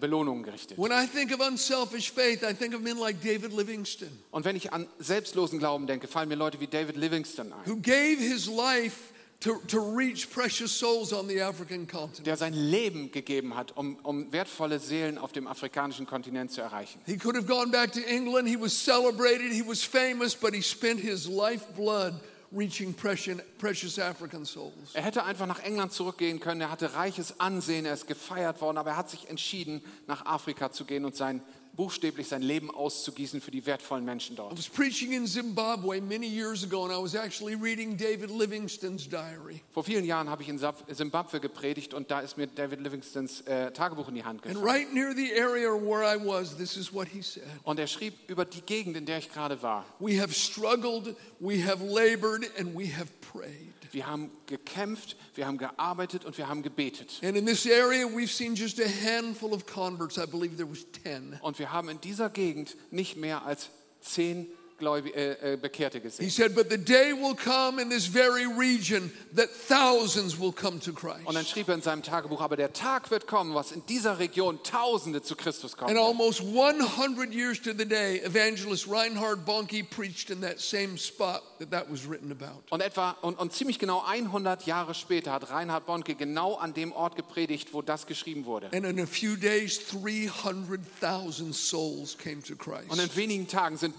Belohnungen 0.00 0.42
gerichtet. 0.42 0.78
When 0.78 0.92
I 0.92 1.06
think 1.06 1.32
of 1.32 1.40
unselfish 1.46 2.10
faith, 2.10 2.42
I 2.42 2.54
think 2.54 2.74
of 2.74 2.80
men 2.80 2.98
like 2.98 3.20
David 3.22 3.52
Livingston, 3.52 4.08
Und 4.30 4.44
wenn 4.44 4.56
ich 4.56 4.72
an 4.72 4.86
selbstlosen 4.98 5.58
Glauben 5.58 5.86
denke, 5.86 6.06
fallen 6.08 6.28
mir 6.28 6.36
Leute 6.36 6.60
wie 6.60 6.66
David 6.66 6.96
Livingston 6.96 7.52
ein, 7.52 7.70
who 7.70 7.76
gave 7.76 8.18
his 8.18 8.46
life 8.46 9.12
to, 9.40 9.54
to 9.68 9.78
reach 9.80 10.28
precious 10.30 10.70
souls 10.78 11.12
on 11.12 11.26
the 11.26 11.40
African 11.40 11.86
continent. 11.86 12.26
der 12.26 12.36
sein 12.36 12.52
Leben 12.52 13.10
gegeben 13.10 13.56
hat, 13.56 13.74
um, 13.76 13.96
um 14.02 14.30
wertvolle 14.32 14.78
Seelen 14.78 15.16
auf 15.16 15.32
dem 15.32 15.46
afrikanischen 15.46 16.06
Kontinent 16.06 16.52
zu 16.52 16.60
erreichen. 16.60 17.00
He 17.06 17.16
could 17.16 17.34
have 17.36 17.46
gone 17.46 17.70
back 17.70 17.90
to 17.92 18.00
England. 18.00 18.46
He 18.48 18.60
was 18.60 18.72
celebrated. 18.72 19.52
He 19.52 19.66
was 19.66 19.82
famous, 19.82 20.34
but 20.34 20.54
he 20.54 20.60
spent 20.60 21.00
his 21.00 21.26
lifeblood 21.26 22.14
reaching 22.52 22.94
precious, 22.94 23.98
African 23.98 24.44
souls. 24.44 24.94
Er 24.94 25.02
hätte 25.02 25.24
einfach 25.24 25.46
nach 25.46 25.60
England 25.60 25.92
zurückgehen 25.92 26.40
können, 26.40 26.60
er 26.60 26.70
hatte 26.70 26.94
reiches 26.94 27.38
Ansehen, 27.38 27.86
er 27.86 27.94
ist 27.94 28.06
gefeiert 28.06 28.60
worden, 28.60 28.78
aber 28.78 28.90
er 28.90 28.96
hat 28.96 29.10
sich 29.10 29.28
entschieden, 29.28 29.82
nach 30.06 30.26
Afrika 30.26 30.72
zu 30.72 30.84
gehen 30.84 31.04
und 31.04 31.14
sein, 31.14 31.42
buchstäblich 31.76 32.28
sein 32.28 32.42
Leben 32.42 32.70
auszugießen 32.70 33.40
für 33.40 33.50
die 33.50 33.64
wertvollen 33.66 34.04
Menschen 34.04 34.34
I 34.34 34.36
dort. 34.36 34.58
was 34.58 34.68
preaching 34.68 35.12
in 35.12 35.26
Zimbabwe 35.26 36.00
many 36.00 36.26
years 36.26 36.62
ago, 36.64 36.84
and 36.84 36.92
I 36.92 37.02
was 37.02 37.14
actually 37.14 37.54
reading 37.54 37.96
David 37.96 38.30
Livingston's 38.30 39.08
diary. 39.08 39.62
Vor 39.72 39.84
vielen 39.84 40.04
Jahren 40.04 40.28
habe 40.28 40.42
ich 40.42 40.48
in 40.48 40.58
Simbabwe 40.90 41.40
gepredigt 41.40 41.94
und 41.94 42.10
da 42.10 42.20
ist 42.20 42.36
mir 42.36 42.46
David 42.46 42.80
Livingstons 42.80 43.42
äh, 43.42 43.70
Tagebuch 43.72 44.08
in 44.08 44.14
die 44.16 44.24
Hand 44.24 44.44
And 44.44 44.54
gefallen. 44.54 44.64
right 44.68 44.92
near 44.92 45.14
the 45.14 45.32
area 45.38 45.70
where 45.70 46.02
I 46.04 46.18
was, 46.18 46.56
this 46.56 46.76
is 46.76 46.92
what 46.92 47.08
he 47.08 47.22
said 47.22 47.44
Und 47.64 47.78
er 47.78 47.86
schrieb 47.86 48.14
über 48.28 48.44
die 48.44 48.62
Gegend, 48.62 48.96
in 48.96 49.06
der 49.06 49.18
ich 49.18 49.30
gerade 49.30 49.62
war. 49.62 49.84
We 49.98 50.20
have 50.20 50.32
struggled, 50.34 51.14
we 51.38 51.64
have 51.66 51.82
labored, 51.84 52.44
and 52.58 52.76
we 52.78 52.94
have 52.94 53.08
prayed. 53.20 53.72
Wir 53.92 54.06
haben 54.06 54.30
gekämpft, 54.46 55.16
wir 55.34 55.46
haben 55.46 55.58
gearbeitet 55.58 56.24
und 56.24 56.38
wir 56.38 56.48
haben 56.48 56.62
gebetet. 56.62 57.20
And 57.22 57.36
in 57.36 57.46
this 57.46 57.66
area, 57.66 58.06
we've 58.06 58.30
seen 58.30 58.54
just 58.54 58.80
a 58.80 58.88
handful 58.88 59.52
of 59.52 59.66
converts. 59.66 60.18
I 60.18 60.26
believe 60.26 60.56
there 60.56 60.70
was 60.70 60.86
10. 61.02 61.38
Und 61.42 61.58
wir 61.58 61.72
haben 61.72 61.88
in 61.88 62.00
dieser 62.00 62.30
Gegend 62.30 62.76
nicht 62.90 63.16
mehr 63.16 63.44
als 63.44 63.70
zehn 64.00 64.46
Gläubige, 64.80 65.14
äh, 65.14 65.52
äh, 65.52 65.56
Bekehrte 65.56 65.98
He 65.98 66.02
gesehen. 66.02 66.30
said, 66.30 66.54
But 66.56 66.70
the 66.70 66.78
day 66.78 67.12
will 67.12 67.36
come 67.36 67.80
in 67.80 67.88
this 67.90 68.06
very 68.06 68.46
region 68.46 69.12
that 69.36 69.48
thousands 69.68 70.40
will 70.40 70.50
come 70.52 70.80
to 70.80 70.92
Christ. 70.92 71.26
Und 71.26 71.36
dann 71.36 71.46
schrieb 71.46 71.68
er 71.68 71.74
in 71.76 71.82
seinem 71.82 72.02
Tagebuch, 72.02 72.40
aber 72.40 72.56
der 72.56 72.72
Tag 72.72 73.10
wird 73.12 73.28
kommen, 73.28 73.54
was 73.54 73.70
in 73.70 73.86
dieser 73.86 74.18
Region 74.18 74.60
Tausende 74.64 75.22
zu 75.22 75.36
Christus 75.36 75.76
kommen. 75.76 75.96
And 75.96 75.98
almost 75.98 76.40
100 76.40 77.32
years 77.32 77.60
to 77.60 77.70
the 77.76 77.86
day, 77.86 78.20
evangelist 78.24 78.90
Reinhard 78.90 79.44
Bonnke 79.46 79.84
preached 79.84 80.30
in 80.30 80.40
that 80.40 80.58
same 80.58 80.98
spot 80.98 81.42
that 81.60 81.70
that 81.70 81.90
was 81.90 82.08
written 82.08 82.32
about. 82.32 82.62
Und 82.70 82.80
etwa 82.80 83.10
und, 83.22 83.38
und 83.38 83.52
ziemlich 83.52 83.78
genau 83.78 84.02
100 84.04 84.66
Jahre 84.66 84.94
später 84.94 85.32
hat 85.32 85.50
Reinhard 85.50 85.86
Bonke 85.86 86.14
genau 86.14 86.54
an 86.54 86.74
dem 86.74 86.92
Ort 86.92 87.14
gepredigt, 87.16 87.74
wo 87.74 87.82
das 87.82 88.06
geschrieben 88.06 88.46
wurde. 88.46 88.70
And 88.72 88.86
in 88.86 88.98
a 88.98 89.06
few 89.06 89.36
days, 89.36 89.78
300,000 89.90 91.54
souls 91.54 92.16
came 92.16 92.42
to 92.42 92.56
Christ. 92.56 92.90
Und 92.90 92.98
in 92.98 93.14
wenigen 93.16 93.46
Tagen 93.46 93.76
sind 93.76 93.94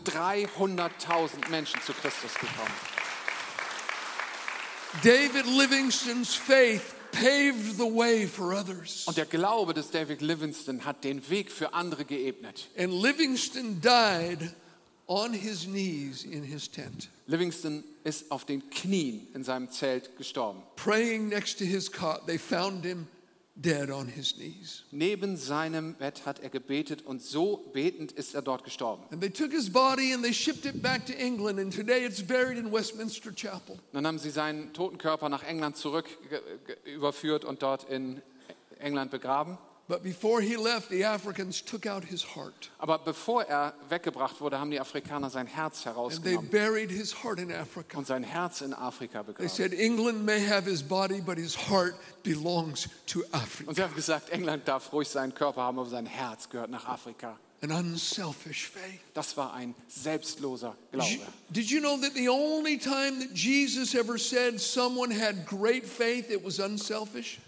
300.000 0.77 1.49
Menschen 1.49 1.81
zu 1.81 1.93
Christus 1.93 2.33
gekommen. 2.35 2.73
David 5.03 5.45
Livingstone's 5.45 6.35
faith 6.35 6.95
paved 7.11 7.77
the 7.77 7.83
way 7.83 8.27
for 8.27 8.53
others. 8.53 9.05
Und 9.07 9.17
der 9.17 9.25
Glaube 9.25 9.73
des 9.73 9.89
David 9.91 10.21
Livingston 10.21 10.85
hat 10.85 11.03
den 11.03 11.29
Weg 11.29 11.51
für 11.51 11.73
andere 11.73 12.05
geebnet. 12.05 12.69
And 12.77 12.91
Livingston 12.93 13.81
died 13.81 14.53
on 15.07 15.33
his 15.33 15.65
knees 15.65 16.23
in 16.23 16.43
his 16.43 16.69
tent, 16.69 17.09
Livingston 17.27 17.83
ist 18.03 18.31
auf 18.31 18.45
den 18.45 18.69
Knien 18.69 19.27
in 19.33 19.43
seinem 19.43 19.69
Zelt 19.69 20.17
gestorben. 20.17 20.63
praying 20.75 21.29
next 21.29 21.57
to 21.59 21.65
his 21.65 21.91
cot. 21.91 22.25
They 22.27 22.37
found 22.37 22.83
him 22.85 23.07
dead 23.55 23.89
on 23.89 24.07
his 24.07 24.35
knees. 24.35 24.83
Neben 24.91 25.37
seinem 25.37 25.95
Bett 25.95 26.25
hat 26.25 26.39
er 26.39 26.49
gebetet 26.49 27.05
und 27.05 27.21
so 27.21 27.57
betend 27.73 28.11
ist 28.11 28.33
er 28.35 28.41
dort 28.41 28.63
gestorben. 28.63 29.03
And 29.11 29.21
they 29.21 29.29
took 29.29 29.51
his 29.51 29.71
body 29.71 30.13
and 30.13 30.23
they 30.23 30.33
shipped 30.33 30.65
it 30.65 30.81
back 30.81 31.05
to 31.05 31.13
England, 31.13 31.59
and 31.59 31.73
today 31.73 32.05
it's 32.05 32.21
buried 32.21 32.57
in 32.57 32.71
Westminster 32.71 33.31
Chapel. 33.33 33.77
Dann 33.93 34.07
haben 34.07 34.19
sie 34.19 34.29
seinen 34.29 34.73
toten 34.73 34.97
Körper 34.97 35.29
nach 35.29 35.43
England 35.43 35.77
zurück 35.77 36.05
überführt 36.85 37.45
und 37.45 37.61
dort 37.61 37.89
in 37.89 38.21
England 38.79 39.11
begraben. 39.11 39.57
But 39.91 40.03
before 40.03 40.39
he 40.39 40.55
left, 40.55 40.89
the 40.89 41.03
Africans 41.03 41.61
took 41.61 41.85
out 41.85 42.05
his 42.05 42.23
heart. 42.23 42.69
Aber 42.79 42.97
bevor 42.97 43.43
er 43.43 43.73
weggebracht 43.89 44.39
wurde, 44.39 44.57
haben 44.57 44.71
die 44.71 44.79
Afrikaner 44.79 45.29
sein 45.29 45.47
Herz 45.47 45.83
herausgenommen. 45.83 46.37
And 46.37 46.49
they 46.49 46.59
buried 46.59 46.89
his 46.89 47.13
heart 47.13 47.39
in 47.39 47.51
Africa. 47.51 47.97
und 47.97 48.07
sein 48.07 48.23
Herz 48.23 48.61
in 48.61 48.73
Afrika 48.73 49.21
begraben. 49.21 49.45
They 49.45 49.49
said, 49.49 49.73
England 49.73 50.25
may 50.25 50.39
have 50.47 50.63
his 50.63 50.81
body, 50.81 51.19
but 51.19 51.37
his 51.37 51.57
heart 51.69 51.95
belongs 52.23 52.87
to 53.07 53.21
Africa. 53.33 53.69
Und 53.69 53.75
sie 53.75 53.83
haben 53.83 53.93
gesagt, 53.93 54.29
England 54.29 54.65
darf 54.65 54.93
ruhig 54.93 55.09
seinen 55.09 55.35
Körper 55.35 55.63
haben, 55.63 55.77
aber 55.77 55.89
sein 55.89 56.05
Herz 56.05 56.47
gehört 56.47 56.69
nach 56.69 56.85
Afrika. 56.85 57.37
An 57.61 57.71
unselfish 57.71 58.69
faith. 58.69 59.01
Das 59.13 59.35
war 59.35 59.53
ein 59.53 59.75
selbstloser 59.89 60.77
Glaube. 60.93 61.19
did 61.49 61.69
you 61.69 61.81
know 61.81 61.97
that 61.97 62.13
the 62.13 62.29
only 62.29 62.77
time 62.77 63.19
that 63.19 63.33
Jesus 63.33 63.93
ever 63.93 64.17
said 64.17 64.57
someone 64.57 65.11
had 65.11 65.45
great 65.45 65.85
faith, 65.85 66.31
it 66.31 66.41
was 66.41 66.59
unselfish? 66.59 67.41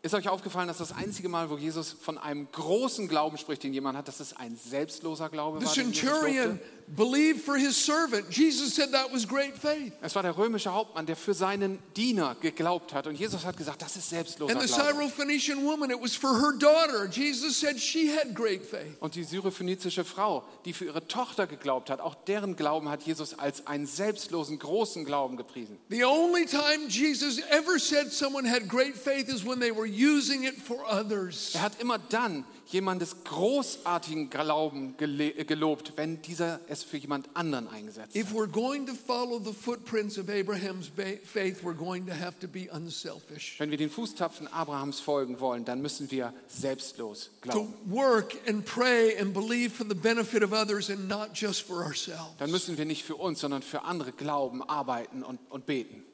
Ist 0.00 0.14
euch 0.14 0.28
aufgefallen, 0.28 0.68
dass 0.68 0.78
das 0.78 0.92
einzige 0.92 1.28
Mal, 1.28 1.50
wo 1.50 1.56
Jesus 1.56 1.92
von 1.92 2.18
einem 2.18 2.46
großen 2.52 3.08
Glauben 3.08 3.36
spricht, 3.36 3.64
den 3.64 3.74
jemand 3.74 3.98
hat, 3.98 4.06
dass 4.06 4.20
es 4.20 4.36
ein 4.36 4.56
selbstloser 4.56 5.28
Glaube 5.28 5.58
The 5.58 5.66
war? 5.66 5.74
Jesus 5.74 6.00
centurion? 6.00 6.60
Believed 6.96 7.40
for 7.40 7.56
his 7.56 7.76
servant. 7.76 8.30
Jesus 8.30 8.74
said 8.74 8.92
that 8.92 9.12
was 9.12 9.26
great 9.26 9.56
faith. 9.56 9.92
Es 10.02 10.14
war 10.14 10.22
der 10.22 10.36
römische 10.36 10.72
Hauptmann, 10.72 11.06
der 11.06 11.16
für 11.16 11.34
seinen 11.34 11.78
Diener 11.96 12.36
geglaubt 12.40 12.94
hat. 12.94 13.06
Und 13.06 13.16
Jesus 13.18 13.44
hat 13.44 13.56
gesagt, 13.56 13.82
das 13.82 13.96
ist 13.96 14.08
selbstloser 14.10 14.52
And 14.52 14.62
the. 14.62 14.68
Syrophoenician 14.68 15.64
woman, 15.64 15.90
it 15.90 16.00
was 16.00 16.14
for 16.14 16.40
her 16.40 16.52
daughter. 16.58 17.08
Jesus 17.10 17.58
said 17.58 17.78
she 17.80 18.10
had 18.10 18.34
great 18.34 18.64
faith. 18.64 18.96
Und 19.00 19.14
die 19.14 19.24
syrophönizische 19.24 20.04
Frau, 20.04 20.44
die 20.64 20.72
für 20.72 20.86
ihre 20.86 21.06
Tochter 21.06 21.46
geglaubt 21.46 21.90
hat, 21.90 22.00
auch 22.00 22.14
deren 22.14 22.56
Glauben 22.56 22.88
hat 22.88 23.02
Jesus 23.02 23.38
als 23.38 23.66
einen 23.66 23.86
selbstlosen, 23.86 24.58
großen 24.58 25.04
Glauben 25.04 25.36
gepriesen. 25.36 25.78
The 25.90 26.04
only 26.04 26.46
time 26.46 26.88
Jesus 26.88 27.38
ever 27.50 27.78
said 27.78 28.12
someone 28.12 28.48
had 28.48 28.68
great 28.68 28.96
faith 28.96 29.28
is 29.28 29.44
when 29.44 29.60
they 29.60 29.74
were 29.74 29.86
using 29.86 30.44
it 30.44 30.56
for 30.56 30.78
others. 30.90 31.54
Er 31.54 31.62
hat 31.62 31.80
immer 31.80 31.98
dann 31.98 32.44
jemandes 32.66 33.24
großartigen 33.24 34.30
Glauben 34.30 34.96
gelobt, 34.98 35.94
wenn 35.96 36.20
dieser 36.22 36.60
es 36.68 36.77
für 36.84 36.96
jemand 36.96 37.28
anderen 37.34 37.68
eingesetzt 37.68 38.14
hat. 38.14 38.16
If 38.16 38.32
we're 38.32 38.46
going 38.50 38.86
to 38.86 38.94
follow 38.94 39.38
the 39.38 39.52
footprints 39.52 40.18
of 40.18 40.28
Abraham's 40.28 40.90
faith, 41.24 41.62
we're 41.62 41.74
going 41.76 42.06
to 42.06 42.12
have 42.14 42.38
to 42.40 42.48
be 42.48 42.68
unselfish. 42.72 43.56
Wenn 43.58 43.70
wir 43.70 43.78
den 43.78 43.90
Fußtapfen 43.90 44.48
Abrahams 44.48 45.00
folgen 45.00 45.40
wollen, 45.40 45.64
dann 45.64 45.80
müssen 45.82 46.10
wir 46.10 46.32
selbstlos 46.48 47.30
To 47.42 47.50
glauben. 47.50 47.74
work 47.86 48.36
and 48.46 48.64
pray 48.64 49.16
and 49.18 49.32
believe 49.32 49.70
for 49.74 49.86
the 49.88 49.94
benefit 49.94 50.42
of 50.42 50.52
others 50.52 50.90
and 50.90 51.08
not 51.08 51.30
just 51.34 51.62
for 51.62 51.84
ourselves. 51.84 52.34
Dann 52.38 52.50
müssen 52.50 52.76
wir 52.78 52.84
nicht 52.84 53.04
für 53.04 53.16
uns, 53.16 53.40
sondern 53.40 53.62
für 53.62 53.82
andere 53.82 54.12
glauben, 54.12 54.62
arbeiten 54.62 55.22
und, 55.22 55.38
und 55.50 55.66
beten. 55.66 56.04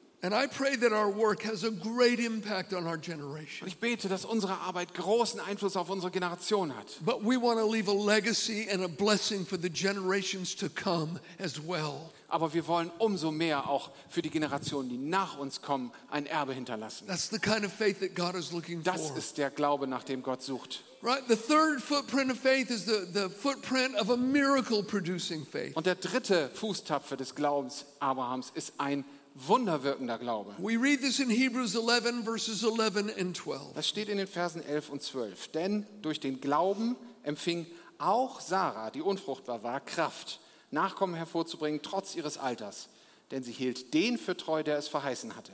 Und 3.61 3.67
ich 3.67 3.77
bete, 3.79 4.09
dass 4.09 4.25
unsere 4.25 4.59
Arbeit 4.59 4.93
großen 4.93 5.39
Einfluss 5.39 5.75
auf 5.75 5.89
unsere 5.89 6.11
Generation 6.11 6.75
hat. 6.75 6.87
But 7.03 7.23
we 7.23 7.41
want 7.41 7.59
to 7.59 7.71
leave 7.71 7.89
a 7.89 7.93
legacy 7.93 8.67
and 8.71 8.83
a 8.83 8.87
blessing 8.87 9.45
for 9.45 9.57
the 9.61 9.69
generations 9.69 10.55
to 10.55 10.67
come 10.69 11.19
as 11.39 11.59
well. 11.65 12.11
Aber 12.27 12.53
wir 12.53 12.67
wollen 12.67 12.91
umso 12.97 13.31
mehr 13.31 13.69
auch 13.69 13.91
für 14.09 14.21
die 14.21 14.29
Generationen, 14.29 14.89
die 14.89 14.97
nach 14.97 15.37
uns 15.37 15.61
kommen, 15.61 15.91
ein 16.09 16.25
Erbe 16.25 16.53
hinterlassen. 16.53 17.07
That's 17.07 17.29
the 17.29 17.39
kind 17.39 17.63
of 17.63 17.71
faith 17.71 17.99
that 17.99 18.15
God 18.15 18.35
is 18.35 18.51
looking 18.51 18.83
Das 18.83 19.09
for. 19.09 19.17
ist 19.17 19.37
der 19.37 19.51
Glaube, 19.51 19.87
nach 19.87 20.03
dem 20.03 20.23
Gott 20.23 20.41
sucht. 20.41 20.83
Right? 21.01 21.21
The 21.27 21.35
third 21.35 21.81
footprint 21.81 22.31
of 22.31 22.39
faith 22.39 22.71
is 22.71 22.85
the, 22.85 23.05
the 23.13 23.29
footprint 23.29 23.95
of 23.95 24.09
a 24.09 24.17
miracle 24.17 24.81
producing 24.81 25.45
faith. 25.45 25.75
Und 25.75 25.85
der 25.85 25.95
dritte 25.95 26.49
Fußtapfer 26.55 27.15
des 27.15 27.35
Glaubens 27.35 27.85
Abrahams 27.99 28.51
ist 28.55 28.73
ein 28.79 29.05
wunderwirkender 29.35 30.17
Glaube. 30.17 30.55
We 30.57 30.81
read 30.81 31.01
this 31.01 31.19
in 31.19 31.29
Hebrews 31.29 31.75
11, 31.75 32.23
verses 32.23 32.63
11 32.63 33.17
and 33.19 33.35
12. 33.35 33.73
Das 33.75 33.87
steht 33.87 34.09
in 34.09 34.17
den 34.17 34.27
Versen 34.27 34.63
11 34.63 34.89
und 34.89 35.03
12. 35.03 35.49
Denn 35.49 35.85
durch 36.01 36.19
den 36.19 36.41
Glauben 36.41 36.95
empfing 37.23 37.67
auch 37.97 38.39
Sarah, 38.39 38.89
die 38.89 39.01
unfruchtbar 39.01 39.61
war, 39.63 39.79
Kraft, 39.81 40.39
Nachkommen 40.71 41.15
hervorzubringen, 41.15 41.81
trotz 41.81 42.15
ihres 42.15 42.37
Alters. 42.37 42.89
Denn 43.31 43.43
sie 43.43 43.51
hielt 43.51 43.93
den 43.93 44.17
für 44.17 44.35
treu, 44.35 44.63
der 44.63 44.77
es 44.77 44.87
verheißen 44.87 45.35
hatte. 45.35 45.51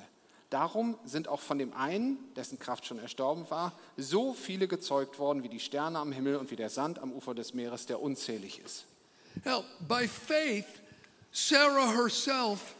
Darum 0.49 0.97
sind 1.05 1.27
auch 1.29 1.39
von 1.39 1.57
dem 1.57 1.73
einen, 1.73 2.17
dessen 2.35 2.59
Kraft 2.59 2.85
schon 2.85 2.99
erstorben 2.99 3.49
war, 3.49 3.71
so 3.95 4.33
viele 4.33 4.67
gezeugt 4.67 5.17
worden 5.17 5.43
wie 5.43 5.49
die 5.49 5.61
Sterne 5.61 5.99
am 5.99 6.11
Himmel 6.11 6.35
und 6.35 6.51
wie 6.51 6.57
der 6.57 6.69
Sand 6.69 6.99
am 6.99 7.13
Ufer 7.13 7.33
des 7.33 7.53
Meeres, 7.53 7.85
der 7.85 8.01
unzählig 8.01 8.59
ist. 8.59 8.85
Now, 9.45 9.63
by 9.87 10.07
faith, 10.07 10.65
Sarah 11.31 11.91
herself. 11.93 12.75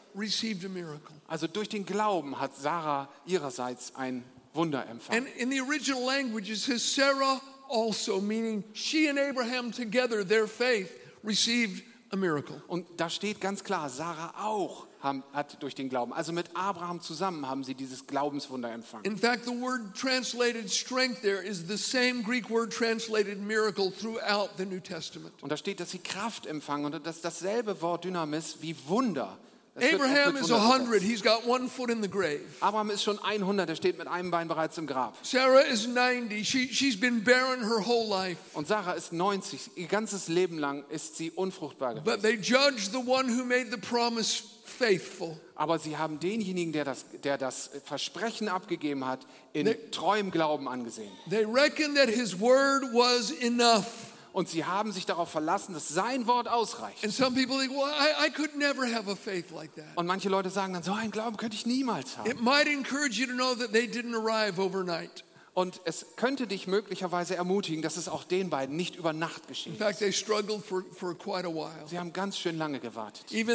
Also 1.27 1.47
durch 1.47 1.69
den 1.69 1.85
Glauben 1.85 2.39
hat 2.39 2.55
Sarah 2.55 3.09
ihrerseits 3.25 3.95
ein 3.95 4.23
Wunder 4.53 4.85
empfangen. 4.87 5.25
And 5.25 5.35
in 5.37 5.51
the 5.51 5.61
original 5.61 6.05
language, 6.05 6.49
it 6.49 6.57
says 6.57 6.83
Sarah 6.83 7.41
also, 7.69 8.19
meaning 8.19 8.63
she 8.73 9.07
and 9.07 9.17
Abraham 9.17 9.71
together, 9.71 10.23
their 10.27 10.47
faith, 10.47 10.91
received 11.23 11.83
a 12.11 12.17
miracle. 12.17 12.61
Und 12.67 12.85
da 12.97 13.09
steht 13.09 13.39
ganz 13.39 13.63
klar, 13.63 13.89
Sarah 13.89 14.33
auch 14.37 14.87
haben, 14.99 15.23
hat 15.33 15.61
durch 15.63 15.73
den 15.73 15.89
Glauben, 15.89 16.13
also 16.13 16.31
mit 16.33 16.47
Abraham 16.53 17.01
zusammen 17.01 17.47
haben 17.47 17.63
sie 17.63 17.73
dieses 17.73 18.05
Glaubenswunder 18.05 18.71
empfangen. 18.71 19.05
In 19.05 19.17
fact, 19.17 19.45
the 19.45 19.51
word 19.51 19.95
translated 19.95 20.69
strength 20.69 21.21
there 21.21 21.41
is 21.41 21.65
the 21.67 21.77
same 21.77 22.21
Greek 22.23 22.49
word 22.49 22.71
translated 22.71 23.39
miracle 23.39 23.91
throughout 23.91 24.49
the 24.57 24.65
New 24.65 24.79
Testament. 24.79 25.33
Und 25.41 25.51
da 25.51 25.57
steht, 25.57 25.79
dass 25.79 25.91
sie 25.91 25.99
Kraft 25.99 26.45
empfangen 26.45 26.85
und 26.85 27.05
das 27.05 27.17
ist 27.17 27.25
dasselbe 27.25 27.81
Wort 27.81 28.03
Dynamis 28.03 28.57
wie 28.61 28.75
Wunder. 28.87 29.37
Abraham 29.77 30.35
is 30.35 30.49
Wunder 30.49 30.57
100, 30.57 30.87
übersetzt. 30.87 31.05
he's 31.05 31.21
got 31.21 31.47
one 31.47 31.69
foot 31.69 31.89
in 31.89 32.01
the 32.01 32.09
grave. 32.09 32.41
Abraham 32.59 32.89
ist 32.89 33.03
schon 33.03 33.17
100, 33.19 33.69
er 33.69 33.75
steht 33.75 33.97
mit 33.97 34.07
einem 34.07 34.29
Bein 34.29 34.47
bereits 34.47 34.77
im 34.77 34.85
Grab. 34.85 35.15
Sarah 35.23 35.61
is 35.61 35.87
90, 35.87 36.43
she, 36.43 36.67
she's 36.67 36.99
been 36.99 37.23
barren 37.23 37.61
her 37.61 37.85
whole 37.85 38.07
life. 38.09 38.37
Und 38.53 38.67
Sarah 38.67 38.93
ist 38.93 39.13
90, 39.13 39.71
ihr 39.77 39.87
ganzes 39.87 40.27
Leben 40.27 40.57
lang 40.57 40.83
ist 40.89 41.15
sie 41.15 41.31
unfruchtbar 41.31 41.95
gewesen. 41.95 42.03
But 42.03 42.21
they 42.21 42.35
judged 42.35 42.91
the 42.91 42.99
one 42.99 43.29
who 43.29 43.45
made 43.45 43.71
the 43.71 43.77
promise 43.77 44.43
faithful. 44.65 45.37
Aber 45.55 45.79
sie 45.79 45.97
haben 45.97 46.19
denjenigen, 46.19 46.73
der 46.73 46.83
das, 46.83 47.05
der 47.23 47.37
das 47.37 47.69
Versprechen 47.85 48.49
abgegeben 48.49 49.05
hat, 49.05 49.19
in 49.53 49.73
treuem 49.91 50.31
Glauben 50.31 50.67
angesehen. 50.67 51.11
They 51.29 51.45
reckoned 51.45 51.95
that 51.95 52.09
his 52.09 52.39
word 52.39 52.83
was 52.93 53.31
enough. 53.31 54.10
Und 54.33 54.47
sie 54.49 54.63
haben 54.65 54.91
sich 54.91 55.05
darauf 55.05 55.29
verlassen, 55.29 55.73
dass 55.73 55.89
sein 55.89 56.25
Wort 56.27 56.47
ausreicht. 56.47 57.03
And 57.03 57.13
some 57.13 57.35
people 57.35 57.57
think, 57.59 57.71
well, 57.71 57.91
I, 57.91 58.27
I 58.27 58.29
could 58.29 58.55
never 58.55 58.85
have 58.87 59.09
a 59.11 59.15
faith 59.15 59.51
like 59.51 59.75
that. 59.75 59.85
Und 59.95 60.07
manche 60.07 60.29
Leute 60.29 60.49
sagen 60.49 60.73
dann, 60.73 60.83
so 60.83 60.93
einen 60.93 61.11
Glauben 61.11 61.37
könnte 61.37 61.55
ich 61.55 61.65
niemals 61.65 62.17
haben. 62.17 62.29
It 62.29 62.41
might 62.41 62.67
encourage 62.67 63.19
you 63.19 63.27
to 63.27 63.33
know 63.33 63.55
that 63.55 63.73
they 63.73 63.87
didn't 63.87 64.15
arrive 64.15 64.61
overnight. 64.61 65.23
Und 65.53 65.81
es 65.83 66.05
könnte 66.15 66.47
dich 66.47 66.65
möglicherweise 66.65 67.35
ermutigen, 67.35 67.81
dass 67.81 67.97
es 67.97 68.07
auch 68.07 68.23
den 68.23 68.49
beiden 68.49 68.77
nicht 68.77 68.95
über 68.95 69.11
Nacht 69.11 69.41
In 69.41 69.47
geschieht. 69.49 69.77
fact, 69.77 69.99
they 69.99 70.13
struggled 70.13 70.63
for, 70.63 70.85
for 70.93 71.13
quite 71.13 71.45
a 71.45 71.51
while. 71.51 71.85
Sie 71.87 71.99
haben 71.99 72.13
ganz 72.13 72.37
schön 72.37 72.57
lange 72.57 72.79
gewartet. 72.79 73.25
Sie 73.27 73.45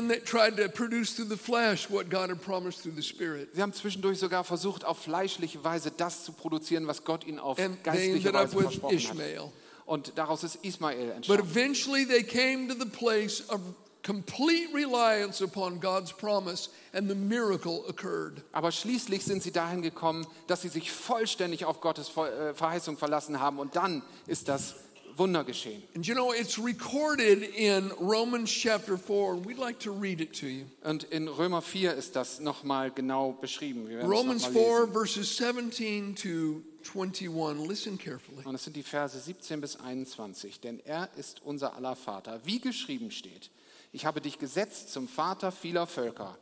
haben 3.63 3.73
zwischendurch 3.73 4.19
sogar 4.19 4.45
versucht, 4.45 4.85
auf 4.85 4.99
fleischliche 4.99 5.65
Weise 5.65 5.91
das 5.91 6.25
zu 6.25 6.33
produzieren, 6.33 6.87
was 6.87 7.03
Gott 7.03 7.25
ihnen 7.25 7.39
auf 7.39 7.59
And 7.59 7.83
geistliche 7.83 8.31
Weise 8.31 8.59
versprochen 8.61 8.83
hat. 8.83 8.93
Ishmael. 8.93 9.51
Und 9.87 10.13
daraus 10.17 10.43
ist 10.45 10.57
Ismael 10.63 11.07
But 11.07 11.17
entstanden. 11.17 11.49
eventually 11.51 12.05
they 12.07 12.23
came 12.23 12.69
to 12.69 12.75
the 12.75 12.91
place 12.91 13.49
of 13.49 13.61
complete 14.05 14.73
reliance 14.73 15.43
upon 15.43 15.81
God's 15.81 16.13
promise, 16.13 16.69
and 16.93 17.09
the 17.09 17.15
miracle 17.15 17.85
occurred. 17.89 18.43
Aber 18.53 18.71
schließlich 18.71 19.25
sind 19.25 19.43
sie 19.43 19.51
dahin 19.51 19.83
gekommen, 19.83 20.27
dass 20.47 20.63
sie 20.63 20.69
sich 20.69 20.93
vollständig 20.93 21.65
auf 21.65 21.81
Gottes 21.81 22.11
äh, 22.17 22.55
Verheißung 22.55 22.97
verlassen 22.97 23.41
haben. 23.41 23.59
Und 23.59 23.75
dann 23.75 24.03
ist 24.27 24.49
das 24.49 24.77
Wunder 25.17 25.45
geschehen. 25.45 25.83
And 25.95 26.07
you 26.07 26.15
know, 26.15 26.33
it's 26.33 26.59
recorded 26.59 27.43
in 27.57 27.91
Romans 28.01 28.51
chapter 28.51 28.97
4, 28.99 29.33
and 29.33 29.47
we'd 29.47 29.59
like 29.59 29.81
to 29.81 29.91
read 29.91 30.21
it 30.21 30.39
to 30.41 30.47
you. 30.47 30.67
Und 30.85 31.05
in 31.05 31.27
Römer 31.27 31.63
4 31.63 31.95
ist 31.95 32.15
das 32.17 32.39
nochmal 32.39 32.91
genau 32.91 33.33
beschrieben. 33.33 33.89
Romans 34.03 34.45
noch 34.45 34.53
mal 34.53 34.61
4, 34.61 34.81
lesen. 34.81 34.93
verses 34.93 35.37
17 35.37 36.15
to 36.17 36.63
21. 36.95 37.67
Listen 37.67 37.99
carefully. 37.99 38.45
Und 38.45 38.55
es 38.55 38.65
sind 38.65 38.77
die 38.77 38.83
Verse 38.83 39.19
17 39.19 39.61
bis 39.61 39.77
21. 39.77 40.61
Denn 40.61 40.81
er 40.81 41.09
ist 41.17 41.43
unser 41.43 41.75
aller 41.75 41.97
Vater, 41.97 42.41
wie 42.45 42.61
geschrieben 42.61 43.11
steht. 43.11 43.51
Ich 43.93 44.07
habe 44.07 44.21
dich 44.21 44.39
gesetzt 44.39 44.93
zum 44.93 45.09
Vater 45.09 45.53
vieler 45.53 45.87
Völker. 45.87 46.37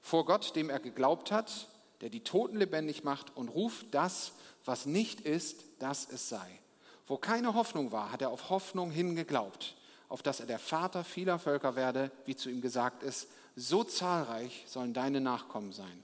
Vor 0.00 0.26
Gott, 0.26 0.56
dem 0.56 0.70
er 0.70 0.80
geglaubt 0.80 1.30
hat, 1.30 1.68
der 2.00 2.10
die 2.10 2.24
Toten 2.24 2.56
lebendig 2.56 3.04
macht 3.04 3.36
und 3.36 3.48
ruft 3.48 3.86
das, 3.92 4.32
was 4.64 4.86
nicht 4.86 5.20
ist, 5.20 5.64
dass 5.78 6.08
es 6.10 6.28
sei. 6.28 6.58
Wo 7.06 7.16
keine 7.16 7.54
Hoffnung 7.54 7.92
war, 7.92 8.12
hat 8.12 8.22
er 8.22 8.30
auf 8.30 8.50
Hoffnung 8.50 8.90
hin 8.90 9.16
geglaubt, 9.16 9.76
auf 10.08 10.22
dass 10.22 10.40
er 10.40 10.46
der 10.46 10.58
Vater 10.58 11.04
vieler 11.04 11.38
Völker 11.38 11.76
werde, 11.76 12.10
wie 12.24 12.36
zu 12.36 12.50
ihm 12.50 12.60
gesagt 12.60 13.02
ist, 13.02 13.28
so 13.56 13.84
zahlreich 13.84 14.64
sollen 14.66 14.94
deine 14.94 15.20
Nachkommen 15.20 15.72
sein. 15.72 16.02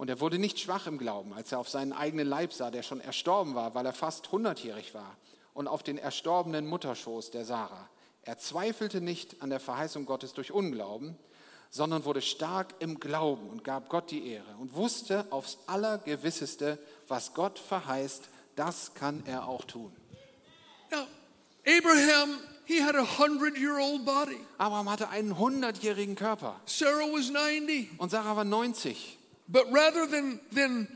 Und 0.00 0.08
er 0.08 0.18
wurde 0.18 0.38
nicht 0.38 0.58
schwach 0.58 0.86
im 0.86 0.96
Glauben, 0.96 1.34
als 1.34 1.52
er 1.52 1.58
auf 1.58 1.68
seinen 1.68 1.92
eigenen 1.92 2.26
Leib 2.26 2.54
sah, 2.54 2.70
der 2.70 2.82
schon 2.82 3.02
erstorben 3.02 3.54
war, 3.54 3.74
weil 3.74 3.84
er 3.84 3.92
fast 3.92 4.32
hundertjährig 4.32 4.94
war, 4.94 5.14
und 5.52 5.68
auf 5.68 5.82
den 5.82 5.98
erstorbenen 5.98 6.66
Mutterschoß 6.66 7.32
der 7.32 7.44
Sarah. 7.44 7.86
Er 8.22 8.38
zweifelte 8.38 9.02
nicht 9.02 9.42
an 9.42 9.50
der 9.50 9.60
Verheißung 9.60 10.06
Gottes 10.06 10.32
durch 10.32 10.52
Unglauben, 10.52 11.18
sondern 11.68 12.06
wurde 12.06 12.22
stark 12.22 12.76
im 12.78 12.98
Glauben 12.98 13.50
und 13.50 13.62
gab 13.62 13.90
Gott 13.90 14.10
die 14.10 14.26
Ehre 14.26 14.56
und 14.58 14.74
wusste 14.74 15.26
aufs 15.28 15.58
Allergewisseste, 15.66 16.78
was 17.06 17.34
Gott 17.34 17.58
verheißt, 17.58 18.30
das 18.56 18.94
kann 18.94 19.22
er 19.26 19.48
auch 19.48 19.66
tun. 19.66 19.94
Now, 20.90 21.04
Abraham, 21.66 22.38
he 22.64 22.82
had 22.82 22.96
a 22.96 23.04
hundred 23.18 23.58
year 23.58 23.76
old 23.78 24.06
body. 24.06 24.40
Abraham 24.56 24.88
hatte 24.88 25.10
einen 25.10 25.38
hundertjährigen 25.38 26.14
Körper 26.14 26.58
Sarah 26.64 27.04
was 27.12 27.28
90. 27.28 27.98
und 27.98 28.10
Sarah 28.10 28.34
war 28.34 28.44
90. 28.44 29.18
But 29.52 29.64
rather 29.72 30.06
than, 30.06 30.40
than 30.52 30.86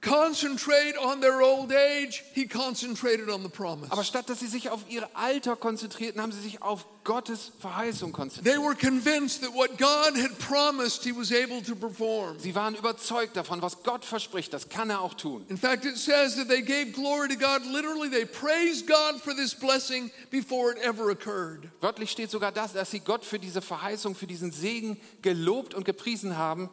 concentrate 0.00 0.96
on 0.96 1.20
their 1.20 1.42
old 1.42 1.72
age, 1.72 2.24
he 2.32 2.46
concentrated 2.46 3.28
on 3.28 3.42
the 3.42 3.48
promise. 3.48 3.90
Aber 3.90 4.02
statt 4.02 4.28
dass 4.28 4.40
sie 4.40 4.46
sich 4.46 4.70
auf 4.70 4.80
ihr 4.88 5.06
Alter 5.14 5.56
konzentrierten, 5.56 6.20
haben 6.22 6.32
sie 6.32 6.40
sich 6.40 6.62
auf 6.62 6.86
Gottes 7.04 7.52
Verheißung 7.60 8.10
They 8.10 8.16
konzentriert. 8.16 8.62
were 8.62 8.74
convinced 8.74 9.42
that 9.42 9.54
what 9.54 9.78
God 9.78 10.16
had 10.16 10.38
promised, 10.38 11.04
he 11.04 11.12
was 11.12 11.30
able 11.32 11.62
to 11.62 11.74
perform. 11.74 12.38
Sie 12.38 12.54
waren 12.54 12.74
überzeugt 12.74 13.36
davon, 13.36 13.60
was 13.62 13.82
Gott 13.82 14.04
verspricht, 14.04 14.52
das 14.52 14.68
kann 14.68 14.90
er 14.90 15.00
auch 15.02 15.14
tun. 15.14 15.44
In 15.48 15.58
fact, 15.58 15.84
it 15.84 15.98
says 15.98 16.34
that 16.36 16.48
they 16.48 16.62
gave 16.62 16.92
glory 16.92 17.28
to 17.28 17.36
God. 17.36 17.64
Literally, 17.70 18.08
they 18.10 18.24
praised 18.24 18.86
God 18.86 19.20
for 19.20 19.34
this 19.34 19.54
blessing 19.54 20.10
before 20.30 20.72
it 20.72 20.78
ever 20.82 21.10
occurred. 21.10 21.68
Wörtlich 21.80 22.10
steht 22.10 22.30
sogar 22.30 22.52
das, 22.52 22.72
dass 22.72 22.90
sie 22.90 23.00
Gott 23.00 23.24
für 23.24 23.38
diese 23.38 23.60
Verheißung, 23.60 24.14
für 24.14 24.26
diesen 24.26 24.50
Segen 24.50 24.98
gelobt 25.22 25.74
und 25.74 25.84
gepriesen 25.84 26.36
haben, 26.36 26.70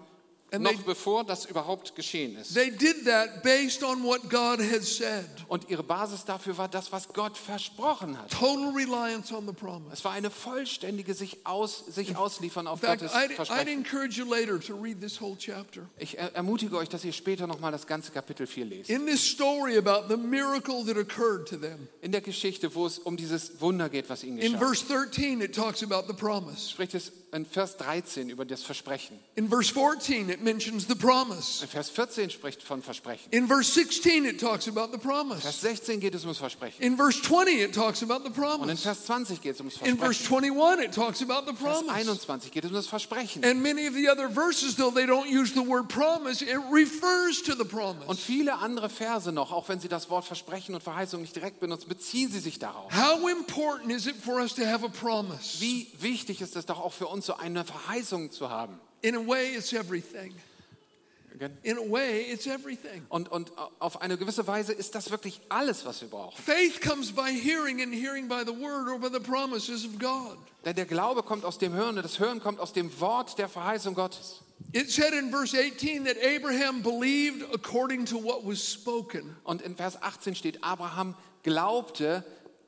And 0.49 0.63
noch 0.63 0.71
they- 0.71 0.83
bevor 0.85 1.25
das 1.25 1.45
überhaupt 1.45 1.93
geschehen 1.95 2.37
ist. 2.37 2.53
They 2.53 2.71
did 2.71 3.03
that 3.05 3.43
based 3.43 3.83
on 3.83 4.01
what 4.03 4.29
God 4.29 4.59
had 4.61 4.81
said. 4.83 5.25
Und 5.49 5.69
ihre 5.69 5.83
Basis 5.83 6.23
dafür 6.23 6.57
war 6.57 6.69
das, 6.69 6.89
was 6.93 7.09
Gott 7.09 7.37
versprochen 7.37 8.17
hat. 8.17 8.31
Total 8.31 8.69
reliance 8.73 9.33
on 9.35 9.45
the 9.45 9.51
promise. 9.53 9.91
Es 9.91 10.05
war 10.05 10.13
eine 10.13 10.29
vollständige 10.29 11.13
sich, 11.13 11.45
aus, 11.45 11.83
sich 11.89 12.15
ausliefern 12.15 12.65
auf 12.67 12.81
In 12.81 12.87
fact, 12.87 13.01
Gottes 13.01 13.13
I'd, 13.15 13.31
I'd 13.31 13.35
Versprechen. 13.35 13.67
encourage 13.67 14.17
you 14.17 14.23
later 14.25 14.57
to 14.59 14.73
read 14.75 15.01
this 15.01 15.19
whole 15.19 15.35
chapter. 15.37 15.81
Ich 15.97 16.17
er- 16.17 16.33
ermutige 16.33 16.77
euch, 16.77 16.87
dass 16.87 17.03
ihr 17.03 17.11
später 17.11 17.45
nochmal 17.45 17.73
das 17.73 17.85
ganze 17.85 18.11
Kapitel 18.13 18.47
4 18.47 18.65
lest. 18.65 18.89
In 18.89 19.05
this 19.05 19.21
story 19.29 19.77
about 19.77 20.07
the 20.07 20.15
miracle 20.15 20.85
that 20.85 20.95
occurred 20.97 21.45
to 21.49 21.57
them, 21.57 21.89
In 22.01 22.13
der 22.13 22.21
Geschichte, 22.21 22.73
wo 22.73 22.85
es 22.85 22.99
um 22.99 23.17
dieses 23.17 23.59
Wunder 23.59 23.89
geht, 23.89 24.09
was 24.09 24.23
ihnen 24.23 24.37
in 24.37 24.53
geschah, 24.53 24.59
verse 24.65 24.85
13, 24.85 25.41
it 25.41 25.53
talks 25.53 25.83
about 25.83 26.05
the 26.07 26.13
promise. 26.13 26.69
spricht 26.71 26.93
es 26.93 27.11
in 27.37 27.45
Vers 27.45 27.77
13 27.77 28.29
über 28.29 28.45
das 28.45 28.63
Versprechen. 28.63 29.17
In 29.35 29.47
verse 29.47 29.71
14, 29.71 30.29
it 30.29 30.41
mentions 30.41 30.87
the 30.87 30.95
promise. 30.95 31.61
In 31.61 31.69
Vers 31.69 31.89
14 31.89 32.29
spricht 32.31 32.63
von 32.63 32.81
Versprechen. 32.81 33.31
In 33.31 33.47
verse 33.47 33.71
16, 33.71 34.25
it 34.25 34.39
talks 34.39 34.67
about 34.67 34.91
the 34.91 34.97
Vers 34.97 35.03
promise. 35.03 35.61
16 35.61 35.99
geht 35.99 36.15
es 36.15 36.23
ums 36.23 36.39
Versprechen. 36.39 36.81
In 36.81 36.97
verse 36.97 37.21
20, 37.21 37.61
it 37.61 37.73
talks 37.73 38.01
about 38.01 38.23
the 38.23 38.31
Und 38.31 38.35
in 38.35 38.57
promise. 38.57 38.81
Vers 38.83 39.05
20 39.05 39.41
geht 39.41 39.53
es 39.53 39.59
ums 39.59 39.75
In 39.83 39.97
verse 39.97 40.23
Versprechen. 40.23 40.51
21, 40.51 40.85
it 40.85 40.93
talks 40.93 41.21
about 41.21 41.45
the 41.45 41.53
Vers 41.55 41.83
promise. 41.83 41.93
21 41.93 42.51
geht 42.51 42.63
es 42.65 42.69
um 42.71 42.75
das 42.75 42.87
Versprechen. 42.87 43.45
And 43.45 43.61
many 43.61 43.87
of 43.87 43.93
the 43.93 44.09
other 44.09 44.29
verses, 44.29 44.75
though 44.75 44.91
they 44.91 45.05
don't 45.05 45.29
use 45.29 45.53
the 45.53 45.65
word 45.65 45.87
promise, 45.87 46.41
it 46.41 46.57
refers 46.71 47.41
to 47.43 47.53
the 47.53 47.61
Und 47.61 47.69
promise. 47.69 48.19
viele 48.19 48.57
andere 48.57 48.89
Verse 48.89 49.31
noch, 49.31 49.51
auch 49.51 49.69
wenn 49.69 49.79
sie 49.79 49.87
das 49.87 50.09
Wort 50.09 50.25
Versprechen 50.25 50.73
und 50.73 50.81
Verheißung 50.81 51.21
nicht 51.21 51.35
direkt 51.35 51.59
benutzen, 51.59 51.87
beziehen 51.87 52.31
sie 52.31 52.39
sich 52.39 52.57
darauf. 52.57 52.91
How 52.91 53.29
important 53.29 53.91
is 53.91 54.07
it 54.07 54.15
for 54.15 54.41
us 54.41 54.55
to 54.55 54.65
have 54.65 54.83
a 54.83 54.89
promise? 54.89 55.61
Wie 55.61 55.87
wichtig 55.99 56.41
ist 56.41 56.55
es 56.55 56.65
doch 56.65 56.79
auch 56.79 56.93
für 56.93 57.05
uns, 57.07 57.26
so 57.27 57.35
eine 57.35 57.63
Verheißung 57.63 58.31
zu 58.31 58.49
haben. 58.49 58.79
In 59.01 59.15
a 59.15 59.19
way, 59.19 59.55
it's 59.55 59.73
everything. 59.73 60.33
In 61.61 61.77
a 61.77 61.81
way, 61.81 62.31
it's 62.31 62.47
everything. 62.47 63.05
Und, 63.09 63.29
und 63.29 63.51
auf 63.77 64.01
eine 64.01 64.17
gewisse 64.17 64.47
Weise 64.47 64.73
ist 64.73 64.95
das 64.95 65.11
wirklich 65.11 65.39
alles, 65.49 65.85
was 65.85 66.01
wir 66.01 66.07
brauchen. 66.07 66.35
Faith 66.41 66.81
comes 66.81 67.11
by 67.11 67.29
hearing, 67.31 67.81
and 67.81 67.93
hearing 67.93 68.27
by 68.27 68.41
the 68.43 68.51
word 68.51 68.89
or 68.89 68.97
by 68.97 69.09
the 69.11 69.19
promises 69.19 69.85
of 69.85 69.99
God. 69.99 70.37
Denn 70.65 70.75
der 70.75 70.85
Glaube 70.85 71.21
kommt 71.21 71.45
aus 71.45 71.59
dem 71.59 71.73
Hören 71.73 71.97
und 71.97 72.03
das 72.03 72.17
Hören 72.17 72.41
kommt 72.41 72.59
aus 72.59 72.73
dem 72.73 72.99
Wort 72.99 73.37
der 73.37 73.47
Verheißung 73.49 73.93
Gottes. 73.93 74.41
It 74.73 74.89
said 74.89 75.13
in 75.13 75.29
verse 75.29 75.53
18 75.53 76.05
that 76.05 76.17
Abraham 76.17 76.81
believed 76.81 77.43
according 77.53 78.05
to 78.05 78.17
what 78.17 78.43
was 78.43 78.59
spoken. 78.59 79.35
Und 79.43 79.61
in 79.61 79.75
Vers 79.75 80.01
18 80.01 80.33
steht, 80.33 80.63
Abraham 80.63 81.15
glaubte 81.43 82.25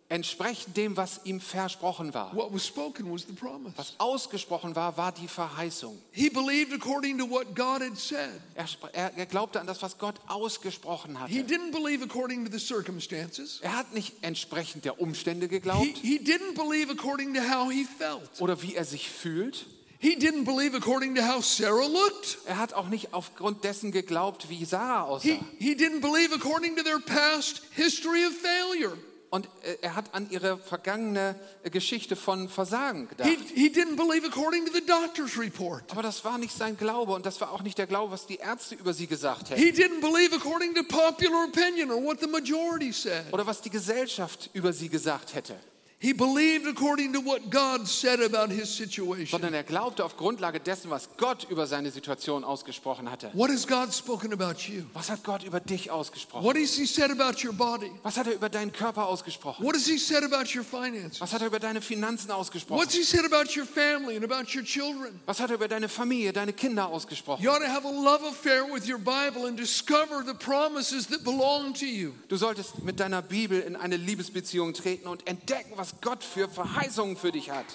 entsprechend 0.09 0.75
dem, 0.75 0.97
was 0.97 1.21
ihm 1.23 1.39
versprochen 1.39 2.13
war. 2.13 2.35
What 2.35 2.51
was 2.51 2.65
spoken 2.65 3.11
was 3.11 3.25
the 3.27 3.33
promise. 3.33 3.73
Was 3.77 3.93
ausgesprochen 3.99 4.75
war, 4.75 4.97
war 4.97 5.11
die 5.11 5.27
Verheißung. 5.27 5.97
He 6.11 6.29
believed 6.29 6.73
according 6.73 7.17
to 7.19 7.29
what 7.29 7.55
God 7.55 7.81
had 7.81 7.97
said. 7.97 8.41
Er, 8.55 8.65
er, 8.93 9.11
er 9.17 9.25
glaubte 9.27 9.59
an 9.59 9.67
das, 9.67 9.81
was 9.81 9.97
Gott 9.97 10.15
ausgesprochen 10.27 11.15
He 11.27 11.39
hatte. 11.39 11.47
didn't 11.53 11.71
believe 11.71 12.03
according 12.03 12.43
to 12.45 12.51
the 12.51 12.59
circumstances. 12.59 13.59
Er 13.61 13.75
hat 13.77 13.93
nicht 13.93 14.13
entsprechend 14.21 14.83
der 14.85 14.99
Umstände 14.99 15.45
He, 15.45 15.49
geglaubt 15.49 15.97
he 16.01 16.17
didn't 16.17 16.55
believe 16.55 16.91
according 16.91 17.33
to 17.35 17.41
how 17.41 17.71
he 17.71 17.85
felt. 17.85 18.29
oder 18.39 18.61
wie 18.61 18.75
er 18.75 18.85
sich 18.85 19.09
fühlt. 19.09 19.67
He 20.01 20.15
didn't 20.15 20.45
believe 20.45 20.75
according 20.75 21.13
to 21.15 21.21
how 21.21 21.43
Sarah 21.43 21.85
looked. 21.85 22.37
Er 22.45 22.57
hat 22.57 22.73
auch 22.73 22.87
nicht 22.87 23.13
aufgrund 23.13 23.65
dessen 23.65 23.91
geglaubt, 23.91 24.49
wie 24.49 24.63
Sarah 24.63 25.03
aussah. 25.03 25.27
He, 25.27 25.39
he 25.59 25.73
didn't 25.75 25.99
believe 26.01 26.33
according 26.33 26.77
to 26.77 26.83
their 26.83 26.99
past 26.99 27.61
history 27.75 28.25
of 28.25 28.33
failure. 28.33 28.97
Und 29.29 29.45
äh, 29.61 29.77
er 29.81 29.95
hat 29.95 30.15
an 30.15 30.27
ihre 30.31 30.57
vergangene 30.57 31.35
äh, 31.63 31.69
Geschichte 31.69 32.15
von 32.15 32.49
Versagen 32.49 33.07
gedacht. 33.09 33.29
He, 33.29 33.37
he 33.53 33.67
didn't 33.67 33.95
believe 33.95 34.25
according 34.25 34.65
to 34.65 34.71
the 34.73 34.83
doctor's 34.83 35.37
report. 35.37 35.83
Aber 35.91 36.01
das 36.01 36.25
war 36.25 36.39
nicht 36.39 36.55
sein 36.55 36.77
Glaube 36.77 37.13
und 37.13 37.25
das 37.25 37.39
war 37.39 37.51
auch 37.51 37.61
nicht 37.61 37.77
der 37.77 37.85
Glaube, 37.85 38.11
was 38.11 38.25
die 38.25 38.37
Ärzte 38.37 38.73
über 38.73 38.93
sie 38.93 39.05
gesagt 39.05 39.51
hätten. 39.51 39.61
He 39.61 39.69
didn't 39.69 40.01
believe 40.01 40.35
according 40.35 40.73
to 40.73 40.83
popular 40.83 41.45
opinion 41.45 41.91
or 41.91 42.03
what 42.03 42.19
the 42.19 42.27
majority 42.27 42.91
said. 42.91 43.31
Oder 43.31 43.45
was 43.45 43.61
die 43.61 43.69
Gesellschaft 43.69 44.49
über 44.53 44.73
sie 44.73 44.89
gesagt 44.89 45.35
hätte. 45.35 45.55
He 46.01 46.13
believed 46.13 46.65
according 46.65 47.11
to 47.11 47.19
what 47.19 47.49
God 47.49 47.85
said 47.85 48.21
about 48.21 48.49
his 48.53 48.73
situation. 48.73 49.27
Sondern 49.27 49.53
er 49.53 49.63
glaubte 49.63 50.05
auf 50.05 50.15
Grundlage 50.15 50.61
dessen, 50.61 50.89
was 50.89 51.09
Gott 51.17 51.45
über 51.49 51.67
seine 51.67 51.91
Situation 51.91 52.45
ausgesprochen 52.45 53.11
hatte. 53.11 53.29
What 53.33 53.51
has 53.51 53.67
God 53.67 53.93
spoken 53.93 54.31
about 54.31 54.61
you? 54.69 54.83
Was 54.93 55.09
hat 55.09 55.25
Gott 55.25 55.43
über 55.43 55.59
dich 55.59 55.91
ausgesprochen? 55.91 56.45
What 56.45 56.55
has 56.55 56.75
He 56.75 56.85
said 56.85 57.11
about 57.11 57.45
your 57.45 57.51
body? 57.51 57.91
Was 58.01 58.15
hat 58.15 58.27
er 58.27 58.33
über 58.35 58.47
deinen 58.47 58.71
Körper 58.71 59.07
ausgesprochen? 59.07 59.65
What 59.65 59.75
has 59.75 59.87
He 59.87 59.97
said 59.97 60.23
about 60.23 60.55
your 60.55 60.63
finances? 60.63 61.19
Was 61.19 61.33
hat 61.33 61.41
er 61.41 61.47
über 61.47 61.59
deine 61.59 61.81
Finanzen 61.81 62.31
ausgesprochen? 62.31 62.81
What's 62.81 62.95
He 62.95 63.03
said 63.03 63.25
about 63.25 63.59
your 63.59 63.65
family 63.65 64.15
and 64.15 64.23
about 64.23 64.55
your 64.55 64.63
children? 64.63 65.19
Was 65.25 65.41
hat 65.41 65.49
er 65.49 65.55
über 65.55 65.67
deine 65.67 65.89
Familie, 65.89 66.31
deine 66.31 66.53
Kinder 66.53 66.87
ausgesprochen? 66.87 67.43
You 67.43 67.51
ought 67.51 67.59
to 67.59 67.69
have 67.69 67.85
a 67.85 67.91
love 67.91 68.23
affair 68.23 68.63
with 68.63 68.87
your 68.87 68.99
Bible 68.99 69.47
and 69.47 69.57
discover 69.57 70.23
the 70.25 70.33
promises 70.33 71.07
that 71.07 71.25
belong 71.25 71.73
to 71.73 71.85
you. 71.85 72.13
Du 72.29 72.37
solltest 72.37 72.85
mit 72.85 73.01
deiner 73.01 73.21
Bibel 73.21 73.59
in 73.59 73.75
eine 73.75 73.97
Liebesbeziehung 73.97 74.73
treten 74.73 75.09
und 75.09 75.27
entdecken, 75.27 75.73
was 75.75 75.88
Gott 76.01 76.23
für 76.23 76.47
Verheißungen 76.47 77.17
für 77.17 77.31
dich 77.31 77.51
hat. 77.51 77.65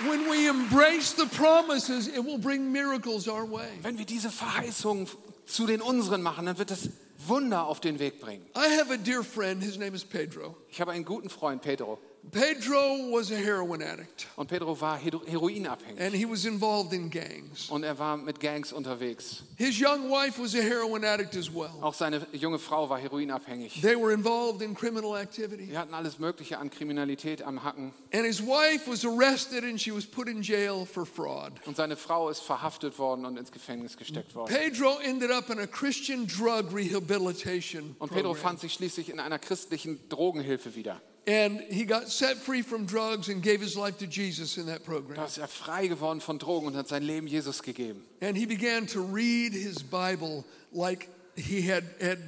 When 0.00 0.28
we 0.28 0.48
embrace 0.48 1.12
the 1.12 1.26
promises, 1.26 2.08
it 2.08 2.24
will 2.24 2.38
bring 2.38 2.72
miracles 2.72 3.28
our 3.28 3.48
way. 3.48 3.68
Wenn 3.82 3.98
wir 3.98 4.06
diese 4.06 4.30
Verheißungen 4.30 5.06
zu 5.46 5.66
den 5.66 5.80
unseren 5.80 6.22
machen, 6.22 6.46
dann 6.46 6.58
wird 6.58 6.70
das 6.70 6.88
Wunder 7.26 7.66
auf 7.66 7.80
den 7.80 7.98
Weg 8.00 8.20
bringen. 8.20 8.44
I 8.56 8.78
have 8.78 8.92
a 8.92 8.96
dear 8.96 9.22
friend, 9.22 9.62
his 9.62 9.78
name 9.78 9.94
is 9.94 10.04
Pedro. 10.04 10.56
Ich 10.68 10.80
habe 10.80 10.90
einen 10.90 11.04
guten 11.04 11.30
Freund, 11.30 11.62
Pedro. 11.62 11.98
Pedro 12.30 13.10
was 13.12 13.30
a 13.32 13.34
heroin 13.36 13.82
addict 13.82 14.26
Und 14.36 14.48
Pedro 14.48 14.80
war 14.80 14.96
hero- 14.98 15.22
heroinabhängig. 15.26 16.00
and 16.00 16.14
he 16.14 16.24
was 16.24 16.44
involved 16.44 16.92
in 16.92 17.10
gangs. 17.10 17.68
Und 17.68 17.82
er 17.82 17.98
war 17.98 18.16
mit 18.16 18.40
Gangs 18.40 18.72
unterwegs. 18.72 19.42
His 19.56 19.78
young 19.78 20.08
wife 20.08 20.40
was 20.40 20.54
a 20.54 20.62
heroin 20.62 21.04
addict 21.04 21.36
as 21.36 21.52
well. 21.52 21.70
Auch 21.82 21.94
seine 21.94 22.26
junge 22.32 22.58
Frau 22.58 22.88
war 22.88 22.98
heroinabhängig. 22.98 23.80
They 23.82 23.96
were 23.96 24.12
involved 24.14 24.62
in 24.62 24.74
criminal 24.74 25.16
activity. 25.16 25.66
Die 25.66 25.76
hatten 25.76 25.92
alles 25.94 26.18
Mögliche 26.18 26.58
an 26.58 26.70
Kriminalität 26.70 27.42
am 27.42 27.64
Hacken. 27.64 27.92
And 28.14 28.24
his 28.24 28.40
wife 28.40 28.88
was 28.90 29.04
arrested 29.04 29.64
and 29.64 29.80
she 29.80 29.92
was 29.94 30.06
put 30.06 30.28
in 30.28 30.42
jail 30.42 30.86
for 30.86 31.04
fraud. 31.04 31.52
Und 31.66 31.76
seine 31.76 31.96
Frau 31.96 32.28
ist 32.30 32.40
verhaftet 32.40 32.98
worden 32.98 33.26
und 33.26 33.36
ins 33.36 33.50
Gefängnis 33.52 33.96
gesteckt 33.96 34.34
worden. 34.34 34.54
Pedro 34.54 34.98
ended 35.00 35.30
up 35.32 35.50
in 35.50 35.58
a 35.58 35.66
Christian 35.66 36.26
drug 36.28 36.72
rehabilitation 36.74 37.96
Und 37.98 38.10
Pedro 38.10 38.28
program. 38.32 38.42
fand 38.42 38.60
sich 38.60 38.72
schließlich 38.74 39.10
in 39.10 39.20
einer 39.20 39.38
christlichen 39.38 40.08
Drogenhilfe 40.08 40.74
wieder. 40.74 41.00
And 41.24 41.60
he 41.60 41.84
got 41.84 42.08
set 42.08 42.36
free 42.36 42.62
from 42.62 42.84
drugs 42.84 43.28
and 43.28 43.42
gave 43.42 43.60
his 43.60 43.76
life 43.76 43.96
to 43.98 44.06
Jesus 44.06 44.56
in 44.56 44.66
that 44.66 44.84
Da 44.84 44.92
program. 44.92 45.24
ist 45.24 45.38
er 45.38 45.46
frei 45.46 45.86
geworden 45.86 46.20
von 46.20 46.38
Drogen 46.38 46.66
und 46.66 46.76
hat 46.76 46.88
sein 46.88 47.04
Leben 47.04 47.28
Jesus 47.28 47.62
gegeben. 47.62 48.02
And 48.20 48.36
he 48.36 48.44
began 48.44 48.86
to 48.88 49.00
read 49.00 49.52
his 49.52 49.84
Bible 49.84 50.44
like 50.72 51.08
he 51.36 51.62
had, 51.62 51.84
had 52.00 52.18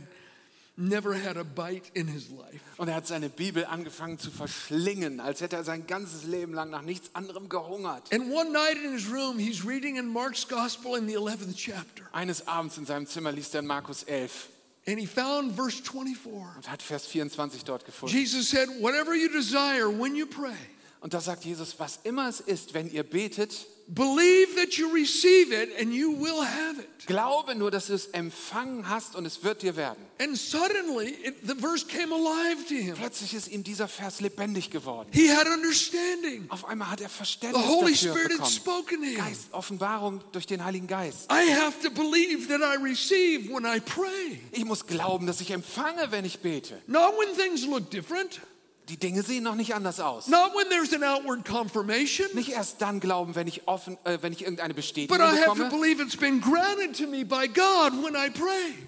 never 0.76 1.14
had 1.14 1.36
a 1.36 1.42
bite 1.42 1.90
in 1.94 2.06
his 2.06 2.30
life. 2.30 2.60
Und 2.76 2.88
er 2.88 2.94
hat 2.94 3.08
seine 3.08 3.28
Bibel 3.30 3.64
angefangen 3.64 4.20
zu 4.20 4.30
verschlingen, 4.30 5.18
als 5.18 5.40
hätte 5.40 5.56
er 5.56 5.64
sein 5.64 5.88
ganzes 5.88 6.22
Leben 6.24 6.52
lang 6.54 6.70
nach 6.70 6.82
nichts 6.82 7.10
anderem 7.14 7.48
gehungert. 7.48 8.12
And 8.12 8.32
one 8.32 8.52
night 8.52 8.76
in 8.76 8.92
his 8.92 9.10
room, 9.10 9.40
he's 9.40 9.64
reading 9.66 9.96
in 9.96 10.06
Mark's 10.06 10.46
Gospel 10.46 10.94
in 10.94 11.08
the 11.08 11.16
11th 11.16 11.56
chapter. 11.56 12.04
Eines 12.12 12.46
Abends 12.46 12.78
in 12.78 12.86
seinem 12.86 13.06
Zimmer 13.06 13.32
liest 13.32 13.54
er 13.54 13.60
in 13.60 13.66
Markus 13.66 14.04
11 14.04 14.50
And 14.86 14.98
he 14.98 15.06
found 15.06 15.56
verse 15.56 15.80
24. 15.80 16.56
und 16.56 16.70
hat 16.70 16.82
Vers 16.82 17.06
24 17.06 17.64
dort 17.64 17.84
gefunden. 17.84 18.14
Jesus 18.14 18.50
said, 18.50 18.68
Whatever 18.80 19.14
you 19.14 19.28
desire 19.30 19.88
when 19.88 20.14
you 20.14 20.26
pray, 20.26 20.56
Und 21.00 21.12
da 21.12 21.20
sagt 21.20 21.44
Jesus, 21.44 21.78
was 21.78 22.00
immer 22.04 22.28
es 22.28 22.40
ist, 22.40 22.72
wenn 22.74 22.90
ihr 22.90 23.02
betet, 23.02 23.66
believe 23.86 24.56
that 24.56 24.78
you 24.78 24.92
receive 24.94 25.52
it 25.52 25.70
and 25.80 25.92
you 25.92 26.12
will 26.12 26.42
have 26.42 26.78
it. 26.78 27.06
glaube 27.06 27.54
nur, 27.54 27.70
dass 27.70 27.88
du 27.88 27.94
es 27.94 28.06
empfangen 28.06 28.88
hast 28.88 29.14
und 29.14 29.26
es 29.26 29.44
wird 29.44 29.62
dir 29.62 29.76
werden. 29.76 30.02
And 30.18 30.38
suddenly, 30.38 31.10
it, 31.22 31.36
the 31.46 31.54
verse 31.54 31.84
came 31.86 32.12
alive 32.14 32.66
to 32.68 32.74
him. 32.74 32.94
Plötzlich 32.96 33.34
ist 33.34 33.48
ihm 33.48 33.62
dieser 33.62 33.88
Vers 33.88 34.20
lebendig 34.20 34.70
geworden. 34.70 35.08
He 35.12 35.30
had 35.30 35.46
understanding. 35.46 36.46
Auf 36.48 36.64
einmal 36.64 36.90
hat 36.90 37.00
er 37.00 37.08
The 37.08 37.14
Verständnis 37.14 37.66
Holy 37.66 37.92
dafür 37.92 38.10
Spirit 38.12 38.22
had 38.22 38.30
bekommen. 38.30 38.50
spoken 38.50 38.98
to 39.00 39.06
him. 39.06 39.16
Geist, 39.16 39.52
Offenbarung 39.52 40.20
durch 40.32 40.46
den 40.46 40.64
Heiligen 40.64 40.86
Geist. 40.86 41.30
I 41.30 41.52
have 41.52 41.80
to 41.82 41.90
believe 41.90 42.48
that 42.48 42.60
I 42.60 42.82
receive 42.82 43.48
when 43.52 43.64
I 43.64 43.80
pray. 43.80 44.40
Ich 44.52 44.64
muss 44.64 44.86
glauben, 44.86 45.26
dass 45.26 45.40
ich 45.40 45.50
empfange, 45.50 46.10
wenn 46.10 46.24
ich 46.24 46.38
bete. 46.40 46.80
Not 46.86 47.14
when 47.18 47.36
things 47.36 47.66
look 47.66 47.90
different, 47.90 48.40
Die 48.88 48.98
Dinge 48.98 49.22
sehen 49.22 49.44
noch 49.44 49.54
nicht 49.54 49.74
anders 49.74 49.98
aus. 49.98 50.28
not 50.28 50.52
when 50.54 50.68
there's 50.68 50.92
an 50.92 51.02
outward 51.02 51.44
confirmation, 51.46 52.26
Nicht 52.34 52.50
erst 52.50 52.82
dann 52.82 53.00
glauben, 53.00 53.34
wenn 53.34 53.46
ich, 53.46 53.66
offen, 53.66 53.96
äh, 54.04 54.18
wenn 54.20 54.32
ich 54.32 54.42
irgendeine 54.42 54.74
Bestätigung 54.74 55.16
I 55.16 55.38
bekomme, 55.38 55.70
I 58.14 58.30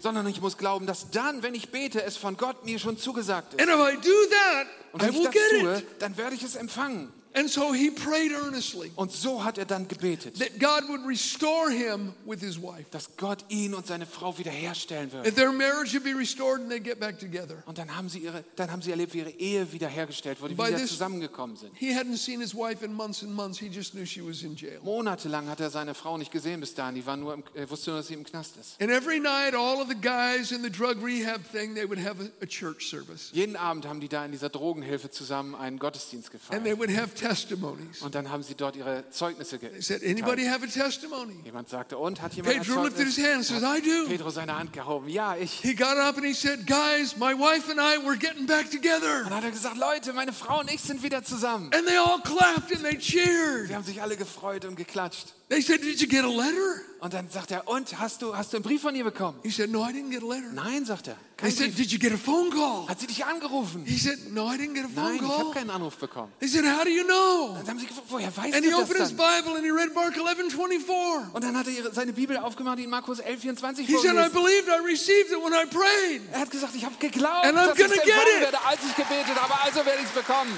sondern 0.00 0.26
ich 0.26 0.40
muss 0.42 0.58
glauben, 0.58 0.86
dass 0.86 1.10
dann, 1.10 1.42
wenn 1.42 1.54
ich 1.54 1.70
bete, 1.70 2.02
es 2.02 2.18
von 2.18 2.36
Gott 2.36 2.66
mir 2.66 2.78
schon 2.78 2.98
zugesagt 2.98 3.54
ist. 3.54 3.60
And 3.60 3.70
if 3.70 3.76
I 3.76 3.96
do 3.96 4.12
that, 4.30 4.66
Und 4.92 5.02
I 5.02 5.06
wenn 5.06 5.12
ich 5.14 5.18
will 5.18 5.24
das 5.24 5.60
tue, 5.60 5.78
it. 5.78 5.86
dann 6.02 6.16
werde 6.18 6.34
ich 6.34 6.42
es 6.42 6.56
empfangen. 6.56 7.10
And 7.36 7.50
so 7.50 7.72
he 7.74 7.90
prayed 7.90 8.32
earnestly 8.32 8.90
Und 8.96 9.12
so 9.12 9.44
hat 9.44 9.58
er 9.58 9.66
dann 9.66 9.86
gebetet, 9.88 10.38
that 10.38 10.58
God 10.58 10.88
would 10.88 11.06
restore 11.06 11.70
him 11.70 12.14
with 12.24 12.40
his 12.40 12.56
wife. 12.60 12.86
dass 12.90 13.14
Gott 13.18 13.44
ihn 13.50 13.74
und 13.74 13.86
seine 13.86 14.06
Frau 14.06 14.36
wiederherstellen 14.38 15.12
wird. 15.12 15.24
That 15.26 15.36
their 15.36 15.52
marriage 15.52 15.92
would 15.92 16.02
be 16.04 16.14
restored 16.18 16.60
and 16.62 16.70
they'd 16.70 16.82
get 16.82 16.98
back 16.98 17.18
together. 17.18 17.62
Und 17.66 17.76
dann 17.76 17.94
haben 17.94 18.08
sie, 18.08 18.20
ihre, 18.20 18.42
dann 18.56 18.72
haben 18.72 18.80
sie 18.80 18.90
erlebt, 18.90 19.12
wie 19.12 19.18
ihre 19.18 19.30
Ehe 19.30 19.70
wiederhergestellt 19.72 20.40
wurde, 20.40 20.52
wie 20.54 20.56
By 20.56 20.62
sie 20.64 20.68
wieder 20.70 20.78
this- 20.80 20.90
zusammengekommen 20.92 21.56
sind. 21.56 21.72
He 21.76 21.92
hadn't 21.94 22.16
seen 22.16 22.40
his 22.40 22.54
wife 22.54 22.82
in 22.82 22.94
months 22.94 23.22
and 23.22 23.34
months. 23.34 23.58
He 23.58 23.66
just 23.68 23.92
knew 23.92 24.06
she 24.06 24.22
was 24.26 24.42
in 24.42 24.56
jail. 24.56 24.80
Monatelang 24.82 25.48
hat 25.48 25.60
er 25.60 25.68
seine 25.70 25.94
Frau 25.94 26.16
nicht 26.16 26.32
gesehen 26.32 26.60
bis 26.60 26.74
dahin. 26.74 26.94
Die 26.94 27.04
war 27.04 27.18
nur 27.18 27.34
im, 27.34 27.44
er 27.54 27.68
wusste 27.70 27.90
nur, 27.90 27.98
dass 27.98 28.08
sie 28.08 28.14
im 28.14 28.24
Knast 28.24 28.56
ist. 28.58 28.80
And 28.80 28.90
every 28.90 29.20
night, 29.20 29.54
all 29.54 29.82
of 29.82 29.88
the 29.88 29.94
guys 29.94 30.52
in 30.52 30.62
the 30.62 30.70
drug 30.70 30.96
rehab 31.04 31.40
thing, 31.52 31.74
they 31.74 31.86
would 31.86 31.98
have 32.02 32.18
a, 32.22 32.28
a 32.42 32.46
church 32.46 32.88
service. 32.88 33.28
Jeden 33.34 33.56
Abend 33.56 33.86
haben 33.86 34.00
die 34.00 34.08
da 34.08 34.24
in 34.24 34.32
dieser 34.32 34.48
Drogenhilfe 34.48 35.10
zusammen 35.10 35.54
einen 35.54 35.78
Gottesdienst 35.78 36.30
And 36.32 36.40
gefeiert. 36.40 36.64
they 36.64 36.78
would 36.78 36.90
have 36.96 37.14
testimonies. 37.28 38.02
Und 38.02 38.14
dann 38.14 38.30
haben 38.30 38.42
sie 38.42 38.54
dort 38.54 38.76
ihre 38.76 39.08
Zeugnisse 39.10 39.58
They 39.58 39.80
said, 39.80 40.02
Anybody 40.02 40.44
have 40.46 40.64
a 40.64 40.68
testimony? 40.68 41.34
Jemand 41.44 41.68
sagte, 41.68 41.98
und 41.98 42.20
hat 42.22 42.34
jemand 42.34 42.56
ein 42.56 42.62
Pedro 42.62 42.84
lifted 42.84 43.06
his 43.06 43.16
Zeugnis? 43.16 43.26
hand 43.26 43.36
and 43.36 43.44
says, 43.44 43.62
I 43.62 43.80
do. 43.80 44.08
Pedro 44.08 44.30
seine 44.30 44.56
Hand 44.58 44.72
gehoben. 44.72 45.08
Ja, 45.08 45.36
ich. 45.36 45.60
He 45.60 45.74
got 45.74 45.96
up 45.98 46.16
and 46.16 46.26
he 46.26 46.34
said, 46.34 46.66
Guys, 46.66 47.16
my 47.16 47.32
wife 47.34 47.70
and 47.70 47.80
I, 47.80 47.98
we're 48.04 48.18
getting 48.18 48.46
back 48.46 48.70
together. 48.70 49.24
Dann 49.24 49.34
hat 49.34 49.44
er 49.44 49.50
gesagt, 49.50 49.76
Leute, 49.76 50.12
meine 50.12 50.32
Frau 50.32 50.60
und 50.60 50.72
ich 50.72 50.80
sind 50.80 51.02
wieder 51.02 51.24
zusammen. 51.24 51.70
And 51.74 51.86
they 51.86 51.96
all 51.96 52.20
clapped 52.22 52.74
and 52.74 52.82
they 52.82 52.98
cheered. 52.98 53.68
Sie 53.68 53.74
haben 53.74 53.84
sich 53.84 54.00
alle 54.02 54.16
gefreut 54.16 54.64
und 54.64 54.76
geklatscht. 54.76 55.34
They 55.48 55.60
said, 55.62 55.80
Did 55.80 56.00
you 56.00 56.08
get 56.08 56.24
a 56.24 56.28
letter? 56.28 56.82
Und 56.98 57.12
dann 57.14 57.28
sagt 57.30 57.52
er, 57.52 57.68
und 57.68 58.00
hast 58.00 58.20
du, 58.22 58.34
hast 58.36 58.52
du 58.52 58.56
einen 58.56 58.64
Brief 58.64 58.82
von 58.82 58.92
ihr 58.96 59.04
bekommen? 59.04 59.38
He 59.44 59.50
said, 59.50 59.70
No, 59.70 59.84
I 59.86 59.92
didn't 59.92 60.10
get 60.10 60.22
a 60.24 60.26
letter. 60.26 60.50
Nein, 60.52 60.84
sagt 60.84 61.06
er. 61.06 61.14
They 61.36 61.50
Kein 61.50 61.50
said, 61.52 61.66
Brief. 61.66 61.76
Did 61.76 61.92
you 61.92 61.98
get 62.00 62.12
a 62.12 62.16
phone 62.16 62.50
call? 62.50 62.88
Hat 62.88 62.98
sie 62.98 63.06
dich 63.06 63.24
angerufen? 63.24 63.84
He 63.86 63.96
said, 63.96 64.18
No, 64.32 64.48
I 64.50 64.56
didn't 64.56 64.74
get 64.74 64.84
a 64.86 64.88
phone 64.88 65.04
Nein, 65.04 65.20
ich 65.22 65.22
habe 65.30 65.42
call. 65.44 65.52
keinen 65.52 65.70
Anruf 65.70 65.96
bekommen. 65.98 66.32
They 66.40 66.48
said, 66.48 66.64
How 66.64 66.82
do 66.82 66.90
you 66.90 67.04
know? 67.04 67.54
Dann 67.58 67.68
haben 67.68 67.78
sie 67.78 67.86
gefragt, 67.86 68.08
woher 68.10 68.36
weißt 68.36 68.54
And 68.56 68.64
he 68.64 68.70
du 68.72 68.76
das 68.76 68.90
opened 68.90 68.98
his 69.06 69.14
dann? 69.16 69.44
Bible 69.44 69.54
and 69.54 69.64
he 69.64 69.70
read 69.70 69.94
Mark 69.94 70.16
11 70.16 70.52
24. 70.52 71.34
Und 71.34 71.44
dann 71.44 71.56
hat 71.56 71.68
er 71.68 71.92
seine 71.92 72.12
Bibel 72.12 72.36
aufgemacht, 72.38 72.78
die 72.78 72.84
in 72.84 72.90
Markus 72.90 73.20
11, 73.20 73.40
24 73.42 73.86
He 73.86 73.92
said, 73.92 74.16
I 74.16 74.28
vorgelesen. 74.28 74.32
believed, 74.32 74.68
I 74.68 74.82
received 74.84 75.30
it 75.30 75.38
when 75.38 75.52
I 75.52 75.64
prayed. 75.70 76.22
Er 76.32 76.40
hat 76.40 76.50
gesagt, 76.50 76.74
ich 76.74 76.84
habe 76.84 76.96
geglaubt, 76.98 77.44
And 77.46 77.56
I'm 77.56 77.66
dass 77.68 77.78
ich 77.78 77.84
es 77.84 77.92
empfangen 77.92 78.34
it. 78.34 78.40
werde, 78.40 78.58
als 78.66 78.80
ich 78.84 78.96
gebetet 78.96 79.36
habe, 79.40 79.54
also 79.62 79.84
werde 79.86 80.00
ich 80.02 80.08
es 80.08 80.12
bekommen. 80.12 80.50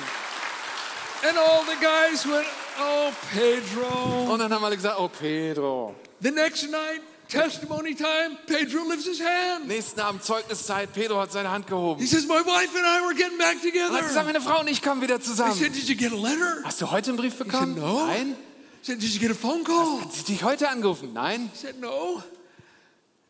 And 1.28 1.36
all 1.36 1.60
the 1.66 1.76
guys 1.84 2.24
went, 2.24 2.46
Oh, 2.80 3.10
Pedro. 3.32 4.32
Und 4.32 4.38
dann 4.38 4.52
haben 4.52 4.64
alle 4.64 4.76
gesagt, 4.76 4.98
oh 4.98 5.08
Pedro. 5.08 5.94
The 6.20 6.30
next 6.30 6.64
night, 6.70 7.00
testimony 7.28 7.94
time, 7.94 8.36
Pedro 8.46 8.82
lifts 8.88 9.06
his 9.06 9.20
hand. 9.20 9.66
Nächsten 9.66 10.00
Abend 10.00 10.22
Zeugniszeit, 10.24 10.92
Pedro 10.92 11.20
hat 11.20 11.32
seine 11.32 11.50
Hand 11.50 11.66
gehoben. 11.66 12.00
He 12.00 12.06
says, 12.06 12.26
My 12.26 12.34
wife 12.44 12.76
and 12.76 12.86
I 12.86 13.04
were 13.04 13.14
getting 13.14 13.38
back 13.38 13.56
Und 13.56 13.64
hat 13.64 14.02
gesagt, 14.02 14.08
together. 14.08 14.24
meine 14.24 14.40
Frau 14.40 14.60
und 14.60 14.68
ich 14.68 14.82
kommen 14.82 15.00
wieder 15.02 15.20
zusammen. 15.20 15.54
said, 15.54 15.74
Did 15.74 15.88
you 15.88 15.96
get 15.96 16.12
a 16.12 16.16
letter? 16.16 16.62
Hast 16.64 16.80
du 16.80 16.90
heute 16.90 17.10
einen 17.10 17.18
Brief 17.18 17.36
bekommen? 17.36 17.74
said, 17.74 17.82
no. 17.84 18.06
Nein. 18.06 18.36
I 18.80 18.84
said, 18.86 19.00
Did 19.02 19.12
you 19.12 19.20
get 19.20 19.30
a 19.30 19.34
phone 19.34 19.64
call? 19.64 20.00
Hat 20.00 20.12
sie 20.12 20.24
dich 20.24 20.42
heute 20.44 20.68
angerufen? 20.68 21.12
Nein. 21.12 21.50
He 21.52 21.58
said, 21.58 21.78
No. 21.80 22.22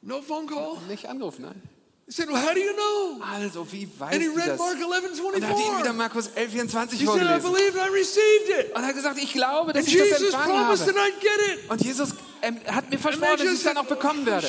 No 0.03 0.21
phone 0.23 0.47
call. 0.47 0.77
Nicht 0.89 1.07
angerufen, 1.09 1.43
nein. 1.43 1.61
He 2.09 2.15
said, 2.15 2.29
Well, 2.29 2.41
how 2.43 2.55
do 2.55 2.59
you 2.61 2.73
know? 2.75 3.21
Also, 3.23 3.67
wie 3.71 3.83
And 3.85 4.01
weißt 4.01 4.15
he 4.19 4.25
du 4.29 4.35
read 4.35 4.49
das? 4.49 4.59
Mark 4.59 4.79
11 4.81 5.21
Und 5.21 5.43
dann 5.43 5.51
hat 5.51 5.59
ihn 5.59 5.79
wieder 5.79 5.93
24. 5.93 5.97
Markus 5.97 6.27
11, 6.35 6.53
24 6.53 6.99
He 7.01 7.05
said, 7.05 7.15
I 7.15 7.19
vorgelesen. 7.19 7.53
believed, 7.53 7.77
I 7.77 7.89
received 7.93 8.49
it. 8.61 8.75
Und 8.75 8.83
er 8.83 8.89
hat 8.89 8.95
gesagt, 8.95 9.19
ich 9.19 9.33
glaube, 9.35 9.73
dass 9.75 9.85
And 9.87 9.93
ich 9.95 9.99
das 9.99 10.09
Jesus 10.09 10.23
empfangen 10.33 10.57
promised 10.65 10.89
habe. 10.89 10.99
I'd 11.01 11.21
get 11.21 11.55
it. 11.65 11.71
Und 11.71 11.85
Jesus 11.85 12.09
ähm, 12.43 12.57
hat 12.67 12.91
mir 12.91 12.99
versprochen, 12.99 13.31
dass 13.39 13.47
ich 13.47 13.53
es 13.59 13.63
dann 13.65 13.77
auch 13.77 13.87
bekommen 13.87 14.27
werde. 14.27 14.47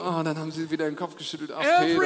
Oh, 0.00 0.22
dann 0.22 0.38
haben 0.38 0.50
sie 0.52 0.70
wieder 0.70 0.86
den 0.86 0.96
Kopf 0.96 1.16
geschüttelt. 1.16 1.50
Ach, 1.52 1.62
Pedro. 1.80 2.00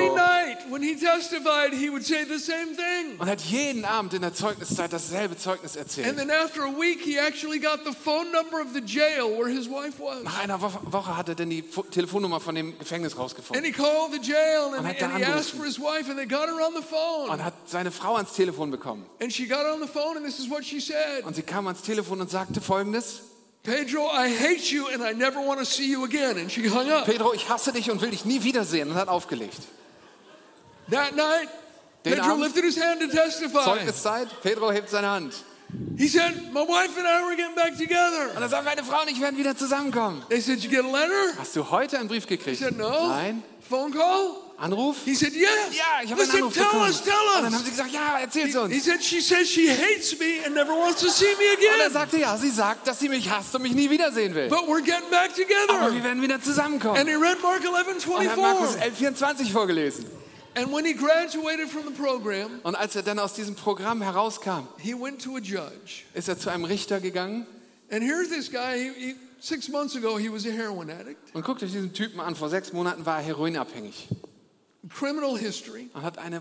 Und 3.18 3.28
hat 3.28 3.40
jeden 3.42 3.85
Abend 3.85 4.14
in 4.14 4.22
der 4.22 4.35
Zeugniszeit 4.35 4.92
dasselbe 4.92 5.37
Zeugnis 5.37 5.76
erzählt. 5.76 6.09
Nach 10.24 10.38
einer 10.42 10.61
Woche, 10.61 11.16
hat 11.16 11.28
er 11.28 11.35
dann 11.35 11.50
die 11.50 11.62
Fo- 11.62 11.83
Telefonnummer 11.83 12.40
von 12.40 12.54
dem 12.54 12.78
Gefängnis 12.78 13.16
rausgefunden. 13.18 13.64
Und 14.78 14.87
hat 14.88 15.00
da 15.00 15.07
angerufen. 15.14 15.59
Und 17.31 17.44
hat 17.44 17.54
seine 17.66 17.90
Frau 17.90 18.16
ans 18.16 18.33
Telefon 18.33 18.70
bekommen. 18.70 19.07
Und 21.26 21.35
sie 21.37 21.42
kam 21.42 21.66
ans 21.66 21.83
Telefon 21.83 22.20
und 22.20 22.31
sagte 22.31 22.61
folgendes. 22.61 23.22
Pedro, 23.62 24.07
I 24.11 24.29
hate 24.29 24.73
you, 24.73 24.88
and 24.88 25.03
I 25.03 25.12
never 25.12 25.40
want 25.40 25.59
to 25.61 25.66
see 25.66 25.90
you 25.90 26.05
again. 26.05 26.38
And 26.38 26.51
she 26.51 26.68
hung 26.68 26.90
up. 26.90 27.05
Pedro, 27.07 27.33
ich 27.35 27.49
hasse 27.49 27.73
dich 27.73 27.90
und 27.90 28.01
will 28.01 28.11
dich 28.11 28.25
nie 28.25 28.42
wiedersehen. 28.42 28.90
Und 28.90 28.94
hat 28.97 29.09
aufgelegt. 29.09 29.59
That 30.90 31.14
night, 31.16 31.49
Den 32.05 32.14
Pedro 32.14 32.33
Abend- 32.33 32.44
lifted 32.44 32.64
his 32.64 32.81
hand 32.81 33.01
to 33.01 33.09
testify. 33.09 33.64
Zeugniszeit, 33.64 34.29
Pedro 34.42 34.71
hebt 34.73 34.88
seine 34.88 35.09
Hand. 35.09 35.35
He 35.99 36.09
said, 36.09 36.51
My 36.55 36.61
wife 36.62 36.97
and 36.97 37.07
I 37.07 37.23
were 37.27 37.37
getting 37.37 37.55
back 37.55 37.77
together. 37.77 38.31
Und 38.35 38.40
er 38.40 38.49
sagt, 38.49 38.64
meine 38.64 38.83
Frau 38.83 39.03
und 39.03 39.11
ich 39.11 39.21
werden 39.21 39.37
wieder 39.38 39.55
zusammenkommen. 39.55 40.23
They 40.31 40.40
said, 40.40 40.61
You 40.61 40.71
get 40.71 40.83
a 40.83 40.88
letter? 40.88 41.37
Hast 41.38 41.55
du 41.57 41.71
heute 41.71 41.99
einen 41.99 42.09
Brief 42.09 42.25
He 42.27 42.37
gekriegt? 42.38 42.59
said, 42.61 42.79
No. 42.79 43.09
Nein. 43.09 43.42
Phone 43.68 43.92
call? 43.92 44.37
Anruf? 44.59 44.97
He 45.05 45.14
said, 45.14 45.33
Yes. 45.35 45.49
Ja, 45.73 46.03
ich 46.03 46.11
habe 46.11 46.23
einen 46.23 46.31
Anruf 46.33 46.53
tell 46.55 46.64
bekommen. 46.64 46.83
us, 46.88 47.03
tell 47.03 47.12
Und 47.14 47.44
dann 47.44 47.44
haben 47.47 47.55
us. 47.55 47.64
sie 47.64 47.71
gesagt, 47.71 47.92
ja, 47.92 48.18
erzähl's 48.18 48.53
He 48.53 48.59
uns. 48.59 48.85
said, 48.85 49.03
She 49.03 49.21
says 49.21 49.49
she 49.49 49.71
hates 49.71 50.18
me 50.18 50.44
and 50.44 50.55
never 50.55 50.73
wants 50.73 51.01
to 51.01 51.09
see 51.09 51.25
me 51.38 51.55
Und 51.57 51.62
er 51.64 51.75
again. 51.87 51.92
sagte, 51.92 52.18
ja, 52.18 52.37
sie 52.37 52.51
sagt, 52.51 52.87
dass 52.87 52.99
sie 52.99 53.09
mich 53.09 53.31
hasst 53.31 53.55
und 53.55 53.62
mich 53.62 53.73
nie 53.75 53.88
wiedersehen 53.88 54.35
will. 54.35 54.49
But 54.49 54.66
we're 54.66 54.83
getting 54.83 55.09
back 55.11 55.31
Aber 55.31 55.37
wir 55.38 55.87
together. 55.88 56.05
werden 56.05 56.23
wieder 56.23 56.40
zusammenkommen. 56.42 56.99
And 56.99 57.09
he 57.09 57.14
read 57.14 57.40
Mark 57.42 57.62
11 57.64 58.07
Und 58.09 58.23
er 58.25 58.31
hat 58.33 58.37
Markus 58.37 58.75
24. 58.75 58.83
11, 58.83 58.97
24 58.99 59.53
vorgelesen. 59.53 60.07
And 60.57 60.73
when 60.73 60.85
he 60.85 60.92
graduated 60.92 61.68
from 61.71 61.85
the 61.87 61.92
program, 61.94 62.59
Und 62.64 62.75
als 62.75 62.97
er 62.97 63.03
dann 63.03 63.21
aus 63.21 63.35
diesem 63.35 63.55
Programm 63.55 64.03
herauskam, 64.03 64.66
he 64.79 64.92
went 64.92 65.23
to 65.23 65.37
a 65.37 65.38
judge. 65.38 66.03
ist 66.14 66.29
er 66.29 66.37
zu 66.37 66.51
einem 66.51 66.64
Richter 66.64 66.99
gegangen 67.01 67.47
And 67.92 68.03
here's 68.03 68.29
this 68.29 68.51
guy, 68.51 68.77
he, 68.99 69.07
he, 69.11 69.14
six 69.40 69.68
months 69.68 69.94
ago, 69.97 70.18
he 70.18 70.29
was 70.31 70.44
a 70.47 70.51
heroin 70.51 70.90
addict, 70.90 71.33
und 71.33 71.44
guckt 71.44 71.62
euch 71.62 71.71
diesen 71.71 71.92
Typen 71.94 72.18
an. 72.21 72.35
Vor 72.35 72.49
sechs 72.51 72.73
Monaten 72.73 73.07
war 73.07 73.18
er 73.18 73.23
heroinabhängig 73.25 74.09
criminal 74.88 75.37
history. 75.37 75.91
und 75.95 76.03
hat 76.03 76.19
eine 76.19 76.37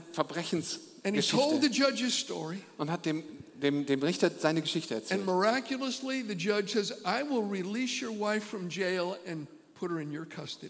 And 1.04 1.15
he 1.15 1.21
told 1.21 1.62
the 1.62 1.69
Verbrechensgeschichte 1.69 2.12
story. 2.12 2.58
und 2.78 2.91
hat 2.91 3.06
dem, 3.06 3.23
dem, 3.62 3.86
dem 3.86 4.02
Richter 4.04 4.30
seine 4.38 4.62
Geschichte 4.62 5.02
And 5.10 5.26
miraculously, 5.26 6.21
the 6.21 6.36
judge 6.36 6.73
says, 6.73 6.91
I 7.06 7.23
will 7.23 7.43
release 7.43 8.02
your 8.02 8.12
wife 8.12 8.43
from 8.45 8.69
jail 8.69 9.17
and 9.26 9.47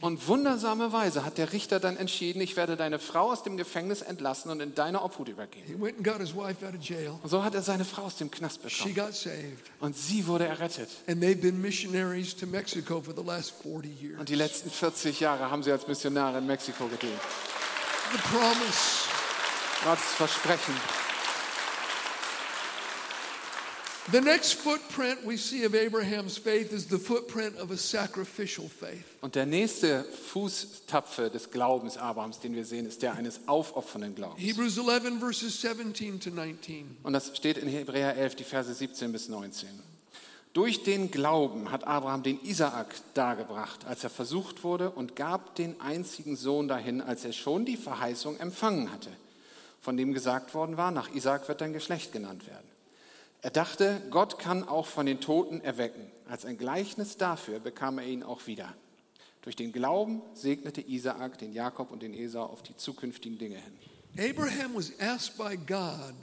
Und 0.01 0.27
wundersamerweise 0.27 1.25
hat 1.25 1.37
der 1.37 1.53
Richter 1.53 1.79
dann 1.79 1.97
entschieden, 1.97 2.41
ich 2.41 2.55
werde 2.55 2.75
deine 2.75 2.99
Frau 2.99 3.31
aus 3.31 3.43
dem 3.43 3.57
Gefängnis 3.57 4.01
entlassen 4.01 4.51
und 4.51 4.59
in 4.59 4.75
deine 4.75 5.01
Obhut 5.01 5.27
übergeben. 5.27 5.65
He 5.67 5.79
went 5.79 5.97
and 5.97 6.05
got 6.05 6.19
his 6.19 6.35
wife 6.35 6.65
out 6.65 6.73
of 6.75 6.81
jail. 6.81 7.19
Und 7.23 7.29
so 7.29 7.43
hat 7.43 7.55
er 7.55 7.61
seine 7.61 7.85
Frau 7.85 8.03
aus 8.03 8.15
dem 8.17 8.29
Knast 8.31 8.59
She 8.69 8.89
bekommen. 8.89 9.07
got 9.07 9.15
saved. 9.15 9.71
Und 9.79 9.95
sie 9.97 10.27
wurde 10.27 10.45
errettet. 10.45 10.89
And 11.07 11.21
they've 11.23 11.39
been 11.41 11.61
missionaries 11.61 12.35
to 12.35 12.45
Mexico 12.47 13.01
for 13.01 13.13
the 13.15 13.23
last 13.23 13.53
40 13.63 14.01
years. 14.01 14.19
Und 14.19 14.29
die 14.29 14.35
letzten 14.35 14.69
40 14.69 15.19
Jahre 15.19 15.49
haben 15.49 15.63
sie 15.63 15.71
als 15.71 15.87
Missionare 15.87 16.39
in 16.39 16.47
Mexiko 16.47 16.87
gedient. 16.87 17.19
The 18.11 18.19
promise. 18.19 19.07
Gottes 19.83 20.03
Versprechen. 20.15 20.73
The 24.09 24.21
next 24.21 24.53
footprint 24.53 25.25
we 25.25 25.35
see 25.35 25.65
of 25.65 25.75
Abraham's 25.75 26.37
faith 26.37 26.71
is 26.71 26.87
the 26.87 26.97
footprint 26.97 27.57
of 27.57 27.71
a 27.71 27.77
sacrificial 27.77 28.69
faith. 28.69 29.03
Und 29.19 29.35
der 29.35 29.45
nächste 29.45 30.05
Fußtapfe 30.31 31.29
des 31.29 31.51
Glaubens 31.51 31.97
Abrahams, 31.97 32.39
den 32.39 32.55
wir 32.55 32.63
sehen, 32.63 32.85
ist 32.85 33.01
der 33.01 33.15
eines 33.15 33.41
aufopfernden 33.47 34.15
Glaubens. 34.15 34.41
Hebrews 34.41 34.77
11, 34.77 35.19
verses 35.19 35.59
17 35.59 36.21
to 36.21 36.29
19. 36.29 36.97
Und 37.03 37.11
das 37.11 37.35
steht 37.35 37.57
in 37.57 37.67
Hebräer 37.67 38.15
11, 38.15 38.35
die 38.35 38.45
Verse 38.45 38.73
17 38.73 39.11
bis 39.11 39.27
19. 39.27 39.67
Durch 40.53 40.83
den 40.83 41.11
Glauben 41.11 41.69
hat 41.69 41.85
Abraham 41.85 42.23
den 42.23 42.41
Isaak 42.45 42.95
dargebracht, 43.13 43.85
als 43.85 44.05
er 44.05 44.09
versucht 44.09 44.63
wurde, 44.63 44.89
und 44.89 45.17
gab 45.17 45.55
den 45.55 45.81
einzigen 45.81 46.37
Sohn 46.37 46.69
dahin, 46.69 47.01
als 47.01 47.25
er 47.25 47.33
schon 47.33 47.65
die 47.65 47.75
Verheißung 47.75 48.39
empfangen 48.39 48.89
hatte, 48.89 49.11
von 49.81 49.97
dem 49.97 50.13
gesagt 50.13 50.53
worden 50.53 50.77
war, 50.77 50.91
nach 50.91 51.13
Isaak 51.13 51.49
wird 51.49 51.59
dein 51.59 51.73
Geschlecht 51.73 52.13
genannt 52.13 52.47
werden. 52.47 52.66
Er 53.41 53.51
dachte, 53.51 54.01
Gott 54.09 54.39
kann 54.39 54.67
auch 54.67 54.87
von 54.87 55.05
den 55.05 55.19
Toten 55.19 55.61
erwecken. 55.61 56.11
Als 56.27 56.45
ein 56.45 56.57
Gleichnis 56.57 57.17
dafür 57.17 57.59
bekam 57.59 57.99
er 57.99 58.05
ihn 58.05 58.23
auch 58.23 58.47
wieder. 58.47 58.73
Durch 59.41 59.55
den 59.55 59.71
Glauben 59.71 60.21
segnete 60.33 60.81
Isaak 60.81 61.37
den 61.37 61.53
Jakob 61.53 61.91
und 61.91 62.01
den 62.01 62.13
Esau 62.13 62.43
auf 62.43 62.63
die 62.63 62.75
zukünftigen 62.75 63.37
Dinge 63.37 63.55
hin. 63.55 64.29
Abraham 64.29 64.75
was 64.75 64.91
asked 64.99 65.37
by 65.37 65.55
God 65.55 66.13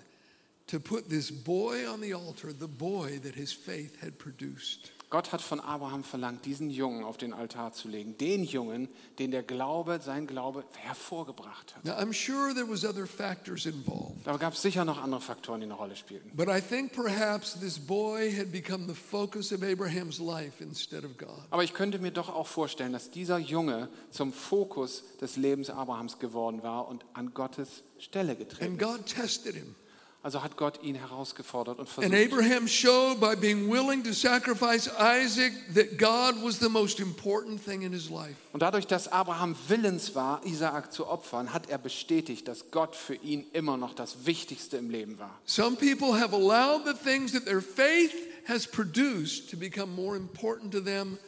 to 0.66 0.80
put 0.80 1.08
this 1.08 1.30
boy 1.30 1.88
on 1.88 2.02
the 2.02 2.12
altar, 2.12 2.50
the 2.50 2.66
boy 2.66 3.18
that 3.20 3.34
his 3.34 3.52
faith 3.52 4.02
had 4.02 4.18
produced. 4.18 4.92
Gott 5.14 5.30
hat 5.30 5.42
von 5.42 5.60
Abraham 5.60 6.02
verlangt, 6.02 6.44
diesen 6.44 6.70
Jungen 6.70 7.04
auf 7.04 7.16
den 7.16 7.32
Altar 7.32 7.72
zu 7.72 7.86
legen. 7.86 8.18
Den 8.18 8.42
Jungen, 8.42 8.88
den 9.20 9.30
der 9.30 9.44
Glaube, 9.44 10.00
sein 10.02 10.26
Glaube 10.26 10.64
hervorgebracht 10.76 11.76
hat. 11.76 11.84
Now, 11.84 11.92
I'm 11.92 12.12
sure 12.12 12.52
there 12.52 12.68
was 12.68 12.84
other 12.84 13.06
factors 13.06 13.64
involved, 13.64 14.26
Da 14.26 14.36
gab 14.38 14.54
es 14.54 14.62
sicher 14.62 14.84
noch 14.84 15.00
andere 15.00 15.20
Faktoren, 15.20 15.60
die 15.60 15.66
eine 15.66 15.74
Rolle 15.74 15.94
spielten. 15.94 16.32
but 16.34 16.48
I 16.48 16.60
think 16.60 16.92
perhaps 16.92 17.56
this 17.60 17.78
boy 17.78 18.34
had 18.36 18.50
become 18.50 18.88
the 18.88 18.94
focus 18.94 19.52
of 19.52 19.62
Abraham's 19.62 20.18
life 20.18 20.60
instead 20.60 21.04
of 21.04 21.16
God. 21.16 21.44
Aber 21.50 21.62
ich 21.62 21.74
könnte 21.74 22.00
mir 22.00 22.10
doch 22.10 22.28
auch 22.28 22.48
vorstellen, 22.48 22.92
dass 22.92 23.12
dieser 23.12 23.38
Junge 23.38 23.88
zum 24.10 24.32
Fokus 24.32 25.04
des 25.20 25.36
Lebens 25.36 25.70
Abrahams 25.70 26.18
geworden 26.18 26.64
war 26.64 26.88
und 26.88 27.04
an 27.12 27.32
Gottes 27.34 27.84
Stelle 28.00 28.32
And 28.32 28.40
getreten 28.40 28.74
ist. 28.74 28.82
God 28.82 29.06
tested 29.06 29.54
him. 29.54 29.76
Also 30.24 30.42
hat 30.42 30.56
Gott 30.56 30.82
ihn 30.82 30.94
herausgefordert 30.94 31.78
und 31.78 31.86
And 31.98 32.06
versucht. 32.06 32.14
Abraham 32.14 32.66
showed 32.66 33.20
by 33.20 33.36
being 33.36 33.70
willing 33.70 34.02
to 34.04 34.14
sacrifice 34.14 34.88
Isaac 34.98 35.52
that 35.74 35.98
God 35.98 36.42
was 36.42 36.58
the 36.58 36.70
most 36.70 36.98
important 36.98 37.62
thing 37.62 37.82
in 37.82 37.92
his 37.92 38.08
life. 38.08 38.34
Und 38.54 38.62
dadurch, 38.62 38.86
dass 38.86 39.06
Abraham 39.08 39.54
willens 39.68 40.14
war, 40.14 40.40
Isaak 40.46 40.94
zu 40.94 41.06
opfern, 41.08 41.52
hat 41.52 41.68
er 41.68 41.76
bestätigt, 41.76 42.48
dass 42.48 42.70
Gott 42.70 42.96
für 42.96 43.16
ihn 43.16 43.44
immer 43.52 43.76
noch 43.76 43.92
das 43.92 44.24
Wichtigste 44.24 44.78
im 44.78 44.88
Leben 44.88 45.18
war. 45.18 45.38
Some 45.44 45.76
people 45.76 46.18
have 46.18 46.34
allowed 46.34 46.86
the 46.86 46.94
things 46.94 47.32
that 47.32 47.44
their 47.44 47.60
faith 47.60 48.14
has 48.48 48.66
produced 48.66 49.50
to 49.50 49.58
become 49.58 49.94
more 49.94 50.16
important 50.16 50.72
to 50.72 50.80
them 50.80 51.18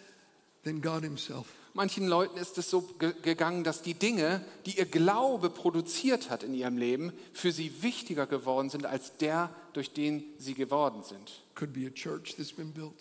than 0.64 0.80
God 0.80 1.02
Himself. 1.02 1.48
Manchen 1.76 2.06
Leuten 2.08 2.38
ist 2.38 2.56
es 2.56 2.70
so 2.70 2.80
ge 2.98 3.12
gegangen, 3.20 3.62
dass 3.62 3.82
die 3.82 3.92
Dinge, 3.92 4.42
die 4.64 4.78
ihr 4.78 4.86
Glaube 4.86 5.50
produziert 5.50 6.30
hat 6.30 6.42
in 6.42 6.54
ihrem 6.54 6.78
Leben, 6.78 7.12
für 7.34 7.52
sie 7.52 7.82
wichtiger 7.82 8.26
geworden 8.26 8.70
sind 8.70 8.86
als 8.86 9.18
der, 9.18 9.50
durch 9.74 9.92
den 9.92 10.24
sie 10.38 10.54
geworden 10.54 11.02
sind. 11.02 11.42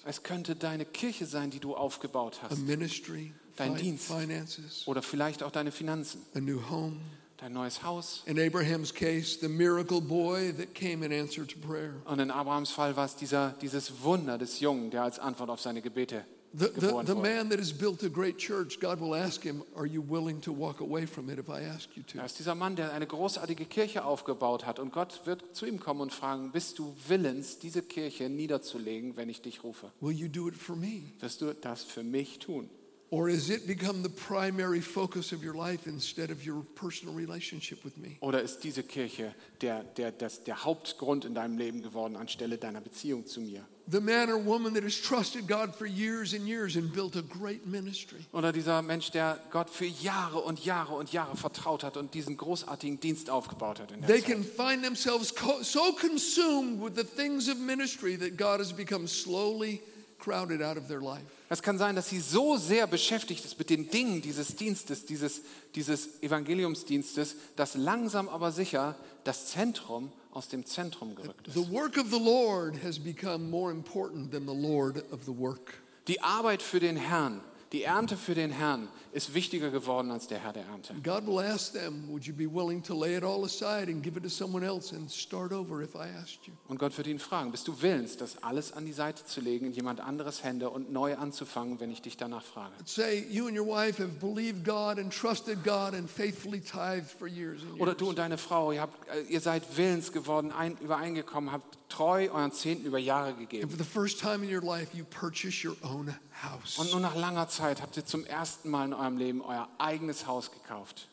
Es 0.05 0.23
könnte 0.23 0.55
deine 0.57 0.83
Kirche 0.83 1.25
sein, 1.25 1.51
die 1.51 1.59
du 1.59 1.73
aufgebaut 1.73 2.41
hast. 2.41 2.57
ministry, 2.57 3.31
Dein 3.55 3.75
Dienst. 3.77 4.07
finances, 4.07 4.83
Oder 4.85 5.01
vielleicht 5.01 5.41
auch 5.41 5.51
deine 5.51 5.71
Finanzen, 5.71 6.21
a 6.35 6.41
new 6.41 6.59
home. 6.69 6.97
dein 7.37 7.53
neues 7.53 7.81
Haus. 7.81 8.23
In 8.25 8.37
Abraham's 8.37 8.93
case, 8.93 9.39
the 9.39 9.47
miracle 9.47 10.01
boy 10.01 10.53
that 10.53 10.75
came 10.75 11.05
in 11.05 11.13
answer 11.13 11.47
to 11.47 11.57
prayer. 11.59 11.93
Und 12.03 12.19
in 12.19 12.29
Abrahams 12.29 12.71
Fall 12.71 12.97
war 12.97 13.05
es 13.05 13.15
dieser, 13.15 13.55
dieses 13.61 14.03
Wunder 14.03 14.37
des 14.37 14.59
Jungen, 14.59 14.91
der 14.91 15.03
als 15.03 15.17
Antwort 15.17 15.49
auf 15.49 15.61
seine 15.61 15.81
Gebete 15.81 16.25
The, 16.57 16.67
the, 16.67 16.87
geboren 16.87 17.05
the 17.05 17.15
wurde. 17.15 17.21
man 17.21 17.49
that 17.49 17.59
has 17.59 17.73
built 17.73 18.03
a 18.03 18.09
great 18.09 18.37
church, 18.37 18.79
God 18.79 19.01
will 19.01 19.13
ask 19.13 19.43
him, 19.43 19.61
Are 19.75 19.85
you 19.85 20.01
willing 20.01 20.39
to 20.41 20.53
walk 20.53 20.79
away 20.79 21.05
from 21.05 21.29
it 21.29 21.37
if 21.37 21.49
I 21.49 21.63
ask 21.63 21.89
you 21.97 22.03
to? 22.03 22.17
Da 22.17 22.25
ist 22.25 22.39
dieser 22.39 22.55
Mann, 22.55 22.75
der 22.75 22.93
eine 22.93 23.05
großartige 23.05 23.65
Kirche 23.65 24.05
aufgebaut 24.05 24.65
hat. 24.65 24.79
Und 24.79 24.93
Gott 24.93 25.21
wird 25.25 25.43
zu 25.53 25.65
ihm 25.65 25.79
kommen 25.79 26.01
und 26.01 26.13
fragen, 26.13 26.51
bist 26.51 26.79
du 26.79 26.95
willens, 27.07 27.59
diese 27.59 27.81
Kirche 27.81 28.29
niederzulegen, 28.29 29.17
wenn 29.17 29.27
ich 29.27 29.41
dich 29.41 29.63
rufe? 29.63 29.91
Will 29.99 30.15
you 30.15 30.29
do 30.29 30.47
it 30.47 30.55
for 30.55 30.75
me? 30.75 31.01
Wirst 31.19 31.41
du 31.41 31.53
das 31.53 31.83
für 31.83 32.03
mich 32.03 32.39
tun? 32.39 32.69
Or 33.11 33.29
has 33.29 33.49
it 33.49 33.67
become 33.67 34.01
the 34.01 34.09
primary 34.09 34.81
focus 34.81 35.31
of 35.31 35.43
your 35.43 35.53
life 35.53 35.85
instead 35.87 36.31
of 36.31 36.45
your 36.45 36.63
personal 36.75 37.13
relationship 37.13 37.83
with 37.85 37.97
me? 37.97 38.17
Oder 38.19 38.41
ist 38.41 38.63
diese 38.63 38.81
Kirche 38.81 39.33
der, 39.61 39.83
der, 39.83 40.11
das, 40.11 40.43
der 40.43 40.63
Hauptgrund 40.65 41.23
in 41.23 41.35
deinem 41.35 41.57
Leben 41.57 41.83
geworden, 41.83 42.15
anstelle 42.15 42.57
deiner 42.57 42.81
Beziehung 42.81 43.27
zu 43.27 43.41
mir? 43.41 43.63
The 43.87 43.99
man 43.99 44.31
or 44.31 44.43
woman 44.43 44.73
that 44.73 44.83
has 44.83 44.99
trusted 44.99 45.47
God 45.47 45.75
for 45.75 45.85
years 45.85 46.33
and 46.33 46.47
years 46.47 46.75
and 46.75 46.91
built 46.91 47.15
a 47.15 47.21
great 47.21 47.67
ministry. 47.67 48.17
Oder 48.33 48.51
dieser 48.51 48.81
Mensch, 48.81 49.11
der 49.11 49.39
Gott 49.51 49.69
für 49.69 49.85
Jahre 49.85 50.39
und 50.39 50.65
Jahre 50.65 50.95
und 50.95 51.13
Jahre 51.13 51.37
vertraut 51.37 51.83
hat 51.83 51.95
und 51.95 52.15
diesen 52.15 52.35
großartigen 52.35 52.99
Dienst 52.99 53.29
aufgebaut 53.29 53.79
hat 53.79 53.91
in 53.91 54.01
der 54.01 54.09
They 54.09 54.21
Zeit. 54.23 54.31
can 54.31 54.43
find 54.43 54.83
themselves 54.83 55.31
so 55.61 55.93
consumed 55.93 56.81
with 56.81 56.95
the 56.95 57.03
things 57.03 57.47
of 57.47 57.59
ministry 57.59 58.17
that 58.17 58.35
God 58.35 58.59
has 58.59 58.73
become 58.73 59.07
slowly 59.07 59.81
crowded 60.19 60.61
out 60.61 60.77
of 60.77 60.87
their 60.87 61.01
life. 61.01 61.25
Es 61.49 61.61
kann 61.61 61.77
sein, 61.77 61.95
dass 61.95 62.09
sie 62.09 62.19
so 62.19 62.57
sehr 62.57 62.87
beschäftigt 62.87 63.45
ist 63.45 63.59
mit 63.59 63.69
den 63.69 63.89
Dingen 63.89 64.21
dieses 64.21 64.55
Dienstes, 64.55 65.05
dieses, 65.05 65.41
dieses 65.75 66.21
Evangeliumsdienstes, 66.21 67.35
dass 67.55 67.75
langsam 67.75 68.29
aber 68.29 68.51
sicher 68.51 68.95
das 69.23 69.47
Zentrum 69.47 70.11
aus 70.31 70.49
dem 70.49 70.65
Zentrum 70.65 71.15
gerückt 71.15 71.47
ist. 71.47 71.53
The 71.53 71.71
work 71.71 71.97
of 71.97 72.07
the 72.11 72.19
Lord 72.19 72.83
has 72.83 72.99
become 72.99 73.49
more 73.49 73.71
important 73.71 74.31
than 74.31 74.47
the 74.47 74.55
Lord 74.55 74.97
of 75.11 75.21
the 75.25 75.37
work. 75.37 75.75
Die 76.07 76.21
Arbeit 76.21 76.61
für 76.61 76.79
den 76.79 76.97
Herrn, 76.97 77.41
die 77.75 77.83
Ernte 77.83 78.15
für 78.15 78.35
den 78.35 78.51
Herrn 78.51 78.87
ist 79.11 79.33
wichtiger 79.33 79.69
geworden 79.69 80.09
als 80.09 80.27
der 80.27 80.39
Herr 80.39 80.53
der 80.53 80.63
Ernte. 80.65 80.93
God 81.03 81.27
will 81.27 81.39
ask 81.39 81.73
them, 81.73 82.07
Would 82.07 82.23
you 82.25 82.33
be 82.33 82.47
willing 82.47 82.81
to 82.83 82.97
lay 82.97 83.17
it 83.17 83.23
all 83.23 83.43
aside 83.43 83.91
and 83.91 84.01
give 84.01 84.15
it 84.17 84.23
to 84.23 84.29
someone 84.29 84.65
else 84.65 84.95
and 84.95 85.11
start 85.11 85.51
over 85.51 85.81
if 85.81 85.93
I 85.93 86.07
asked 86.21 86.47
you? 86.47 86.53
Und 86.69 86.79
Gott 86.79 86.95
wird 86.95 87.07
ihn 87.07 87.19
fragen, 87.19 87.51
bist 87.51 87.67
du 87.67 87.81
willens, 87.81 88.15
das 88.15 88.41
alles 88.43 88.71
an 88.71 88.85
die 88.85 88.93
Seite 88.93 89.25
zu 89.25 89.41
legen, 89.41 89.65
in 89.65 89.73
jemand 89.73 89.99
anderes 89.99 90.41
Hände 90.43 90.69
und 90.69 90.89
neu 90.93 91.17
anzufangen, 91.17 91.81
wenn 91.81 91.91
ich 91.91 92.01
dich 92.01 92.15
danach 92.15 92.43
frage? 92.43 92.73
Say 92.85 93.25
you 93.29 93.47
and 93.47 93.57
your 93.59 93.67
wife 93.67 94.01
have 94.01 94.13
believed 94.21 94.63
God 94.63 94.97
and 94.97 95.11
trusted 95.13 95.61
God 95.65 95.93
and 95.93 96.09
faithfully 96.09 96.61
tithed 96.61 97.09
for 97.11 97.27
years 97.27 97.61
and 97.61 97.73
Oder 97.81 97.91
years. 97.91 97.97
du 97.97 98.09
und 98.09 98.17
deine 98.17 98.37
Frau, 98.37 98.71
ihr, 98.71 98.81
habt, 98.81 99.09
äh, 99.09 99.21
ihr 99.29 99.41
seid 99.41 99.63
willens 99.75 100.13
geworden, 100.13 100.53
ein, 100.53 100.77
übereingekommen, 100.77 101.51
habt 101.51 101.77
treu 101.89 102.29
euren 102.31 102.51
Zehnten 102.53 102.85
über 102.85 102.99
Jahre 102.99 103.29
And 103.29 103.39
gegeben. 103.39 103.69
for 103.69 103.77
the 103.77 103.83
first 103.89 104.19
time 104.19 104.43
in 104.45 104.53
your 104.53 104.61
life, 104.63 104.95
you 104.95 105.03
purchase 105.05 105.65
your 105.67 105.75
own 105.83 106.13
house. 106.49 106.77
Und 106.77 106.91
nur 106.91 106.99
nach 106.99 107.15
langer 107.15 107.47
Zeit 107.47 107.81
habt 107.81 107.97
ihr 107.97 108.05
zum 108.05 108.25
ersten 108.25 108.69
Mal 108.69 108.85
in 108.85 108.93
eurem 108.93 109.17
Leben 109.17 109.41
euer 109.41 109.69
eigenes 109.77 110.27
Haus 110.27 110.51
gekauft. 110.51 111.07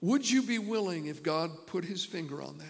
Would 0.00 0.26
you 0.26 0.42
be 0.42 0.58
willing 0.58 1.06
if 1.06 1.22
God 1.22 1.66
put 1.66 1.84
his 1.84 2.04
finger 2.04 2.40
on 2.40 2.58
that? 2.58 2.68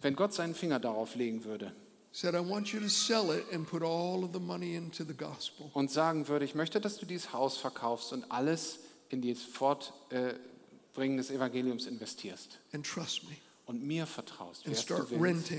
Wenn 0.00 0.16
Gott 0.16 0.32
seinen 0.32 0.54
Finger 0.54 0.80
darauf 0.80 1.14
legen 1.14 1.44
würde 1.44 1.72
Said, 2.14 2.34
I 2.34 2.40
want 2.40 2.74
you 2.74 2.80
to 2.80 2.90
sell 2.90 3.30
it 3.30 3.46
and 3.52 3.66
put 3.66 3.82
all 3.82 4.22
of 4.22 4.34
the 4.34 4.38
money 4.38 4.74
into 4.74 5.02
the 5.02 5.14
gospel. 5.14 5.70
und 5.72 5.90
sagen 5.90 6.28
würde, 6.28 6.44
ich 6.44 6.54
möchte, 6.54 6.78
dass 6.78 6.98
du 6.98 7.06
dieses 7.06 7.32
Haus 7.32 7.56
verkaufst 7.56 8.12
und 8.12 8.30
alles 8.30 8.80
in 9.08 9.22
die 9.22 9.34
Fortbringen 9.34 11.16
des 11.16 11.30
Evangeliums 11.30 11.86
investierst 11.86 12.58
And 12.74 12.86
trust 12.86 13.24
me, 13.24 13.36
und 13.64 13.82
mir 13.82 14.06
vertraust, 14.06 14.66
wärst 14.66 14.90
du 14.90 15.10
willens, 15.10 15.50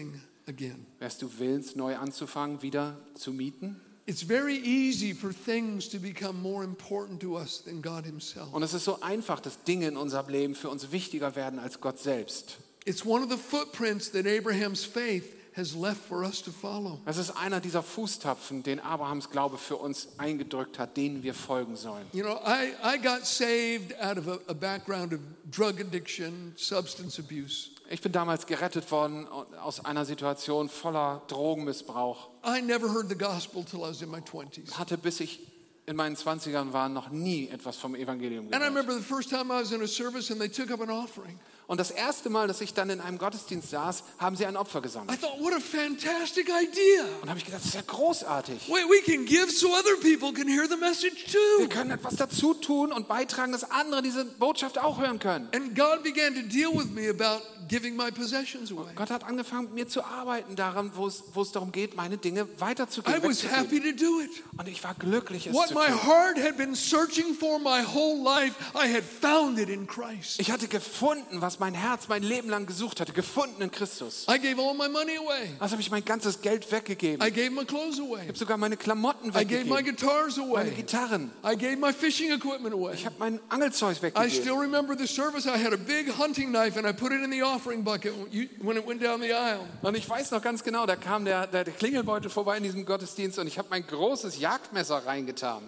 wärst 0.99 1.21
du 1.23 1.39
willens, 1.39 1.75
neu 1.75 1.97
anzufangen, 1.97 2.61
wieder 2.61 2.97
zu 3.15 3.34
mieten? 3.34 3.81
It's 4.06 4.22
very 4.22 4.58
easy 4.58 5.14
for 5.14 5.32
things 5.32 5.88
to 5.89 5.97
become 5.97 6.41
more 6.41 6.64
important 6.64 7.22
to 7.22 7.38
us 7.38 7.62
than 7.64 7.82
God 7.82 8.06
Himself. 8.06 8.54
Und 8.54 8.64
es 8.64 8.74
ist 8.74 8.84
so 8.84 8.99
einfach, 8.99 9.39
dass 9.39 9.64
Dinge 9.64 9.88
in 9.88 9.95
unserem 9.95 10.28
Leben 10.28 10.56
für 10.56 10.70
uns 10.70 10.91
wichtiger 10.91 11.36
werden 11.36 11.58
als 11.60 11.80
Gott 11.80 11.99
selbst. 11.99 12.58
It's 12.86 13.06
one 13.06 13.24
of 13.24 13.30
the 13.30 13.38
footprints 13.38 14.12
that 14.12 14.26
Abraham's 14.26 14.84
faith 14.84 15.36
has 15.56 15.76
left 15.76 16.01
for 16.01 16.24
us 16.24 16.41
to 16.41 16.51
follow. 16.51 16.99
Es 17.06 17.18
ist 17.18 17.32
einer 17.32 17.62
dieser 17.62 17.84
Fußtapfen, 17.84 18.64
den 18.64 18.80
Abrahams 18.80 19.30
Glaube 19.30 19.58
für 19.58 19.78
uns 19.78 20.10
eingedrückt 20.18 20.80
hat, 20.80 20.97
denen 20.97 21.24
wir 21.24 21.34
folgen 21.34 21.76
sollen. 21.76 22.06
You 22.12 22.24
know, 22.24 22.39
I, 22.45 22.74
I 22.84 22.97
got 22.97 23.26
saved 23.26 23.93
out 24.01 24.18
of 24.18 24.28
a, 24.28 24.39
a 24.47 24.54
background 24.54 25.14
of 25.14 25.20
drug 25.49 25.80
addiction, 25.80 26.54
substance 26.58 27.20
abuse. 27.20 27.70
Ich 27.94 28.02
bin 28.02 28.12
damals 28.12 28.48
gerettet 28.48 28.89
worden 28.89 29.28
aus 29.62 29.86
einer 29.86 30.04
Situation 30.04 30.68
voller 30.68 31.22
Drogenmissbrauch. 31.28 32.28
I 32.44 32.60
never 32.60 32.91
heard 32.91 33.08
the 33.08 33.16
gospel 33.16 33.64
till 33.64 33.82
I 33.82 33.89
was 33.89 34.02
in 34.02 34.10
my 34.10 34.18
20s. 34.18 34.80
Hatte 34.80 34.98
bis 34.98 35.20
ich 35.20 35.39
in 35.86 35.96
meinen 35.96 36.16
20ern 36.16 36.74
war 36.74 36.89
noch 36.89 37.10
nie 37.12 37.50
etwas 37.50 37.78
vom 37.78 37.94
Evangelium 37.94 38.46
And 38.46 38.56
I 38.56 38.58
gehört. 38.58 38.70
remember 38.72 38.94
the 38.96 39.04
first 39.04 39.30
time 39.30 39.54
I 39.54 39.62
was 39.62 39.72
in 39.72 39.84
a 39.84 39.88
service 39.88 40.32
and 40.32 40.41
they 40.41 40.50
took 40.50 40.72
up 40.72 40.82
an 40.82 40.89
offering. 40.89 41.38
Und 41.68 41.80
das 41.80 41.91
erste 41.91 42.30
Mal, 42.30 42.47
dass 42.47 42.61
ich 42.61 42.74
dann 42.74 42.89
in 42.89 42.99
einem 42.99 43.18
Gottesdienst 43.18 43.70
saß, 43.70 44.03
haben 44.18 44.36
sie 44.36 44.45
ein 44.45 44.57
Opfer 44.57 44.80
I 44.80 44.82
gesammelt. 44.82 45.22
thought, 45.22 45.39
what 45.39 45.53
a 45.53 45.59
fantastic 45.59 46.49
idea. 46.49 47.05
Und 47.22 47.30
habe 47.30 47.39
ich 47.39 47.45
gedacht, 47.45 47.61
das 47.61 47.70
ist 47.70 47.76
ja 47.76 47.82
großartig. 47.86 48.68
We, 48.68 48.74
we 48.89 49.01
can 49.03 49.26
give 49.26 49.49
so 49.51 49.70
other 49.70 49.95
people 50.01 50.34
can 50.34 50.47
hear 50.47 50.68
the 50.68 50.76
message 50.78 51.34
Wir 51.59 51.70
können 51.70 51.91
etwas 51.91 52.16
dazu 52.16 52.53
tun 52.53 52.91
und 52.91 53.07
beitragen, 53.07 53.51
dass 53.51 53.70
andere 53.72 54.01
diese 54.01 54.26
Botschaft 54.26 54.78
auch 54.78 54.99
hören 54.99 55.20
können. 55.20 55.47
And 55.53 55.76
God 55.76 56.03
began 56.03 56.36
to 56.36 56.41
deal 56.41 56.72
with 56.74 56.88
me 56.91 57.09
about 57.09 57.41
giving 57.70 57.95
my 57.95 58.11
possessions 58.11 58.72
away. 58.72 58.91
Gott 58.95 59.09
hat 59.09 59.24
angefangen, 59.24 59.66
mit 59.66 59.74
mir 59.74 59.88
zu 59.88 60.03
arbeiten 60.03 60.55
daran, 60.57 60.91
wo 60.95 61.07
es, 61.07 61.24
wo 61.34 61.41
es 61.41 61.51
darum 61.53 61.72
geht, 61.72 61.95
meine 61.95 62.18
Dinge 62.18 62.45
weiterzugeben. 62.59 63.22
I 63.22 63.24
was 63.26 63.43
wegzugeben. 63.43 63.55
happy 63.57 63.80
to 63.97 64.05
do 64.05 64.20
it. 64.22 64.30
Und 64.57 64.68
ich 64.68 64.84
war 64.84 64.93
glücklich, 64.95 65.47
es 65.47 65.53
What 65.53 65.70
zu 65.70 65.76
my 65.76 65.86
tun. 65.88 66.03
heart 66.05 66.38
had 66.43 66.57
been 66.57 66.76
searching 66.76 67.34
for 67.34 67.57
my 67.59 67.82
whole 67.84 68.22
life, 68.22 68.53
I 68.76 68.93
had 68.93 69.03
found 69.03 69.57
it 69.59 69.70
in 69.70 69.88
Christ. 69.88 70.39
Ich 70.39 70.51
hatte 70.51 70.68
gefunden, 70.68 71.41
was 71.41 71.53
mein 71.60 71.74
Herz 71.74 72.08
mein 72.08 72.24
Leben 72.24 72.49
lang 72.49 72.66
gesucht 72.66 72.99
hatte, 72.99 73.14
gefunden 73.14 73.62
in 73.62 73.72
Christus. 73.72 74.26
I 74.30 74.38
gave 74.39 74.60
all 74.62 74.74
my 74.74 74.88
money 74.89 75.18
away. 75.18 75.49
Also 75.60 75.74
habe 75.74 75.82
ich 75.82 75.91
mein 75.91 76.04
ganzes 76.06 76.41
Geld 76.41 76.72
weggegeben. 76.72 77.26
I 77.26 77.30
Ich 77.30 77.36
gave 77.36 77.51
my 77.51 77.66
clothes 77.66 77.99
away. 77.99 78.28
habe 78.28 78.38
sogar 78.38 78.58
meine 78.58 78.78
Klamotten 78.78 79.30
I 79.30 79.45
gave 79.45 79.66
my 79.66 79.78
weggegeben, 79.78 79.95
guitars 79.97 80.38
meine 80.38 80.49
away. 80.51 80.72
Gitarren. 80.72 81.32
I 81.43 81.56
gave 81.56 81.78
my 81.78 81.91
fishing 81.93 82.32
equipment 82.32 82.74
away. 82.74 82.93
Ich 82.95 83.06
habe 83.06 83.16
mein 83.20 83.39
Angelzeug 83.49 83.97
I 83.97 84.01
weggegeben. 84.04 84.32
still 84.32 84.56
remember 84.58 84.95
the 84.97 85.08
service. 85.08 85.45
I 85.45 85.58
had 85.64 85.74
a 85.74 85.78
big 85.78 86.10
hunting 86.18 86.49
knife 86.51 86.78
and 86.78 86.88
I 86.88 86.93
put 86.93 87.12
it 87.12 87.24
in 87.24 87.32
the 87.32 87.41
offering 87.43 87.84
bucket 87.84 88.14
when 88.62 88.78
it 88.78 88.88
went 88.88 89.01
down 89.01 89.22
the 89.22 89.34
aisle. 89.34 89.66
Und 89.82 89.95
ich 89.95 90.10
weiß 90.10 90.32
noch 90.32 90.41
ganz 90.41 90.64
genau, 90.64 90.86
da 90.86 90.95
kam 90.95 91.26
der, 91.26 91.47
der 91.47 91.66
Klingelbeutel 91.66 92.30
vorbei 92.30 92.58
in 92.58 92.64
diesem 92.64 92.86
Gottesdienst 92.86 93.39
und 93.39 93.47
ich 93.47 93.58
habe 93.58 93.68
mein 93.70 93.86
großes 93.86 94.39
Jagdmesser 94.39 95.06
reingetan. 95.06 95.64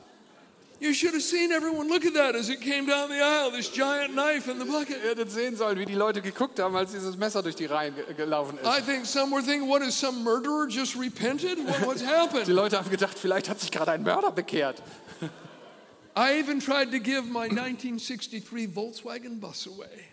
You 0.82 0.94
should 0.94 1.14
have 1.14 1.24
seen 1.24 1.52
everyone 1.52 1.88
look 1.88 2.06
at 2.06 2.14
that 2.16 2.36
as 2.36 2.50
it 2.50 2.60
came 2.60 2.86
down 2.86 3.10
the 3.10 3.22
aisle, 3.24 3.50
this 3.52 3.70
giant 3.72 4.14
knife 4.14 4.50
in 4.52 4.60
the 4.60 4.66
bucket. 4.66 4.98
Ihr 5.04 5.12
hättet 5.16 5.32
sehen 5.32 5.56
sollen, 5.56 5.80
wie 5.80 5.86
die 5.86 5.96
Leute 5.96 6.22
geguckt 6.22 6.60
haben, 6.60 6.76
als 6.76 6.92
dieses 6.92 7.16
Messer 7.16 7.42
durch 7.42 7.56
die 7.56 7.66
Reihen 7.66 7.96
ge 7.96 8.14
gelaufen 8.14 8.60
I 8.62 8.80
ist. 8.80 8.86
think 8.86 9.06
some 9.06 9.32
were 9.34 9.42
thinking, 9.42 9.70
what 9.70 9.82
is 9.82 9.98
some 9.98 10.22
murderer 10.24 10.68
just 10.68 10.96
repented? 10.98 11.58
What, 11.66 11.86
what's 11.88 12.02
Die 12.02 12.08
happened? 12.08 12.48
Leute 12.48 12.78
haben 12.78 12.90
gedacht, 12.90 13.18
vielleicht 13.18 13.48
hat 13.50 13.62
sich 13.62 13.72
gerade 13.72 13.92
ein 13.92 14.04
Mörder 14.04 14.32
bekehrt. 14.32 14.82
I 16.18 16.40
even 16.40 16.60
tried 16.60 16.92
to 16.92 17.00
give 17.00 17.24
my 17.24 17.48
1963 17.50 18.68
Volkswagen 18.74 19.40
bus 19.40 19.68
away. 19.68 20.10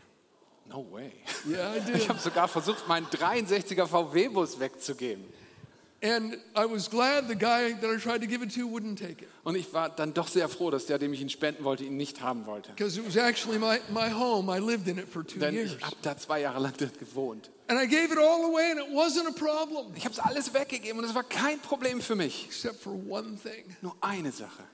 No 0.69 0.87
way. 0.93 1.13
Yeah, 1.45 1.75
I 1.75 1.79
Ich 1.95 2.01
did. 2.03 2.09
habe 2.09 2.19
sogar 2.21 2.47
versucht, 2.49 2.87
meinen 2.87 3.07
63er 3.07 3.87
VW-Bus 3.87 4.61
wegzugeben. 4.61 5.25
Und 9.44 9.55
ich 9.55 9.72
war 9.72 9.88
dann 9.90 10.14
doch 10.14 10.28
sehr 10.28 10.48
froh, 10.48 10.70
dass 10.70 10.86
der, 10.86 10.98
dem 10.98 11.12
ich 11.12 11.20
ihn 11.20 11.28
spenden 11.28 11.64
wollte, 11.64 11.84
ihn 11.84 11.96
nicht 11.96 12.20
haben 12.20 12.44
wollte. 12.46 12.72
because 12.72 12.98
it 12.98 13.07
was 13.07 13.16
actually 13.16 13.59
my, 13.59 13.78
my 13.88 14.11
home. 14.11 14.50
I 14.55 14.59
lived 14.59 14.88
in 14.88 14.98
it 14.98 15.09
for 15.09 15.24
two 15.24 15.38
Denn 15.38 15.55
years. 15.55 15.76
ich 15.78 15.84
habe 15.84 15.96
da 16.03 16.16
zwei 16.16 16.40
Jahre 16.40 16.61
lang 16.61 16.74
dort 16.76 16.98
gewohnt. 16.98 17.50
And 17.68 17.80
I 17.80 17.86
gave 17.86 18.12
it 18.12 18.18
all 18.18 18.44
away 18.44 18.70
and 18.72 18.80
it 18.80 18.92
wasn't 18.92 19.28
a 19.28 19.32
problem. 19.32 19.92
Ich 19.94 20.05
habe 20.05 20.12
es 20.12 20.18
alles 20.18 20.53
weggegeben 20.53 20.98
und 20.98 21.05
es 21.05 21.14
war 21.14 21.24
kein 21.24 21.59
Problem 21.61 22.00
für 22.00 22.16
mich. 22.16 22.46
Except 22.46 22.80
for 22.80 22.92
one 23.09 23.38
thing. 23.40 23.64
Nur 23.80 23.96
eine 24.00 24.32
Sache. 24.32 24.64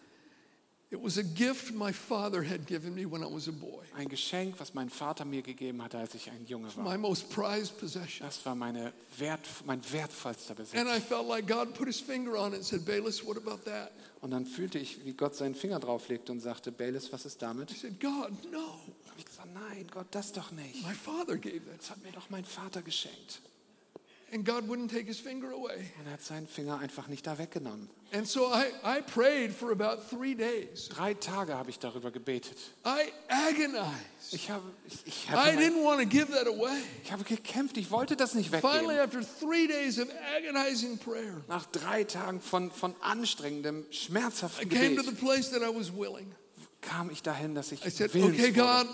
Ein 3.95 4.09
Geschenk, 4.09 4.59
was 4.59 4.73
mein 4.73 4.89
Vater 4.89 5.25
mir 5.27 5.43
gegeben 5.43 5.83
hatte, 5.83 5.99
als 5.99 6.15
ich 6.15 6.31
ein 6.31 6.47
Junge 6.47 6.75
war. 6.77 6.85
My 6.85 6.97
most 6.97 7.29
prized 7.29 7.79
possession. 7.79 8.27
Das 8.27 8.45
war 8.47 8.55
meine 8.55 8.95
Wert, 9.19 9.47
mein 9.67 9.83
wertvollster 9.93 10.55
Besitz. 10.55 10.81
And 10.81 10.89
I 10.89 10.99
felt 10.99 11.29
like 11.29 11.47
God 11.47 11.75
put 11.75 11.89
his 11.89 12.01
finger 12.01 12.37
on 12.39 12.53
it 12.53 12.61
and 12.61 12.65
said, 12.65 12.87
Bayless, 12.87 13.23
what 13.23 13.37
about 13.37 13.71
that? 13.71 13.91
Und 14.23 14.31
dann 14.31 14.47
fühlte 14.47 14.79
ich, 14.79 15.05
wie 15.05 15.13
Gott 15.13 15.35
seinen 15.35 15.55
Finger 15.55 15.79
drauflegte 15.79 16.33
und 16.33 16.41
sagte, 16.41 16.73
Bayless, 16.73 17.13
was 17.13 17.27
ist 17.27 17.43
damit? 17.43 17.71
I 17.71 17.75
said, 17.75 18.01
God, 18.01 18.33
no. 18.51 18.81
Ich 19.19 19.27
gesagt, 19.27 19.49
nein, 19.53 19.87
Gott, 19.91 20.07
das 20.13 20.33
doch 20.33 20.53
nicht. 20.53 20.87
My 20.87 20.95
father 20.95 21.37
gave 21.37 21.61
that. 21.67 21.81
Das 21.81 21.91
hat 21.91 22.03
mir 22.03 22.13
doch 22.13 22.31
mein 22.31 22.47
Vater 22.47 22.81
geschenkt. 22.81 23.43
And 24.33 24.45
God 24.45 24.65
wouldn't 24.69 24.89
take 24.89 25.05
his 25.05 25.21
finger 25.21 25.51
away. 25.51 25.91
Und 25.99 26.07
er 26.07 26.15
hat 26.15 26.23
seinen 26.23 26.47
Finger 26.47 26.79
einfach 26.79 27.09
nicht 27.09 27.27
da 27.27 27.37
weggenommen. 27.37 27.91
And 28.11 28.27
so 28.27 28.47
I, 28.47 28.73
I 28.83 29.01
prayed 29.03 29.53
for 29.53 29.71
about 29.71 30.09
three 30.09 30.35
days. 30.35 30.89
Drei 30.89 31.13
Tage 31.13 31.55
habe 31.55 31.69
ich 31.69 31.79
darüber 31.79 32.11
gebetet. 32.11 32.57
I 32.87 33.13
agonized. 33.29 34.33
Ich 34.33 34.51
habe, 34.51 34.63
ich, 34.87 34.99
ich, 35.05 35.27
I 35.29 35.33
habe, 35.33 35.57
mein, 35.57 35.59
didn't 35.59 35.85
want 35.85 36.01
to 36.01 36.07
give 36.07 36.33
that 36.33 36.47
away. 36.47 36.81
ich 37.05 37.13
habe 37.13 37.25
gekämpft, 37.25 37.77
ich 37.77 37.91
wollte 37.91 38.17
das 38.17 38.35
nicht 38.35 38.49
Finally, 38.51 38.97
weggeben. 38.97 39.21
after 39.21 39.21
three 39.41 39.67
days 39.67 39.99
of 39.99 40.09
agonizing 40.37 40.97
prayer, 40.99 41.43
Nach 41.49 41.67
drei 41.67 42.05
Tagen 42.05 42.41
von, 42.41 42.71
von 42.71 42.95
anstrengendem, 43.01 43.85
I 43.91 43.95
schmerzhaften 43.95 44.69
came 44.71 44.97
to 44.97 45.03
the 45.03 45.13
place 45.15 45.51
that 45.51 45.63
I 45.63 45.69
was 45.69 45.93
willing. 45.93 46.35
kam 46.81 47.11
ich 47.11 47.23
dahin, 47.23 47.55
dass 47.55 47.73
ich 47.73 47.85
I 47.85 47.91
said, 47.91 48.15
willens 48.15 48.39
okay, 48.39 48.57
wurde. 48.57 48.89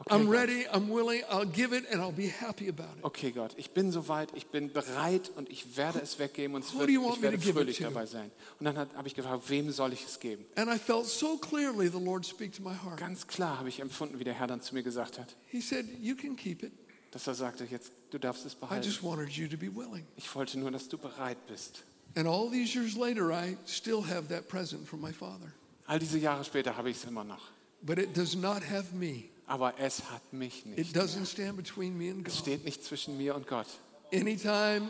Okay, 0.00 0.14
I'm 0.14 0.24
Gott. 0.24 0.32
ready, 0.34 0.64
I'm 0.72 0.88
willing, 0.88 1.22
I'll 1.30 1.44
give 1.44 1.72
it, 1.74 1.84
and 1.92 2.00
I'll 2.00 2.10
be 2.10 2.28
happy 2.28 2.68
about 2.68 2.96
it. 2.98 3.04
Okay, 3.04 3.30
Gott, 3.32 3.52
ich 3.58 3.70
bin 3.72 3.92
soweit, 3.92 4.30
ich 4.34 4.46
bin 4.46 4.72
bereit 4.72 5.30
und 5.36 5.50
ich 5.50 5.76
werde 5.76 6.00
es 6.00 6.18
weggeben 6.18 6.54
und 6.54 6.64
es 6.64 6.72
wird, 6.74 6.88
ich 6.88 7.22
werde 7.22 7.38
fröhlich 7.38 7.78
dabei 7.78 8.06
sein. 8.06 8.30
Und 8.58 8.64
dann 8.64 8.76
habe 8.76 9.06
ich 9.08 9.14
gefragt, 9.14 9.42
wem 9.48 9.70
soll 9.70 9.92
ich 9.92 10.04
es 10.06 10.18
geben? 10.18 10.46
And 10.56 10.70
I 10.70 10.78
felt 10.78 11.04
so 11.06 11.36
clearly 11.36 11.88
the 11.88 11.98
Lord 12.02 12.24
speak 12.24 12.52
to 12.54 12.62
my 12.62 12.74
heart. 12.74 12.98
Ganz 12.98 13.26
klar 13.26 13.58
habe 13.58 13.68
ich 13.68 13.80
empfunden, 13.80 14.18
wie 14.18 14.24
der 14.24 14.34
Herr 14.34 14.46
dann 14.46 14.62
zu 14.62 14.74
mir 14.74 14.82
gesagt 14.82 15.18
hat, 15.18 15.36
He 15.48 15.60
said, 15.60 15.86
You 16.00 16.16
can 16.16 16.34
keep 16.34 16.62
it. 16.62 16.72
dass 17.10 17.26
er 17.26 17.34
sagte, 17.34 17.64
jetzt, 17.64 17.92
du 18.10 18.18
darfst 18.18 18.46
es 18.46 18.54
I 18.54 18.56
behalten. 18.60 18.86
just 18.86 19.02
wanted 19.02 19.30
you 19.30 19.48
to 19.48 19.56
be 19.58 19.68
willing. 19.74 20.06
Ich 20.16 20.34
wollte 20.34 20.58
nur, 20.58 20.70
dass 20.70 20.88
du 20.88 20.96
bereit 20.96 21.38
bist. 21.46 21.84
And 22.16 22.26
all 22.26 22.50
these 22.50 22.74
years 22.74 22.96
later, 22.96 23.30
I 23.32 23.56
still 23.66 24.02
have 24.08 24.28
that 24.28 24.48
present 24.48 24.88
from 24.88 25.00
my 25.02 25.12
father. 25.12 25.52
All 25.86 25.98
diese 25.98 26.18
Jahre 26.18 26.42
später 26.44 26.76
habe 26.76 26.88
ich 26.88 26.96
es 26.96 27.04
immer 27.04 27.22
noch. 27.24 27.50
But 27.82 27.98
it 27.98 28.16
does 28.16 28.34
not 28.34 28.62
have 28.62 28.94
me, 28.94 29.29
Aber 29.50 29.74
es 29.78 30.04
hat 30.10 30.32
mich 30.32 30.64
it 30.64 30.76
nicht. 30.78 30.96
doesn't 30.96 31.26
stand 31.26 31.56
between 31.56 31.98
me 31.98 32.10
and 32.10 32.26
Es 32.26 32.34
God. 32.34 32.42
steht 32.42 32.64
nicht 32.64 32.84
zwischen 32.84 33.16
mir 33.16 33.34
und 33.34 33.46
Gott. 33.48 33.66
Anytime 34.12 34.88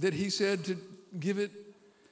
that 0.00 0.12
He 0.12 0.28
said 0.30 0.64
to 0.66 0.74
give 1.18 1.38
it, 1.42 1.50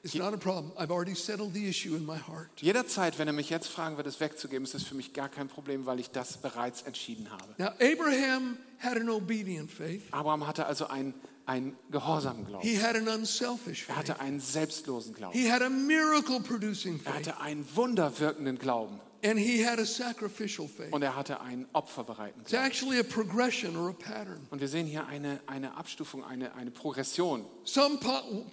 it's 0.03 0.15
not 0.15 0.33
a 0.33 0.37
problem. 0.39 0.73
I've 0.79 0.91
already 0.91 1.15
settled 1.15 1.53
the 1.55 1.69
issue 1.69 1.95
in 1.95 2.05
my 2.07 2.17
heart. 2.17 2.49
Jederzeit, 2.61 3.19
wenn 3.19 3.27
er 3.29 3.35
mich 3.35 3.51
jetzt 3.51 3.69
fragen 3.69 3.97
wird, 3.99 4.07
es 4.07 4.21
wegzugeben, 4.21 4.65
ist 4.65 4.75
es 4.75 4.85
für 4.85 4.95
mich 4.95 5.13
gar 5.13 5.29
kein 5.29 5.49
Problem, 5.49 5.85
weil 5.87 6.01
ich 6.01 6.11
das 6.11 6.39
bereits 6.39 6.83
entschieden 6.83 7.31
habe. 7.31 7.55
Now, 7.59 7.69
Abraham 7.81 8.57
had 8.79 8.97
an 8.97 9.09
obedient 9.11 9.71
faith, 9.71 10.03
Abraham 10.13 10.47
hatte 10.47 10.65
also 10.67 10.87
einen, 10.87 11.13
einen 11.47 11.77
gehorsamen 11.91 12.47
Glauben. 12.47 12.67
he 12.67 12.81
had 12.81 12.97
an 12.97 13.07
unselfish 13.09 13.83
Er 13.89 13.95
faith, 13.95 13.97
hatte 13.97 14.21
einen 14.21 14.41
selbstlosen 14.41 15.13
Glauben. 15.15 15.35
he 15.39 15.51
had 15.53 15.61
a 15.63 15.69
miracle 15.71 16.41
producing 16.41 16.95
Er 17.05 17.13
faith, 17.13 17.27
hatte 17.29 17.41
einen 17.41 17.67
wunderwirkenden 17.75 18.59
Glauben. 18.59 18.99
And 19.25 19.39
he 19.39 19.65
had 19.65 19.79
a 19.79 19.85
sacrificial 19.87 20.67
faith. 20.69 20.93
Und 20.93 21.03
er 21.03 21.15
hatte 21.17 21.41
einen 21.41 21.67
opferbereiten 21.73 22.41
It's 22.43 22.51
Glauben. 22.51 22.67
actually 22.67 22.99
a 22.99 23.03
progression 23.05 23.77
or 23.77 23.91
a 23.91 23.93
pattern. 23.93 24.47
Und 24.51 24.61
wir 24.61 24.69
sehen 24.69 24.87
hier 24.87 25.07
eine, 25.07 25.41
eine 25.47 25.77
Abstufung, 25.77 26.25
eine, 26.25 26.55
eine 26.55 26.71
Progression. 26.71 27.45
Some 27.65 27.99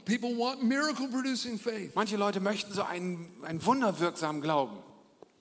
people 0.05 0.37
want 0.37 0.63
miracle 0.63 1.07
producing 1.07 1.57
faith, 1.59 1.91
Manche 1.95 2.17
Leute 2.17 2.39
möchten 2.39 2.73
so 2.73 2.83
einen, 2.83 3.27
einen 3.43 3.65
wunderwirksamen 3.65 4.41
Glauben. 4.41 4.77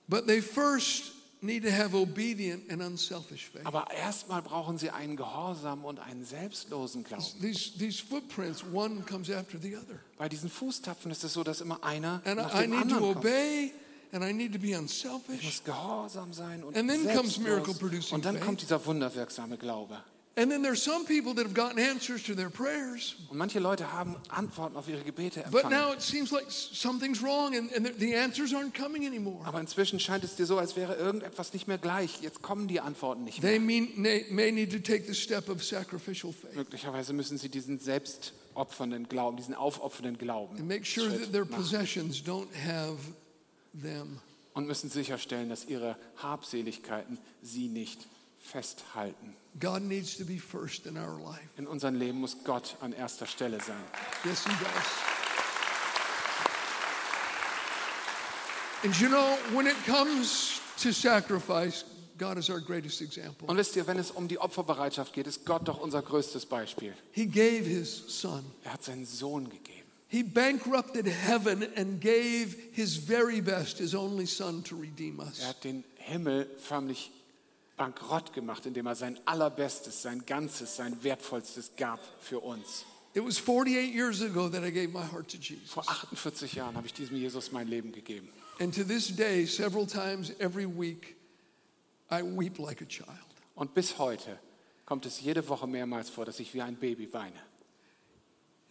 but 0.07 0.25
they 0.25 0.41
first 0.41 1.11
need 1.41 1.63
to 1.63 1.71
have 1.71 1.93
obedient 1.95 2.69
and 2.69 2.81
unselfish 2.81 3.47
faith. 3.49 3.65
Aber 3.65 3.87
erstmal 3.95 4.41
brauchen 4.41 4.77
sie 4.77 4.89
einen 4.89 5.15
gehorsamen 5.15 5.85
und 5.85 5.99
einen 5.99 6.25
selbstlosen 6.25 7.03
Glauben. 7.05 7.23
These, 7.39 7.77
these 7.77 8.03
footprints, 8.03 8.63
one 8.73 9.03
comes 9.07 9.29
after 9.29 9.57
the 9.61 9.77
other. 9.77 9.99
Bei 10.17 10.27
diesen 10.27 10.49
Fußtapfen 10.49 11.11
ist 11.11 11.23
es 11.23 11.31
so, 11.33 11.43
dass 11.43 11.61
immer 11.61 11.81
einer 11.83 12.21
And 12.25 12.37
nach 12.37 12.53
I, 12.55 12.57
I 12.57 12.61
dem 12.63 12.71
need 12.71 12.89
to 12.89 12.95
anderen 12.95 13.13
kommt. 13.13 13.23
And 14.11 14.23
I 14.23 14.31
need 14.33 14.53
to 14.53 14.59
be 14.59 14.69
Ich 14.71 14.77
unselfish. 14.77 15.43
muss 15.43 15.63
gehorsam 15.63 16.33
sein 16.33 16.63
und 16.63 16.77
And 16.77 16.89
then 16.89 17.03
comes 17.03 17.35
selbstlos. 17.35 17.39
miracle-producing 17.39 18.15
Und 18.15 18.25
dann 18.25 18.35
faith. 18.35 18.45
kommt 18.45 18.61
dieser 18.61 18.85
wunderwirksame 18.85 19.57
Glaube. 19.57 19.97
And 20.35 20.49
then 20.49 20.63
there's 20.63 20.81
some 20.81 21.03
people 21.03 21.33
that 21.35 21.43
have 21.43 21.53
gotten 21.53 21.79
answers 21.79 22.23
to 22.23 22.33
their 22.33 22.49
prayers, 22.49 23.15
Und 23.29 23.37
manche 23.37 23.59
Leute 23.59 23.91
haben 23.91 24.15
Antworten 24.29 24.77
auf 24.77 24.87
ihre 24.87 25.01
Gebete 25.03 25.43
but 25.51 25.63
empfangen. 25.65 25.77
now 25.77 25.91
it 25.93 26.01
seems 26.01 26.31
like 26.31 26.45
something's 26.49 27.21
wrong 27.21 27.53
and, 27.57 27.73
and 27.75 27.91
the, 27.99 28.15
answers 28.15 28.53
aren't 28.53 28.73
coming 28.73 29.05
anymore. 29.05 29.45
Aber 29.45 29.59
inzwischen 29.59 29.99
scheint 29.99 30.23
es 30.23 30.35
dir 30.37 30.45
so, 30.45 30.57
als 30.57 30.77
wäre 30.77 30.95
irgendetwas 30.95 31.51
nicht 31.51 31.67
mehr 31.67 31.77
gleich. 31.77 32.21
Jetzt 32.21 32.41
kommen 32.41 32.69
die 32.69 32.79
Antworten 32.79 33.25
nicht 33.25 33.41
They 33.41 33.59
mehr. 33.59 33.81
mean, 33.81 33.89
may, 34.01 34.25
may 34.29 34.51
need 34.51 34.71
to 34.71 34.79
take 34.79 35.05
the 35.07 35.15
step 35.15 35.49
of 35.49 35.61
sacrificial 35.61 36.31
faith 36.31 36.55
Möglicherweise 36.55 37.11
müssen 37.11 37.37
sie 37.37 37.49
diesen 37.49 37.77
selbstopfernden 37.79 39.09
Glauben, 39.09 39.35
diesen 39.35 39.55
aufopfernden 39.55 40.17
Glauben 40.17 40.57
and 40.57 40.67
make 40.69 40.85
sure 40.85 41.09
that 41.09 41.33
their 41.33 41.43
possessions 41.45 42.23
don't 42.23 42.47
have 42.65 42.95
them. 43.73 44.19
und 44.53 44.67
müssen 44.67 44.89
sicherstellen, 44.89 45.49
dass 45.49 45.65
ihre 45.65 45.95
Habseligkeiten 46.17 47.17
sie 47.41 47.67
nicht 47.67 48.07
festhalten. 48.39 49.35
God 49.59 49.81
needs 49.81 50.17
to 50.17 50.25
be 50.25 50.37
first 50.37 50.85
in 50.85 50.97
our 50.97 51.19
life. 51.19 51.47
In 51.57 51.67
unserem 51.67 51.95
Leben 51.95 52.19
muss 52.19 52.43
Gott 52.43 52.75
an 52.81 52.93
erster 52.93 53.25
Stelle 53.25 53.59
sein. 53.61 53.83
Yes, 54.23 54.43
He 54.45 54.51
does. 54.51 55.19
And 58.83 58.97
you 58.99 59.09
know, 59.09 59.37
when 59.53 59.67
it 59.67 59.75
comes 59.85 60.61
to 60.77 60.93
sacrifice, 60.93 61.83
God 62.17 62.37
is 62.37 62.49
our 62.49 62.59
greatest 62.59 63.01
example. 63.01 63.47
Und 63.47 63.57
wisst 63.57 63.75
ihr, 63.75 63.85
wenn 63.87 63.97
es 63.97 64.11
um 64.11 64.27
die 64.27 64.39
Opferbereitschaft 64.39 65.13
geht, 65.13 65.27
ist 65.27 65.45
Gott 65.45 65.67
doch 65.67 65.79
unser 65.79 66.01
größtes 66.01 66.45
Beispiel. 66.45 66.93
He 67.11 67.25
gave 67.25 67.65
His 67.65 68.03
Son. 68.07 68.45
Er 68.63 68.73
hat 68.73 68.83
seinen 68.83 69.05
Sohn 69.05 69.49
gegeben. 69.49 69.78
He 70.09 70.23
bankrupted 70.23 71.05
heaven 71.05 71.63
and 71.75 72.01
gave 72.01 72.55
His 72.73 72.97
very 72.97 73.41
best, 73.41 73.77
His 73.77 73.93
only 73.93 74.25
Son, 74.25 74.63
to 74.63 74.75
redeem 74.75 75.19
us. 75.19 75.39
Er 75.39 75.49
hat 75.49 75.63
den 75.63 75.83
Himmel 75.97 76.47
förmlich 76.57 77.11
bankrott 77.77 78.33
gemacht, 78.33 78.65
indem 78.65 78.87
er 78.87 78.95
sein 78.95 79.19
allerbestes, 79.25 80.01
sein 80.01 80.25
ganzes, 80.25 80.75
sein 80.75 81.03
wertvollstes 81.03 81.71
gab 81.77 81.99
für 82.19 82.39
uns. 82.39 82.85
It 83.13 83.23
was 83.23 83.37
48 83.37 83.93
years 83.93 84.21
ago 84.21 84.49
that 84.49 84.63
I 84.63 84.71
gave 84.71 84.91
my 84.91 85.03
heart 85.03 85.29
to 85.29 85.37
Jesus. 85.37 85.69
Vor 85.69 85.83
48 85.87 86.53
Jahren 86.53 86.75
habe 86.75 86.87
ich 86.87 86.93
diesem 86.93 87.15
Jesus 87.15 87.51
mein 87.51 87.67
Leben 87.67 87.91
gegeben. 87.91 88.29
And 88.59 88.73
to 88.73 88.83
this 88.83 89.15
day, 89.15 89.45
several 89.45 89.85
times 89.85 90.31
every 90.39 90.65
week, 90.65 91.15
I 92.11 92.23
weep 92.23 92.57
like 92.57 92.81
a 92.81 92.85
child. 92.85 93.07
Und 93.55 93.73
bis 93.75 93.97
heute 93.99 94.39
kommt 94.85 95.05
es 95.05 95.21
jede 95.21 95.47
Woche 95.47 95.67
mehrmals 95.67 96.09
vor, 96.09 96.25
dass 96.25 96.39
ich 96.39 96.53
wie 96.53 96.61
ein 96.61 96.75
Baby 96.75 97.13
weine. 97.13 97.39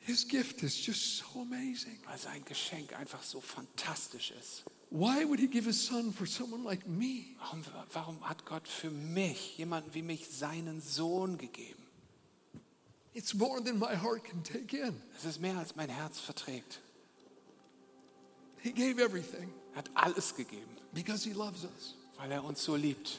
His 0.09 0.27
gift 0.27 0.63
is 0.63 0.87
just 0.87 1.19
so 1.19 1.43
amazing. 1.43 1.99
Weil 2.07 2.17
sein 2.17 2.43
Geschenk 2.47 2.99
einfach 2.99 3.23
so 3.23 3.43
fantastisch 3.43 4.31
ist. 4.31 4.65
Why 4.91 5.29
would 5.29 5.39
He 5.39 5.47
give 5.47 5.67
His 5.67 5.85
Son 5.85 6.15
for 6.15 6.27
someone 6.27 6.65
like 6.65 6.87
me? 6.89 7.37
Warum, 7.39 7.63
warum 7.93 8.27
hat 8.27 8.47
Gott 8.47 8.67
für 8.67 8.91
mich, 8.91 9.59
jemanden 9.59 9.93
wie 9.93 10.01
mich, 10.01 10.27
seinen 10.31 10.81
Sohn 10.81 11.37
gegeben? 11.37 11.83
It's 13.13 13.35
more 13.35 13.63
than 13.63 13.79
my 13.79 13.95
heart 13.97 14.25
can 14.25 14.43
take 14.43 14.75
in. 14.75 14.95
Es 15.19 15.27
ist 15.27 15.41
mehr, 15.41 15.59
als 15.59 15.77
mein 15.77 15.91
Herz 15.91 16.19
verträgt. 16.19 16.81
He 18.63 18.73
gave 18.73 18.99
everything 19.03 19.53
Er 19.75 19.79
hat 19.81 19.91
alles 19.93 20.35
gegeben, 20.35 20.75
because 20.95 21.29
He 21.29 21.35
loves 21.35 21.65
us. 21.65 21.95
weil 22.17 22.33
er 22.33 22.43
uns 22.43 22.65
so 22.65 22.77
liebt. 22.77 23.19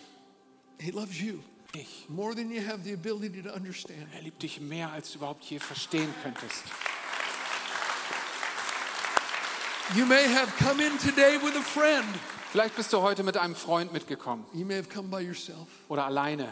He 0.79 0.89
loves 0.89 1.21
you 1.21 1.39
Ich. 1.75 2.05
more 2.09 2.33
than 2.33 2.51
you 2.51 2.61
have 2.65 2.83
the 2.83 2.93
ability 2.93 3.41
to 3.43 3.53
understand. 3.53 4.07
Er 4.15 4.21
liebt 4.21 4.41
dich 4.41 4.59
mehr, 4.59 4.91
als 4.91 5.11
du 5.11 5.19
überhaupt 5.19 5.43
je 5.45 5.59
verstehen 5.59 6.13
könntest. 6.23 6.63
You 9.95 10.05
may 10.05 10.27
have 10.27 10.51
come 10.63 10.79
in 10.83 10.97
today 10.99 11.37
with 11.41 11.55
a 11.55 11.61
friend. 11.61 12.05
Vielleicht 12.51 12.75
bist 12.75 12.91
du 12.93 13.01
heute 13.01 13.23
mit 13.23 13.37
einem 13.37 13.55
Freund 13.55 13.93
mitgekommen 13.93 14.45
You 14.53 14.65
may 14.65 14.75
have 14.77 14.89
come 14.89 15.07
by 15.09 15.19
yourself. 15.23 15.67
oder 15.87 16.05
alleine. 16.05 16.47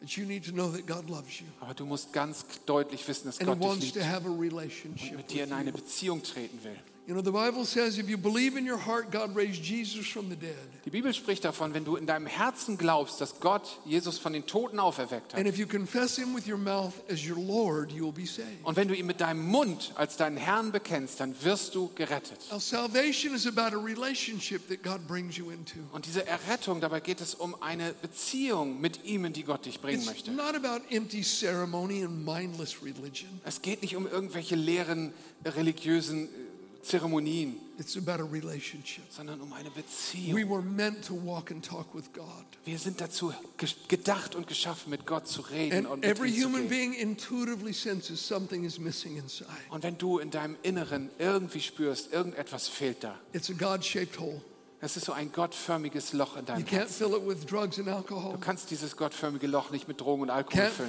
But 0.00 0.10
you 0.16 0.26
need 0.26 0.44
to 0.44 0.52
know 0.52 0.70
that 0.70 0.86
God 0.86 1.08
loves 1.08 1.40
you 1.40 1.46
Aber 1.60 1.72
du 1.74 1.86
musst 1.86 2.12
ganz 2.12 2.44
deutlich 2.66 3.06
wissen, 3.08 3.26
dass 3.26 3.38
and 3.40 3.48
Gott 3.48 3.58
dich 3.80 3.94
liebt 3.94 4.06
have 4.06 4.26
a 4.26 4.30
und 4.30 5.16
mit 5.16 5.30
dir 5.30 5.44
in 5.44 5.52
eine. 5.52 5.72
Beziehung 5.72 6.22
treten 6.22 6.62
will. 6.62 6.76
You 7.06 7.12
know, 7.12 7.20
the 7.22 7.32
Bible 7.32 7.66
says 7.66 7.98
if 7.98 8.08
you 8.08 8.16
believe 8.16 8.56
in 8.56 8.64
your 8.66 8.78
heart 8.78 9.10
God 9.10 9.36
raised 9.36 9.62
Jesus 9.62 10.06
from 10.06 10.30
the 10.30 10.36
dead, 10.36 10.56
Die 10.86 10.90
Bibel 10.90 11.12
spricht 11.12 11.44
davon, 11.44 11.74
wenn 11.74 11.84
du 11.84 11.96
in 11.96 12.06
deinem 12.06 12.26
Herzen 12.26 12.78
glaubst, 12.78 13.20
dass 13.20 13.40
Gott 13.40 13.78
Jesus 13.84 14.18
von 14.18 14.32
den 14.32 14.46
Toten 14.46 14.78
auferweckt 14.80 15.34
and 15.34 15.46
hat. 15.46 15.52
if 15.52 15.58
you 15.58 15.66
confess 15.66 16.16
him 16.16 16.34
with 16.34 16.46
your 16.48 16.56
mouth 16.56 16.94
as 17.10 17.22
your 17.22 17.36
Lord, 17.36 17.92
you 17.92 18.06
will 18.06 18.12
be 18.12 18.24
saved. 18.24 18.48
Und 18.64 18.76
wenn 18.76 18.88
du 18.88 18.94
ihn 18.96 19.04
mit 19.04 19.20
deinem 19.20 19.46
Mund 19.46 19.92
als 19.96 20.16
deinen 20.16 20.38
Herrn 20.38 20.72
bekennst, 20.72 21.20
dann 21.20 21.34
wirst 21.42 21.74
du 21.74 21.90
gerettet. 21.94 22.38
Now, 22.50 22.58
salvation 22.58 23.34
is 23.34 23.46
about 23.46 23.76
a 23.76 23.78
relationship 23.82 24.66
that 24.68 24.82
God 24.82 25.06
brings 25.06 25.36
you 25.36 25.50
into. 25.50 25.80
Und 25.92 26.06
diese 26.06 26.26
Errettung, 26.26 26.80
dabei 26.80 27.00
geht 27.00 27.20
es 27.20 27.34
um 27.34 27.54
eine 27.60 27.92
Beziehung 28.00 28.80
mit 28.80 29.04
ihm, 29.04 29.26
in 29.26 29.34
die 29.34 29.44
Gott 29.44 29.66
dich 29.66 29.78
bringen 29.78 29.98
It's 29.98 30.06
möchte. 30.06 30.30
not 30.32 30.54
about 30.54 30.82
empty 30.88 31.22
ceremony 31.22 32.02
and 32.02 32.24
mindless 32.24 32.82
religion. 32.82 33.28
Es 33.44 33.60
geht 33.60 33.82
nicht 33.82 33.94
um 33.94 34.06
irgendwelche 34.06 34.56
leeren 34.56 35.12
religiösen 35.44 36.24
äh, 36.28 36.28
Zeremonien, 36.84 37.56
It's 37.78 37.96
about 37.96 38.22
a 38.22 38.26
relationship. 38.30 39.04
sondern 39.10 39.40
um 39.40 39.52
eine 39.52 39.70
We 39.74 39.82
Beziehung. 39.82 40.48
were 40.48 40.62
meant 40.62 41.04
to 41.06 41.14
walk 41.14 41.50
and 41.50 41.64
talk 41.64 41.92
with 41.94 42.12
God. 42.12 42.44
Wir 42.64 42.78
sind 42.78 43.00
dazu 43.00 43.32
ge- 43.56 43.68
gedacht 43.88 44.34
und 44.34 44.46
geschaffen, 44.46 44.90
mit 44.90 45.06
Gott 45.06 45.26
zu 45.26 45.40
reden 45.42 45.86
und 45.86 45.92
And 45.92 46.00
mit 46.02 46.10
every 46.10 46.28
ihm 46.30 46.34
zu 46.42 46.46
human 46.46 46.68
gehen. 46.68 46.92
being 46.92 46.92
intuitively 46.94 47.72
senses 47.72 48.24
something 48.26 48.64
is 48.64 48.78
missing 48.78 49.16
inside. 49.16 49.48
Und 49.70 49.82
wenn 49.82 49.98
du 49.98 50.18
in 50.18 50.30
deinem 50.30 50.56
Inneren 50.62 51.10
irgendwie 51.18 51.60
spürst, 51.60 52.12
irgendetwas 52.12 52.68
fehlt 52.68 53.02
da, 53.02 53.18
It's 53.32 53.50
a 53.50 53.54
God 53.54 53.84
shaped 53.84 54.18
hole. 54.20 54.40
Es 54.84 54.96
ist 54.98 55.06
so 55.06 55.12
ein 55.12 55.32
gottförmiges 55.32 56.12
Loch 56.12 56.36
in 56.36 56.44
deinem 56.44 56.66
Herzen. 56.66 57.08
fill 57.08 57.16
it 57.16 57.26
with 57.26 57.46
drugs 57.46 57.78
and 57.78 57.88
alcohol, 57.88 58.32
Du 58.32 58.38
kannst 58.38 58.70
dieses 58.70 58.96
gottförmige 58.96 59.46
Loch 59.46 59.70
nicht 59.70 59.88
mit 59.88 60.00
Drogen 60.00 60.22
und 60.22 60.30
Alkohol 60.30 60.68
füllen. 60.68 60.88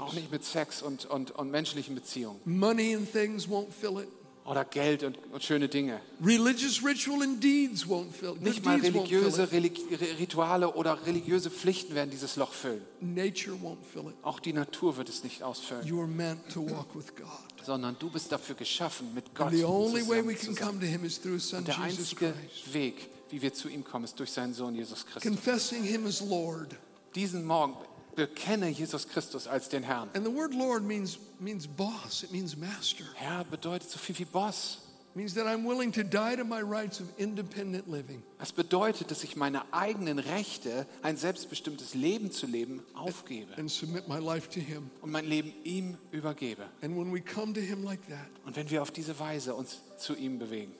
Auch 0.00 0.12
nicht 0.12 0.30
mit 0.30 0.44
Sex 0.44 0.82
und, 0.82 1.06
und, 1.06 1.30
und 1.30 1.50
menschlichen 1.50 1.94
Beziehungen. 1.94 2.40
Money 2.44 2.94
and 2.94 3.10
things 3.10 3.48
won't 3.48 3.70
fill 3.70 3.98
it. 4.02 4.08
Oder 4.44 4.64
Geld 4.64 5.04
und, 5.04 5.16
und 5.32 5.44
schöne 5.44 5.68
Dinge. 5.68 6.00
Religious 6.24 6.84
ritual 6.84 7.22
and 7.22 7.42
deeds 7.42 7.86
won't 7.86 8.10
fill. 8.10 8.34
Nicht 8.40 8.64
mal 8.64 8.80
religiöse 8.80 9.44
it. 9.44 9.52
Relig 9.52 9.80
Rituale 10.18 10.74
oder 10.74 11.06
religiöse 11.06 11.48
Pflichten 11.48 11.94
werden 11.94 12.10
dieses 12.10 12.34
Loch 12.34 12.52
füllen. 12.52 12.82
Nature 13.00 13.56
won't 13.62 13.84
fill 13.92 14.08
it. 14.08 14.14
Auch 14.22 14.40
die 14.40 14.52
Natur 14.52 14.96
wird 14.96 15.08
es 15.08 15.22
nicht 15.22 15.44
ausfüllen, 15.44 15.86
You 15.86 16.00
are 16.00 16.08
meant 16.08 16.40
to 16.52 16.68
walk 16.68 16.94
with 16.96 17.14
God. 17.14 17.28
sondern 17.64 17.96
du 18.00 18.10
bist 18.10 18.32
dafür 18.32 18.56
geschaffen, 18.56 19.14
mit 19.14 19.32
Gott 19.34 19.48
And 19.48 19.56
the 19.58 19.64
only 19.64 20.02
way 20.08 20.26
we 20.26 20.34
zusammen 20.34 20.36
can 20.36 20.38
zu 20.38 20.52
sein. 20.54 20.66
come 20.66 20.80
to 20.80 20.86
Him 20.86 21.04
is 21.04 21.20
through 21.20 21.34
His 21.34 21.48
Son 21.48 21.58
Und 21.60 21.68
der 21.68 21.80
einzige. 21.80 22.34
Weg, 22.72 23.10
wie 23.30 23.42
wir 23.42 23.54
zu 23.54 23.68
ihm 23.68 23.84
kommen, 23.84 24.04
ist 24.06 24.18
durch 24.18 24.32
seinen 24.32 24.54
Sohn 24.54 24.74
Jesus 24.74 25.06
Christus. 25.06 25.22
Confessing 25.22 25.84
Him 25.84 26.04
as 26.06 26.20
Lord. 26.20 26.74
Diesen 27.14 27.44
Morgen 27.44 27.76
bekenne 28.14 28.68
Jesus 28.68 29.08
Christus 29.08 29.46
als 29.46 29.68
den 29.68 29.82
Herrn. 29.82 30.08
And 30.14 30.24
the 30.26 30.32
word 30.32 30.54
Lord 30.54 30.82
means, 30.82 31.18
means 31.38 31.66
boss, 31.66 32.22
it 32.22 32.32
means 32.32 32.56
master. 32.56 33.04
Herr 33.14 33.44
bedeutet 33.44 33.90
so 33.90 33.98
viel 33.98 34.18
wie 34.18 34.24
Boss. 34.24 34.78
It 35.10 35.16
means 35.16 35.34
that 35.34 35.46
I'm 35.46 35.66
willing 35.66 35.92
to 35.92 36.02
die 36.02 36.36
to 36.36 36.44
my 36.44 36.62
rights 36.62 36.98
of 37.00 37.06
independent 37.18 37.86
living. 37.86 38.22
Es 38.38 38.50
bedeutet, 38.50 39.10
dass 39.10 39.22
ich 39.24 39.36
meine 39.36 39.62
eigenen 39.72 40.18
Rechte, 40.18 40.86
ein 41.02 41.18
selbstbestimmtes 41.18 41.94
Leben 41.94 42.30
zu 42.30 42.46
leben, 42.46 42.82
aufgebe 42.94 43.54
and 43.58 43.70
submit 43.70 44.08
my 44.08 44.18
life 44.18 44.48
to 44.48 44.60
Him. 44.60 44.90
und 45.02 45.10
mein 45.10 45.26
Leben 45.26 45.52
ihm 45.64 45.98
übergebe. 46.12 46.62
And 46.80 46.96
when 46.96 47.12
we 47.12 47.20
come 47.20 47.52
to 47.52 47.60
Him 47.60 47.82
like 47.84 48.00
that, 48.08 48.26
Und 48.46 48.56
wenn 48.56 48.70
wir 48.70 48.80
auf 48.80 48.90
diese 48.90 49.18
Weise 49.18 49.54
uns 49.54 49.80
zu 49.98 50.14
ihm 50.14 50.38
bewegen, 50.38 50.72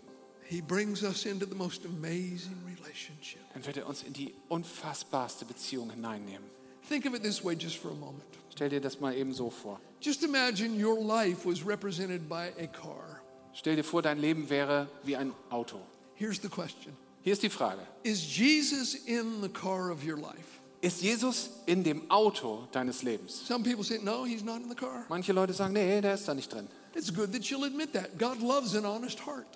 He 0.45 0.61
brings 0.63 1.03
us 1.03 1.25
into 1.27 1.47
the 1.47 1.55
most 1.55 1.85
amazing 1.85 2.57
relationship. 2.67 3.41
dann 3.53 3.67
wird 3.67 3.77
er 3.77 3.87
uns 3.87 4.03
in 4.03 4.15
die 4.15 4.35
unfassbarste 4.49 5.45
Beziehung 5.45 5.91
hineinnehmen. 5.91 6.45
Think 6.89 7.07
of 7.07 7.15
it 7.15 7.23
this 7.23 7.43
way 7.43 7.55
just 7.55 7.79
for 7.79 7.91
a 7.91 7.95
moment. 7.95 8.25
Stell 8.51 8.69
dir 8.69 8.81
das 8.81 9.01
mal 9.01 9.15
eben 9.15 9.33
so 9.33 9.51
vor. 9.51 9.81
Just 10.01 10.23
imagine 10.25 10.79
your 10.79 11.01
life 11.01 11.47
was 11.47 11.65
represented 11.65 12.29
by 12.29 12.53
a 12.59 12.67
car. 12.67 13.23
Stell 13.55 13.77
dir 13.77 13.85
vor, 13.85 14.03
dein 14.03 14.19
Leben 14.19 14.49
wäre 14.49 14.89
wie 15.05 15.17
ein 15.17 15.33
Auto. 15.51 15.81
Here's 16.15 16.41
the 16.41 16.49
question 16.49 16.97
Hier 17.23 17.33
ist 17.35 17.43
die 17.43 17.49
Frage. 17.49 17.81
Is 18.03 18.37
Jesus 18.37 18.95
in 18.95 19.41
the 19.43 19.49
car 19.49 19.91
of 19.91 20.05
your 20.05 20.17
life? 20.17 20.61
Ist 20.81 21.01
Jesus 21.01 21.51
in 21.67 21.85
dem 21.85 22.11
Auto 22.11 22.67
deines 22.73 23.05
Lebens? 23.05 23.47
Some 23.47 23.63
people 23.63 23.85
say, 23.85 23.99
no, 24.03 24.25
he's 24.25 24.43
not 24.43 24.61
in 24.61 24.69
the 24.69 24.75
car. 24.75 25.07
Manche 25.09 25.33
Leute 25.33 25.53
sagen, 25.53 25.73
nee, 25.75 26.01
der 26.01 26.15
ist 26.15 26.27
da 26.27 26.35
nicht 26.35 26.53
drin. 26.53 26.67
It's 26.95 27.15
good 27.15 27.33
that 27.33 27.49
you'll 27.49 27.65
admit 27.65 27.93
that. 27.93 28.19
God 28.19 28.43
loves 28.43 28.75
an 28.75 28.85
honest 28.85 29.21
heart. 29.21 29.47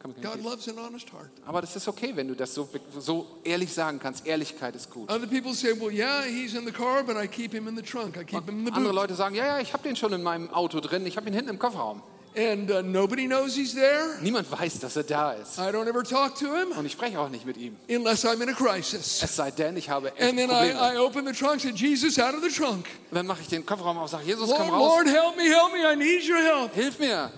God 0.00 0.42
loves 0.42 0.68
an 0.68 0.76
honest 0.78 1.12
heart. 1.12 1.30
Aber 1.44 1.60
das 1.60 1.74
ist 1.74 1.88
okay, 1.88 2.12
wenn 2.14 2.28
du 2.28 2.34
das 2.34 2.54
so, 2.54 2.68
so 2.98 3.26
ehrlich 3.44 3.72
sagen 3.72 3.98
kannst. 4.00 4.26
Ehrlichkeit 4.26 4.76
ist 4.76 4.90
gut. 4.90 5.10
Other 5.10 5.26
people 5.26 5.52
say, 5.52 5.72
well, 5.78 5.92
yeah, 5.92 6.22
he's 6.24 6.54
in 6.54 6.64
the 6.64 6.72
car, 6.72 7.02
but 7.02 7.16
I 7.16 7.26
keep 7.26 7.52
him 7.52 7.66
in 7.66 7.76
the 7.76 7.82
trunk. 7.82 8.16
I 8.16 8.24
keep 8.24 8.48
him 8.48 8.60
in 8.60 8.66
the 8.66 8.72
Andere. 8.72 8.94
Leute 8.94 9.14
sagen, 9.14 9.34
ja, 9.34 9.46
ja, 9.46 9.60
ich 9.60 9.72
habe 9.72 9.82
den 9.82 9.96
schon 9.96 10.12
in 10.12 10.22
meinem 10.22 10.50
Auto 10.50 10.80
drin, 10.80 11.04
ich 11.06 11.16
habe 11.16 11.28
ihn 11.28 11.34
hinten 11.34 11.50
im 11.50 11.58
Kofferraum. 11.58 12.02
And 12.36 12.70
uh, 12.70 12.82
nobody 12.82 13.26
knows 13.26 13.56
he's 13.56 13.74
there. 13.74 14.16
Niemand 14.20 14.48
weiß, 14.50 14.78
dass 14.78 14.96
er 14.96 15.02
da 15.02 15.32
ist. 15.32 15.58
I 15.58 15.72
don't 15.72 15.88
ever 15.88 16.04
talk 16.04 16.36
to 16.36 16.46
him 16.54 16.70
Und 16.76 16.86
ich 16.86 16.92
spreche 16.92 17.18
auch 17.18 17.30
nicht 17.30 17.44
mit 17.44 17.56
ihm. 17.56 17.76
unless 17.90 18.24
I'm 18.24 18.40
in 18.40 18.48
a 18.48 18.52
crisis. 18.52 19.22
Es 19.22 19.34
sei 19.34 19.50
denn, 19.50 19.76
ich 19.76 19.90
habe 19.90 20.12
echt 20.14 20.22
And 20.22 20.38
then 20.38 20.48
I, 20.48 20.70
Probleme. 20.70 20.94
I 20.94 20.98
open 20.98 21.26
the 21.26 21.32
trunk, 21.32 21.60
say, 21.60 21.70
Jesus, 21.70 22.18
out 22.18 22.34
of 22.34 22.42
the 22.42 22.50
trunk. 22.50 22.86
Und 23.10 23.16
dann 23.16 23.26
mache 23.26 23.40
ich 23.40 23.48
den 23.48 23.66
Kofferraum 23.66 23.96
auf 23.96 24.04
und 24.04 24.10
sage, 24.10 24.26
Jesus, 24.26 24.48
Lord, 24.48 24.60
komm 24.60 24.70
raus, 24.70 24.98
Lord, 24.98 25.06
help 25.08 25.36
me, 25.36 25.44
help 25.44 25.72
me. 25.72 25.92
I 25.92 25.96
need 25.96 26.28
your 26.28 26.38
help. 26.38 26.72
hilf 26.74 27.00
mir. 27.00 27.32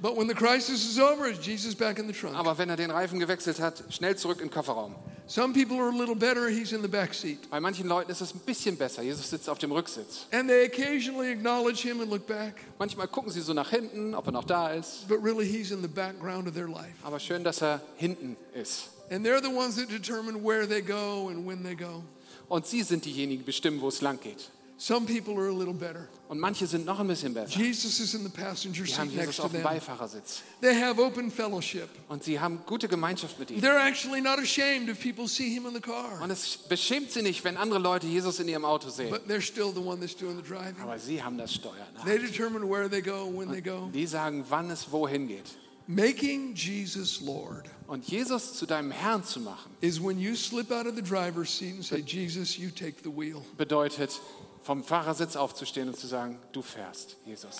But 0.00 0.16
when 0.16 0.28
the 0.28 0.34
crisis 0.34 0.88
is 0.88 0.98
over, 0.98 1.26
is 1.26 1.38
Jesus 1.38 1.74
back 1.74 1.98
in 1.98 2.06
the 2.06 2.12
trunk? 2.12 2.34
Aber 2.34 2.56
wenn 2.56 2.70
er 2.70 2.76
den 2.76 2.90
Reifen 2.90 3.18
gewechselt 3.18 3.60
hat, 3.60 3.82
schnell 3.90 4.16
zurück 4.16 4.40
in 4.40 4.48
den 4.48 4.50
Kofferraum. 4.50 4.94
Some 5.26 5.52
people 5.52 5.78
are 5.78 5.90
a 5.90 5.96
little 5.96 6.16
better. 6.16 6.48
He's 6.48 6.72
in 6.72 6.82
the 6.82 6.88
back 6.88 7.14
seat. 7.14 7.48
Bei 7.50 7.60
manchen 7.60 7.86
Leuten 7.86 8.10
ist 8.10 8.20
es 8.20 8.34
ein 8.34 8.40
bisschen 8.40 8.76
besser. 8.76 9.02
Jesus 9.02 9.28
sitzt 9.28 9.48
auf 9.48 9.58
dem 9.58 9.70
Rücksitz. 9.70 10.26
And 10.32 10.48
they 10.48 10.64
occasionally 10.64 11.30
acknowledge 11.30 11.82
him 11.82 12.00
and 12.00 12.10
look 12.10 12.26
back. 12.26 12.54
Manchmal 12.78 13.06
gucken 13.08 13.30
sie 13.30 13.40
so 13.42 13.52
nach 13.52 13.70
hinten, 13.70 14.14
ob 14.14 14.26
er 14.26 14.32
noch 14.32 14.44
da 14.44 14.70
ist. 14.70 15.06
But 15.06 15.22
really, 15.22 15.46
he's 15.46 15.70
in 15.70 15.82
the 15.82 15.88
background 15.88 16.48
of 16.48 16.54
their 16.54 16.66
life. 16.66 16.94
Aber 17.04 17.20
schön, 17.20 17.44
dass 17.44 17.62
er 17.62 17.80
hinten 17.96 18.36
ist. 18.54 18.88
And 19.10 19.24
they're 19.24 19.42
the 19.42 19.54
ones 19.54 19.76
that 19.76 19.90
determine 19.90 20.42
where 20.42 20.66
they 20.66 20.80
go 20.80 21.28
and 21.28 21.46
when 21.46 21.62
they 21.62 21.74
go. 21.74 22.02
Und 22.48 22.66
sie 22.66 22.82
sind 22.82 23.04
diejenigen, 23.04 23.42
die 23.42 23.44
bestimmen, 23.44 23.80
wo 23.80 23.88
es 23.88 24.00
lang 24.00 24.18
geht. 24.20 24.50
Some 24.82 25.04
people 25.04 25.38
are 25.38 25.48
a 25.48 25.52
little 25.52 25.74
better. 25.74 26.08
Und 26.30 26.40
manche 26.40 26.66
sind 26.66 26.86
noch 26.86 26.98
ein 26.98 27.06
bisschen 27.06 27.34
besser. 27.34 27.54
Jesus 27.54 28.00
is 28.00 28.14
in 28.14 28.22
the 28.22 28.30
passenger 28.30 28.86
haben 28.96 29.10
seat 29.10 29.14
next 29.14 29.26
Jesus 29.26 29.36
to 29.36 29.42
auf 29.42 29.50
dem 29.50 29.62
them. 29.62 29.72
Beifahrersitz. 29.74 30.40
They 30.62 30.74
have 30.74 30.98
open 30.98 31.30
fellowship. 31.30 31.90
Und 32.08 32.24
sie 32.24 32.40
haben 32.40 32.60
gute 32.64 32.88
Gemeinschaft 32.88 33.38
mit 33.38 33.50
ihm. 33.50 33.60
They're 33.60 33.76
actually 33.78 34.22
not 34.22 34.38
ashamed 34.38 34.88
if 34.88 34.98
people 34.98 35.28
see 35.28 35.50
him 35.50 35.66
in 35.66 35.74
the 35.74 35.82
car. 35.82 36.22
Und 36.22 36.30
es 36.30 36.56
beschämt 36.56 37.10
sie 37.10 37.20
nicht, 37.20 37.44
wenn 37.44 37.58
andere 37.58 37.78
Leute 37.78 38.06
Jesus 38.06 38.40
in 38.40 38.48
ihrem 38.48 38.64
Auto 38.64 38.88
sehen. 38.88 39.10
But 39.10 39.28
they're 39.28 39.42
still 39.42 39.70
the 39.70 39.80
one 39.80 40.00
that's 40.00 40.16
doing 40.16 40.38
the 40.38 40.42
driving. 40.42 40.80
Aber 40.80 40.98
sie 40.98 41.22
haben 41.22 41.36
das 41.36 41.52
Steuern. 41.52 41.76
They 42.06 42.18
determine 42.18 42.66
where 42.66 42.88
they 42.88 43.02
go, 43.02 43.30
when 43.30 43.50
they 43.50 43.60
go. 43.60 43.90
Die 43.92 44.06
sagen, 44.06 44.46
wann 44.48 44.70
es 44.70 44.90
wohin 44.90 45.28
geht. 45.28 45.44
Making 45.88 46.54
Jesus 46.54 47.20
Lord 47.20 47.68
Und 47.86 48.08
Jesus 48.08 48.54
zu 48.54 48.64
deinem 48.64 48.92
Herrn 48.92 49.24
zu 49.24 49.40
machen, 49.40 49.72
is 49.80 50.00
when 50.00 50.18
you 50.18 50.36
slip 50.36 50.70
out 50.70 50.86
of 50.86 50.94
the 50.94 51.02
driver's 51.02 51.50
seat 51.50 51.74
and 51.74 51.84
say, 51.84 52.00
Jesus, 52.00 52.56
you 52.56 52.70
take 52.70 53.02
the 53.02 53.10
wheel. 53.10 53.42
bedeutet, 53.58 54.20
vom 54.62 54.84
Fahrersitz 54.84 55.36
aufzustehen 55.36 55.88
und 55.88 55.96
zu 55.98 56.06
sagen, 56.06 56.38
du 56.52 56.62
fährst, 56.62 57.16
Jesus. 57.24 57.56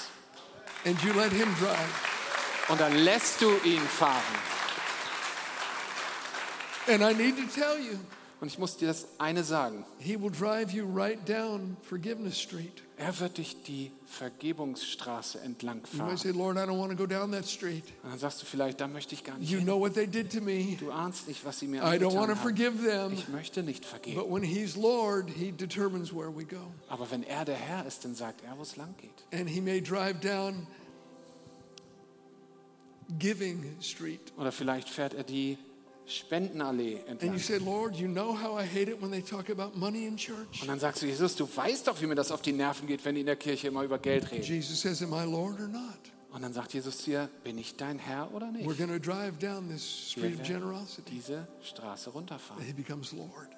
And 0.84 1.00
you 1.02 1.12
let 1.12 1.32
him 1.32 1.48
drive. 1.58 2.68
Und 2.68 2.80
dann 2.80 2.94
lässt 2.94 3.40
du 3.40 3.50
ihn 3.64 3.80
fahren. 3.80 4.22
And 6.88 7.02
I 7.02 7.12
need 7.14 7.36
to 7.36 7.44
tell 7.52 7.78
you, 7.78 7.98
Und 8.40 8.48
ich 8.48 8.58
muss 8.58 8.76
dir 8.76 8.88
das 8.88 9.06
eine 9.18 9.44
sagen. 9.44 9.84
he 9.98 10.16
will 10.20 10.30
drive 10.30 10.70
you 10.72 10.86
right 10.92 11.18
down 11.28 11.76
Forgiveness 11.88 12.40
Street. 12.40 12.82
Er 13.02 13.18
wird 13.18 13.38
dich 13.38 13.62
die 13.62 13.90
Vergebungsstraße 14.04 15.40
entlang 15.40 15.78
You 15.90 16.02
might 16.02 16.08
fahren. 16.08 16.16
say, 16.18 16.30
Lord, 16.32 16.58
I 16.58 16.60
don't 16.66 16.78
want 16.78 16.90
to 16.90 16.96
go 16.96 17.06
down 17.06 17.32
that 17.32 17.48
street. 17.48 17.84
Und 18.02 18.10
dann 18.10 18.18
sagst 18.18 18.42
du 18.42 18.46
vielleicht, 18.46 18.78
da 18.78 18.88
möchte 18.88 19.14
ich 19.14 19.24
gar 19.24 19.38
nicht 19.38 19.50
You 19.50 19.56
hin. 19.56 19.66
know 19.66 19.80
what 19.80 19.94
they 19.94 20.06
did 20.06 20.30
to 20.32 20.42
me. 20.42 20.76
Du 20.78 20.90
ahnst 20.92 21.26
nicht, 21.26 21.42
was 21.46 21.58
sie 21.60 21.66
mir 21.66 21.78
I 21.82 21.96
don't 21.96 22.12
want 22.14 22.28
to 22.28 22.32
angetan 22.34 22.36
haben. 22.36 22.40
forgive 22.40 22.84
them. 22.86 23.12
Ich 23.14 23.28
möchte 23.28 23.62
nicht 23.62 23.86
vergeben. 23.86 24.16
But 24.20 24.30
when 24.30 24.42
he's 24.42 24.76
Lord, 24.76 25.30
he 25.30 25.50
determines 25.50 26.12
where 26.12 26.28
we 26.30 26.44
go. 26.44 26.60
Aber 26.90 27.10
wenn 27.10 27.22
er 27.22 27.46
der 27.46 27.56
Herr 27.56 27.86
ist, 27.86 28.04
dann 28.04 28.14
sagt 28.14 28.42
er, 28.44 28.58
wo 28.58 28.62
es 28.62 28.76
lang 28.76 28.94
geht. 28.98 29.24
And 29.32 29.48
he 29.48 29.62
may 29.62 29.80
drive 29.80 30.20
down 30.20 30.66
Giving 33.18 33.76
Street. 33.80 34.20
Oder 34.36 34.52
vielleicht 34.52 34.88
fährt 34.90 35.14
er 35.14 35.24
die 35.24 35.56
Spendenallee 36.10 37.00
And 37.08 37.20
you 37.22 37.28
entlang. 37.30 37.38
say, 37.38 37.58
Lord, 37.58 37.96
you 37.96 38.08
know 38.08 38.34
how 38.34 38.58
I 38.58 38.64
hate 38.66 38.88
it 38.90 39.00
when 39.00 39.10
they 39.10 39.22
talk 39.22 39.48
about 39.50 39.76
money 39.78 40.06
in 40.06 40.16
church? 40.16 40.60
Und 40.62 40.68
dann 40.68 40.78
sagst 40.80 41.02
du, 41.02 41.06
Jesus, 41.06 41.36
du 41.36 41.46
weißt 41.46 41.86
doch, 41.86 42.00
wie 42.02 42.06
mir 42.06 42.14
das 42.16 42.30
auf 42.32 42.42
die 42.42 42.52
Nerven 42.52 42.86
geht, 42.86 43.04
wenn 43.04 43.14
die 43.14 43.20
in 43.20 43.26
der 43.26 43.36
Kirche 43.36 43.68
immer 43.68 43.82
über 43.84 43.98
Geld 43.98 44.30
reden. 44.30 44.42
Jesus 44.44 44.80
says, 44.80 45.02
Am 45.02 45.12
I 45.12 45.24
Lord 45.30 45.60
or 45.60 45.68
not? 45.68 45.82
Und 46.32 46.42
dann 46.42 46.52
sagt 46.52 46.72
Jesus 46.74 46.98
zu 46.98 47.10
dir, 47.10 47.28
bin 47.42 47.58
ich 47.58 47.76
dein 47.76 47.98
Herr 47.98 48.32
oder 48.32 48.46
We're 48.46 48.52
nicht? 48.68 48.78
going 48.78 48.90
to 48.90 48.98
drive 49.00 49.38
down 49.40 49.68
this 49.68 50.12
Wir 50.14 50.24
street 50.28 50.40
of 50.40 50.48
werden 50.48 50.60
generosity. 50.60 51.10
diese 51.10 51.48
Straße 51.62 52.10
runterfahren, 52.10 52.62
He 52.64 52.72
becomes 52.72 53.12
Lord. 53.12 53.48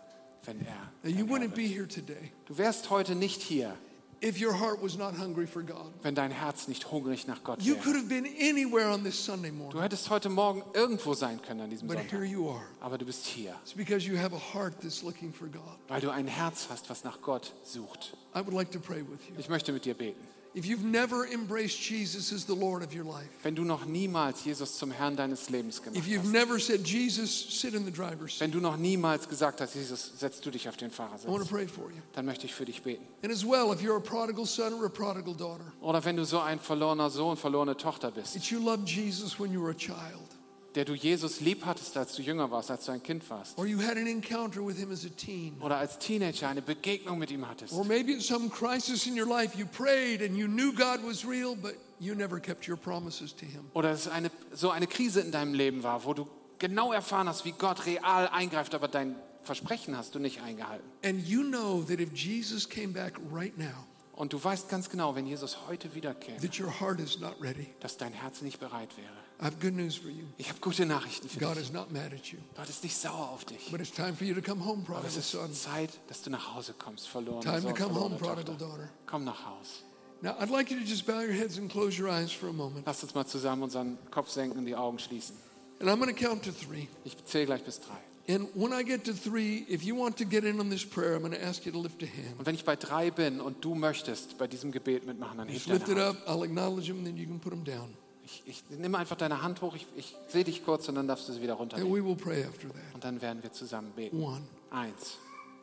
wenn 0.45 0.59
er. 0.65 0.91
Now, 1.03 1.11
you 1.11 1.27
wouldn't 1.27 1.51
be 1.55 1.69
wird. 1.69 1.75
here 1.75 1.87
today 1.89 2.33
Du 2.47 2.57
wärst 2.57 2.89
heute 2.89 3.15
nicht 3.15 3.43
hier, 3.43 3.75
if 4.23 4.41
your 4.41 4.53
heart 4.59 4.81
was 4.83 4.97
not 4.97 5.17
hungry 5.19 5.47
for 5.47 5.63
God. 5.63 5.93
wenn 6.03 6.15
dein 6.15 6.31
Herz 6.31 6.69
nicht 6.69 6.91
hungrig 6.91 7.27
nach 7.27 7.43
Gott 7.45 7.61
You 7.63 7.75
could 7.77 7.87
wäre. 7.95 7.97
have 7.99 8.09
been 8.09 8.27
anywhere 8.41 8.89
on 8.93 9.03
this 9.05 9.23
Sunday 9.25 9.51
Du 9.71 9.81
hättest 9.83 10.09
heute 10.11 10.29
Morgen 10.29 10.63
irgendwo 10.75 11.15
sein 11.15 11.41
können 11.43 11.61
an 11.63 11.71
diesem 11.71 11.89
but 11.89 11.99
here 11.99 12.09
Sonntag. 12.11 12.31
you 12.31 12.49
are. 12.51 12.65
Aber 12.81 12.99
du 12.99 13.05
bist 13.05 13.27
hier, 13.27 13.55
It's 13.63 13.75
because 13.75 14.07
you 14.07 14.17
have 14.19 14.35
a 14.35 14.55
heart 14.55 14.75
that's 14.81 15.03
looking 15.03 15.33
for 15.33 15.49
God. 15.49 15.63
weil 15.89 16.01
du 16.01 16.11
ein 16.11 16.27
Herz 16.27 16.69
hast, 16.71 16.89
was 16.91 17.05
nach 17.05 17.21
Gott 17.23 17.53
sucht. 17.65 18.17
I 18.35 18.39
would 18.39 18.53
like 18.55 18.71
to 18.73 18.79
pray 18.79 19.01
with 19.01 19.21
you. 19.29 19.35
Ich 19.39 19.49
möchte 19.49 19.73
mit 19.73 19.85
dir 19.85 19.95
beten. 19.95 20.21
If 20.55 20.67
you've 20.67 20.85
never 20.85 21.27
embraced 21.27 21.81
Jesus 21.81 22.31
as 22.31 22.45
the 22.45 22.55
Lord 22.55 22.83
of 22.83 22.95
your 22.95 23.05
life, 23.05 23.29
Wenn 23.43 23.55
du 23.55 23.65
noch 23.65 23.87
niemals 23.87 24.45
Jesus 24.45 24.77
zum 24.77 24.91
Herrn 24.91 25.17
deines 25.17 25.49
Lebens 25.49 25.81
gemacht 25.83 25.97
hast. 25.97 26.07
if 26.07 26.13
you've 26.13 26.31
never 26.31 26.59
said, 26.59 26.85
Jesus, 26.87 27.31
sit 27.33 27.73
in 27.73 27.87
the 27.87 27.91
driver's 27.91 28.33
seat, 28.35 28.41
Wenn 28.43 28.51
du 28.51 28.61
noch 28.61 28.77
niemals 28.77 29.27
gesagt 29.29 29.63
hast, 29.63 29.75
Jesus, 29.75 30.13
setzt 30.19 30.45
du 30.45 30.51
dich 30.51 30.69
auf 30.69 30.77
den 30.77 30.91
Fahrersitz. 30.91 31.27
I 31.27 31.33
want 31.33 31.43
to 31.43 31.49
pray 31.49 31.67
for 31.67 31.91
you. 31.91 32.03
Dann 32.13 32.27
möchte 32.27 32.45
ich 32.45 32.53
für 32.55 32.67
dich 32.67 32.83
beten. 32.83 33.03
And 33.23 33.33
as 33.33 33.45
well, 33.47 33.73
if 33.73 33.81
you're 33.81 33.97
a 33.97 34.01
prodigal 34.01 34.45
son 34.45 34.75
or 34.75 34.85
a 34.85 34.91
prodigal 34.91 35.35
daughter, 35.35 35.65
Oder 35.81 36.05
wenn 36.05 36.17
du 36.17 36.25
so 36.27 36.39
ein 36.41 36.59
verlorener 36.59 37.09
Sohn, 37.09 37.39
verlorene 37.39 37.75
Tochter 37.77 38.11
bist, 38.11 38.35
that 38.35 38.51
you 38.51 38.59
loved 38.61 38.87
Jesus 38.87 39.41
when 39.41 39.53
you 39.53 39.63
were 39.63 39.71
a 39.71 39.75
child, 39.75 40.32
der 40.75 40.85
du 40.85 40.95
Jesus 40.95 41.41
lieb 41.41 41.65
hattest, 41.67 41.97
als 41.97 42.15
du 42.15 42.23
jünger 42.23 42.51
warst, 42.51 42.71
als 42.71 42.85
du 42.87 42.93
ein 42.93 43.03
Kind 43.03 43.29
warst. 43.31 43.59
or 43.59 43.67
you 43.67 43.79
had 43.81 43.97
an 43.97 44.07
encounter 44.07 44.65
with 44.67 44.77
him 44.79 44.91
as 44.91 45.05
a 45.05 45.09
teen, 45.11 45.57
Oder 45.61 45.77
als 45.79 45.99
Teenager 45.99 46.49
eine 46.49 46.63
Begegnung 46.63 47.19
mit 47.19 47.31
ihm 47.31 47.47
hattest. 47.49 47.73
or 47.75 47.85
maybe 47.85 48.15
at 48.15 48.23
some 48.23 48.49
crisis 48.49 49.07
in 49.07 49.19
your 49.19 49.29
life 49.29 49.57
you 49.59 49.67
prayed 49.67 50.23
and 50.23 50.37
you 50.37 50.47
knew 50.47 50.73
God 50.73 51.01
was 51.07 51.27
real, 51.27 51.55
but 51.55 51.75
you 52.01 52.15
never 52.15 52.41
kept 52.41 52.67
your 52.69 52.77
promises 52.77 53.35
to 53.37 53.45
him. 53.45 53.65
Oder 53.75 53.91
es 53.91 54.09
eine, 54.09 54.31
so 54.53 54.71
eine 54.71 54.87
Krise 54.87 55.21
in 55.21 55.31
deinem 55.33 55.55
Leben 55.55 55.83
war, 55.83 56.05
wo 56.05 56.15
du 56.15 56.27
genau 56.59 56.93
erfahren 56.93 57.29
hast, 57.29 57.45
wie 57.45 57.53
Gott 57.53 57.87
real 57.87 58.29
eingreift, 58.29 58.75
aber 58.75 58.89
dein 58.89 59.17
Versprechen 59.43 59.97
hast 59.97 60.15
du 60.15 60.21
nicht 60.21 60.41
eingehalten. 60.41 60.85
And 61.05 61.27
you 61.27 61.43
know 61.43 61.83
that 61.83 61.99
if 62.01 62.13
Jesus 62.15 62.69
came 62.69 62.89
back 62.93 63.15
right 63.33 63.57
now, 63.59 63.87
Und 64.15 64.33
du 64.33 64.43
weißt 64.43 64.69
ganz 64.69 64.89
genau, 64.89 65.15
wenn 65.17 65.27
Jesus 65.27 65.57
heute 65.69 65.95
wiederkäme, 65.95 66.39
that 66.41 66.61
your 66.61 66.71
heart 66.81 67.01
is 67.01 67.19
not 67.19 67.35
ready. 67.41 67.67
dass 67.81 67.97
dein 67.97 68.13
Herz 68.13 68.41
nicht 68.43 68.61
bereit 68.61 68.91
wäre. 68.97 69.09
I 69.43 69.47
have 69.47 69.59
good 69.61 69.75
news 69.75 69.97
for 69.97 70.09
you. 70.09 70.25
Ich 70.39 70.49
habe 70.49 70.61
gute 70.61 70.87
Nachrichten 70.87 71.29
für 71.29 71.41
God 71.41 71.57
dich. 71.57 71.65
is 71.65 71.73
not 71.73 71.91
mad 71.91 72.13
at 72.15 72.27
you. 72.27 72.39
Gott 72.55 72.69
ist 72.69 72.85
nicht 72.85 72.97
sauer 72.97 73.31
auf 73.31 73.45
dich. 73.45 73.71
But 73.73 73.81
it's 73.81 73.91
time 73.91 74.15
for 74.15 74.25
you 74.25 74.35
to 74.35 74.41
come 74.41 74.65
home, 74.65 74.85
Aber 74.87 75.01
prodigal 75.01 75.19
es 75.19 75.31
son. 75.33 75.51
ist 75.51 75.63
Zeit, 75.65 75.91
dass 76.07 76.23
du 76.23 76.31
nach 76.31 76.55
Hause 76.55 76.75
kommst, 76.79 77.09
verloren. 77.09 77.41
Time 77.43 77.63
to 77.63 77.75
come 77.75 77.93
home, 77.95 78.17
prodigal 78.17 78.57
daughter. 78.57 78.89
Komm 79.07 79.25
nach 79.25 79.45
Haus. 79.45 79.83
Now, 80.21 80.37
I'd 80.41 80.51
like 80.51 80.71
you 80.71 80.79
to 80.79 80.85
just 80.85 81.05
bow 81.05 81.21
your 81.21 81.33
heads 81.33 81.59
and 81.59 81.69
close 81.69 82.01
your 82.01 82.09
eyes 82.09 82.31
for 82.31 82.49
a 82.49 82.53
moment. 82.53 82.87
Lass 82.87 83.03
uns 83.03 83.13
mal 83.17 83.27
zusammen 83.27 83.65
unseren 83.65 83.99
Kopf 84.13 84.31
senken 84.31 84.61
und 84.61 84.67
die 84.67 84.77
Augen 84.77 85.01
schließen. 85.01 85.35
And 85.81 85.91
I'm 85.91 85.99
going 85.99 86.15
to 86.15 86.25
count 86.25 86.45
to 86.45 86.53
three. 86.53 86.87
Ich 87.05 87.17
zähle 87.25 87.47
gleich 87.47 87.65
bis 87.65 87.81
drei. 87.81 87.99
And 88.33 88.49
when 88.55 88.73
I 88.73 88.85
get 88.85 89.03
to 89.07 89.13
three, 89.13 89.67
if 89.69 89.83
you 89.83 89.99
want 89.99 90.17
to 90.19 90.25
get 90.25 90.45
in 90.45 90.61
on 90.61 90.71
this 90.71 90.85
prayer, 90.89 91.17
I'm 91.17 91.23
going 91.23 91.33
to 91.33 91.45
ask 91.45 91.67
you 91.67 91.73
to 91.73 91.81
lift 91.83 92.01
a 92.05 92.07
hand. 92.07 92.39
Und 92.39 92.47
wenn 92.47 92.55
ich 92.55 92.65
bei 92.65 92.77
drei 92.77 93.11
bin 93.11 93.41
und 93.41 93.65
du 93.65 93.75
möchtest 93.75 94.39
bei 94.39 94.47
diesem 94.47 94.71
Gebet 94.71 95.05
mitmachen, 95.05 95.39
dann 95.39 95.49
heb 95.49 95.57
Just 95.57 95.67
lift 95.67 95.89
it 95.89 95.97
deine 95.97 96.11
up. 96.11 96.25
Hand. 96.25 96.29
I'll 96.29 96.45
acknowledge 96.45 96.87
them, 96.87 97.05
then 97.05 97.17
you 97.17 97.27
can 97.27 97.41
put 97.41 97.51
them 97.51 97.65
down. 97.65 97.97
Ich, 98.25 98.43
ich 98.47 98.63
nehme 98.71 98.99
einfach 98.99 99.17
deine 99.17 99.43
Hand 99.43 99.61
hoch, 99.63 99.75
ich, 99.75 99.87
ich 99.97 100.15
sehe 100.29 100.45
dich 100.45 100.65
kurz 100.65 100.89
und 100.89 100.95
dann 100.95 101.09
darfst 101.09 101.29
du 101.29 101.33
sie 101.33 101.43
wieder 101.43 101.55
runternehmen. 101.55 101.93
Und 101.93 103.05
dann 103.05 103.21
werden 103.21 103.43
wir 103.43 103.53
zusammen 103.53 103.91
beten. 103.93 104.23
One. 104.23 104.43
Eins. 104.71 105.17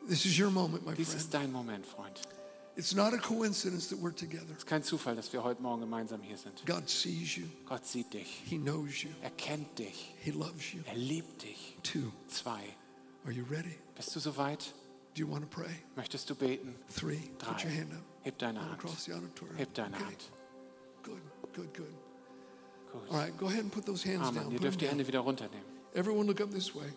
This 0.08 0.26
is 0.26 0.38
your 0.40 0.50
moment, 0.52 0.86
my 0.86 0.94
Dies 0.94 1.08
friend. 1.10 1.22
ist 1.22 1.34
dein 1.34 1.52
Moment, 1.52 1.86
Freund. 1.86 2.20
It's 2.76 2.94
not 2.96 3.14
a 3.14 3.18
coincidence 3.18 3.90
that 3.90 4.00
we're 4.00 4.16
together. 4.16 4.46
Es 4.52 4.60
ist 4.60 4.68
kein 4.68 4.84
Zufall, 4.84 5.16
dass 5.16 5.34
wir 5.34 5.44
heute 5.44 5.62
Morgen 5.62 5.82
gemeinsam 5.82 6.22
hier 6.22 6.38
sind. 6.38 6.66
God 6.66 6.88
sees 6.90 7.36
you, 7.36 7.46
Gott 7.68 7.86
sieht 7.86 8.14
dich. 8.14 8.42
He 8.46 8.58
knows 8.58 9.02
you, 9.04 9.10
Er 9.22 9.32
kennt 9.32 9.78
dich. 9.80 10.14
He 10.22 10.32
loves 10.32 10.74
you. 10.74 10.80
Er 10.86 10.96
liebt 10.96 11.44
dich. 11.44 11.76
Two. 11.84 12.12
Zwei. 12.28 12.62
Are 13.26 13.34
you 13.34 13.44
ready? 13.50 13.76
Bist 13.96 14.16
du 14.16 14.20
soweit? 14.20 14.74
Do 15.16 15.22
you 15.22 15.30
want 15.30 15.42
to 15.42 15.50
pray? 15.50 15.72
Möchtest 15.96 16.30
du 16.30 16.36
beten? 16.36 16.74
Three. 16.96 17.18
Put 17.40 17.62
Drei. 17.62 17.64
your 17.66 17.72
hand 17.78 17.94
up. 17.94 18.04
Heb 18.24 18.38
deine 18.38 18.62
Hand. 18.62 18.74
across 18.74 19.04
the 19.06 19.14
auditorium. 19.14 19.58
Heb 19.58 19.74
deine 19.74 19.96
Okay. 19.96 20.06
Hand. 20.06 20.32
Good, 21.04 21.22
good, 21.54 21.74
good. 21.74 21.88
All 22.94 23.18
right, 23.20 23.38
go 23.38 23.48
ahead 23.48 23.62
and 23.62 23.72
put 23.72 23.86
those 23.86 24.04
hands 24.04 24.28
Amen. 24.28 24.44
down. 24.44 24.52
Ihr 24.52 24.60
dürft 24.60 24.82
die. 24.82 24.88
Hände 24.88 25.08
wieder 25.08 25.20
runternehmen. 25.20 25.66
Everyone 25.94 26.26
look 26.28 26.42
up 26.42 26.52
this 26.52 26.74
way. 26.76 26.92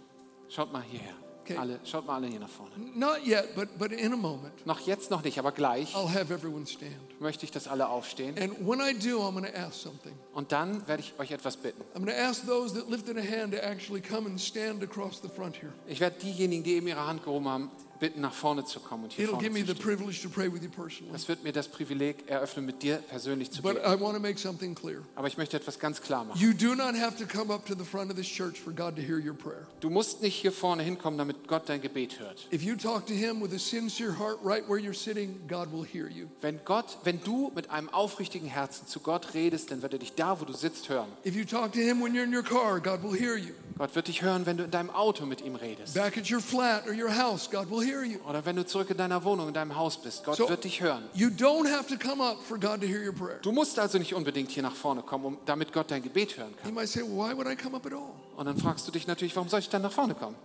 Schaut 0.49 0.73
mal 0.73 0.83
hierher. 0.83 1.15
Okay. 1.45 1.57
Alle, 1.57 1.81
schaut 1.85 2.07
mal 2.07 2.17
alle 2.17 2.29
hier 2.29 2.39
nach 2.39 2.49
vorne. 2.49 2.71
Not 2.95 3.27
yet, 3.27 3.57
but, 3.57 3.77
but 3.77 3.91
in 3.91 4.13
a 4.13 4.17
moment, 4.17 4.65
Noch 4.65 4.79
jetzt 4.81 5.11
noch 5.11 5.25
nicht, 5.25 5.39
aber 5.41 5.51
gleich 5.51 5.93
I'll 5.97 6.09
have 6.09 6.33
everyone 6.33 6.67
stand. 6.67 7.21
möchte 7.21 7.45
ich, 7.45 7.51
dass 7.51 7.67
alle 7.67 7.89
aufstehen. 7.89 8.39
And 8.39 8.53
when 8.65 8.79
I 8.81 8.93
do, 8.97 9.19
I'm 9.21 9.33
going 9.33 9.45
to 9.53 9.59
ask 9.59 9.75
something. 9.75 10.13
Und 10.35 10.53
dann 10.53 10.87
werde 10.87 11.03
ich 11.03 11.15
euch 11.19 11.33
etwas 11.33 11.57
bitten. 11.57 11.83
I'm 11.97 12.05
going 12.05 12.17
to 12.17 12.23
ask 12.23 12.47
those 12.47 12.75
that 12.75 12.89
lifted 12.89 13.17
a 13.19 13.23
hand 13.23 13.53
to 13.55 13.59
actually 13.59 14.01
come 14.01 14.29
and 14.29 14.41
stand 14.41 14.85
across 14.85 15.21
the 15.21 15.29
front 15.29 15.57
here. 15.57 15.73
Ich 15.89 15.99
werde 15.99 16.17
diejenigen, 16.21 16.63
die 16.63 16.75
eben 16.75 16.87
ihre 16.87 17.05
Hand 17.05 17.25
gehoben 17.25 17.49
haben, 17.49 17.71
bitten, 18.03 18.21
nach 18.21 18.35
vorne 18.35 18.65
zu 18.65 18.81
kommen 18.81 19.05
und 19.05 19.13
hier 19.13 19.27
It'll 19.27 19.31
vorne 19.35 19.49
give 19.49 19.53
me 19.55 19.61
zu 19.61 19.67
the 19.67 19.73
stehen. 19.81 19.97
privilege 19.97 20.21
to 20.23 20.29
pray 20.29 20.53
with 20.53 20.61
you 20.63 20.69
personally. 20.69 21.13
Das 21.13 21.29
wird 21.29 21.45
mir 21.45 21.53
das 21.53 21.69
Privileg 21.69 22.29
eröffnen, 22.29 22.67
mit 22.67 22.83
dir 22.83 22.97
persönlich 22.97 23.53
zu 23.53 23.63
But 23.63 23.77
beten. 23.77 23.87
I 23.87 24.01
want 24.01 24.15
to 24.17 24.21
make 24.21 24.39
something 24.39 24.75
clear. 24.75 25.03
Aber 25.15 25.29
ich 25.29 25.39
möchte 25.39 25.57
etwas 25.57 25.79
ganz 25.79 26.01
klar 26.03 26.25
machen. 26.25 26.39
You 26.41 26.53
do 26.53 26.75
not 26.75 26.97
have 26.97 27.17
to 27.17 27.27
come 27.27 27.55
up 27.55 27.65
to 27.67 27.75
the 27.79 27.85
front 27.85 28.11
of 28.11 28.17
this 28.17 28.27
church 28.27 28.61
for 28.61 28.73
God 28.73 28.97
to 28.97 29.03
hear 29.03 29.19
your 29.19 29.35
prayer. 29.35 29.69
Du 29.81 29.89
musst 29.89 30.21
nicht 30.21 30.35
hier 30.35 30.51
vorne 30.51 30.83
hinkommen, 30.83 31.17
damit 31.17 31.47
Gott 31.47 31.69
dein 31.69 31.81
Gebet 31.81 32.19
hört. 32.19 32.49
If 32.53 32.63
you 32.63 32.75
talk 32.75 33.07
to 33.07 33.15
Him 33.15 33.41
with 33.41 33.55
a 33.55 33.59
sincere 33.59 34.19
heart 34.19 34.39
right 34.45 34.69
where 34.69 34.81
you're 34.81 34.93
sitting, 34.93 35.41
God 35.47 35.73
will 35.73 35.85
hear 35.87 36.09
you. 36.09 36.27
Wenn 36.41 36.59
Gott, 36.65 36.99
wenn 37.05 37.23
du 37.23 37.53
mit 37.55 37.71
einem 37.71 37.89
aufrichtigen 37.89 38.49
Herzen 38.49 38.89
zu 38.89 38.99
Gott 38.99 39.33
redest, 39.35 39.71
dann 39.71 39.83
wird 39.83 39.93
er 39.93 40.01
dich 40.01 40.15
da, 40.15 40.41
wo 40.41 40.45
du 40.45 40.53
sitzt, 40.53 40.89
hören. 40.89 41.07
If 41.25 41.37
you 41.37 41.45
talk 41.45 41.73
to 41.75 41.79
Him 41.79 42.03
when 42.03 42.15
you're 42.15 42.25
in 42.25 42.35
your 42.35 42.43
car, 42.43 42.81
God 42.81 43.03
will 43.05 43.17
hear 43.17 43.37
you. 43.37 43.55
Gott 43.79 43.95
wird 43.95 44.09
dich 44.09 44.23
hören, 44.23 44.47
wenn 44.47 44.57
du 44.57 44.65
in 44.65 44.71
deinem 44.71 44.91
Auto 44.91 45.25
mit 45.27 45.41
ihm 45.41 45.55
redest. 45.57 45.95
Back 45.95 46.17
at 46.19 46.31
your 46.31 46.41
flat 46.41 46.87
or 46.87 46.93
your 46.93 47.11
house, 47.17 47.51
God 47.51 47.71
will 47.71 47.85
hear 47.85 48.05
you. 48.05 48.19
Oder 48.29 48.45
wenn 48.45 48.57
du 48.57 48.65
zurück 48.67 48.91
in 48.91 48.97
deiner 48.97 49.25
Wohnung, 49.25 49.49
in 49.49 49.55
deinem 49.55 49.75
Haus 49.77 49.97
bist. 50.01 50.25
Gott 50.25 50.37
So- 50.37 50.49
wird 50.49 50.65
dich 50.65 50.81
hören. 50.81 51.05
You 51.15 51.29
don't 51.29 51.71
have 51.71 51.87
to 51.89 51.97
come 51.97 52.23
up 52.23 52.39
for 52.47 52.59
God 52.59 52.81
to 52.81 52.87
hear 52.87 53.05
your 53.05 53.15
prayer. 53.15 53.39
Du 53.43 53.53
musst 53.53 53.79
also 53.79 53.99
nicht 53.99 54.15
unbedingt 54.15 54.51
hier 54.51 54.63
nach 54.63 54.75
vorne 54.75 55.03
kommen, 55.03 55.25
um, 55.25 55.39
damit 55.47 55.73
Gott 55.73 55.91
dein 55.91 56.03
Gebet 56.03 56.37
hören 56.37 56.51
You 56.51 56.57
kann. 56.63 56.75
might 56.75 56.89
say, 56.89 57.03
why 57.03 57.35
would 57.37 57.47
I 57.47 57.57
come 57.57 57.77
up 57.77 57.87
at 57.87 57.93
all? 57.93 58.11
Und 58.37 58.47
dann 58.47 58.57
fragst 58.59 58.87
du 58.87 58.93
dich 58.93 59.07
natürlich, 59.07 59.35
warum 59.37 59.49
soll 59.49 59.61
ich 59.61 59.69
dann 59.69 59.83
nach 59.83 59.93
vorne 59.93 60.15
kommen? 60.15 60.37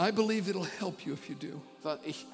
I 0.00 0.12
believe 0.12 0.48
it'll 0.48 0.64
help 0.78 1.04
you 1.04 1.14
if 1.14 1.28
you 1.28 1.34
do. 1.34 1.60
Ich 2.04 2.24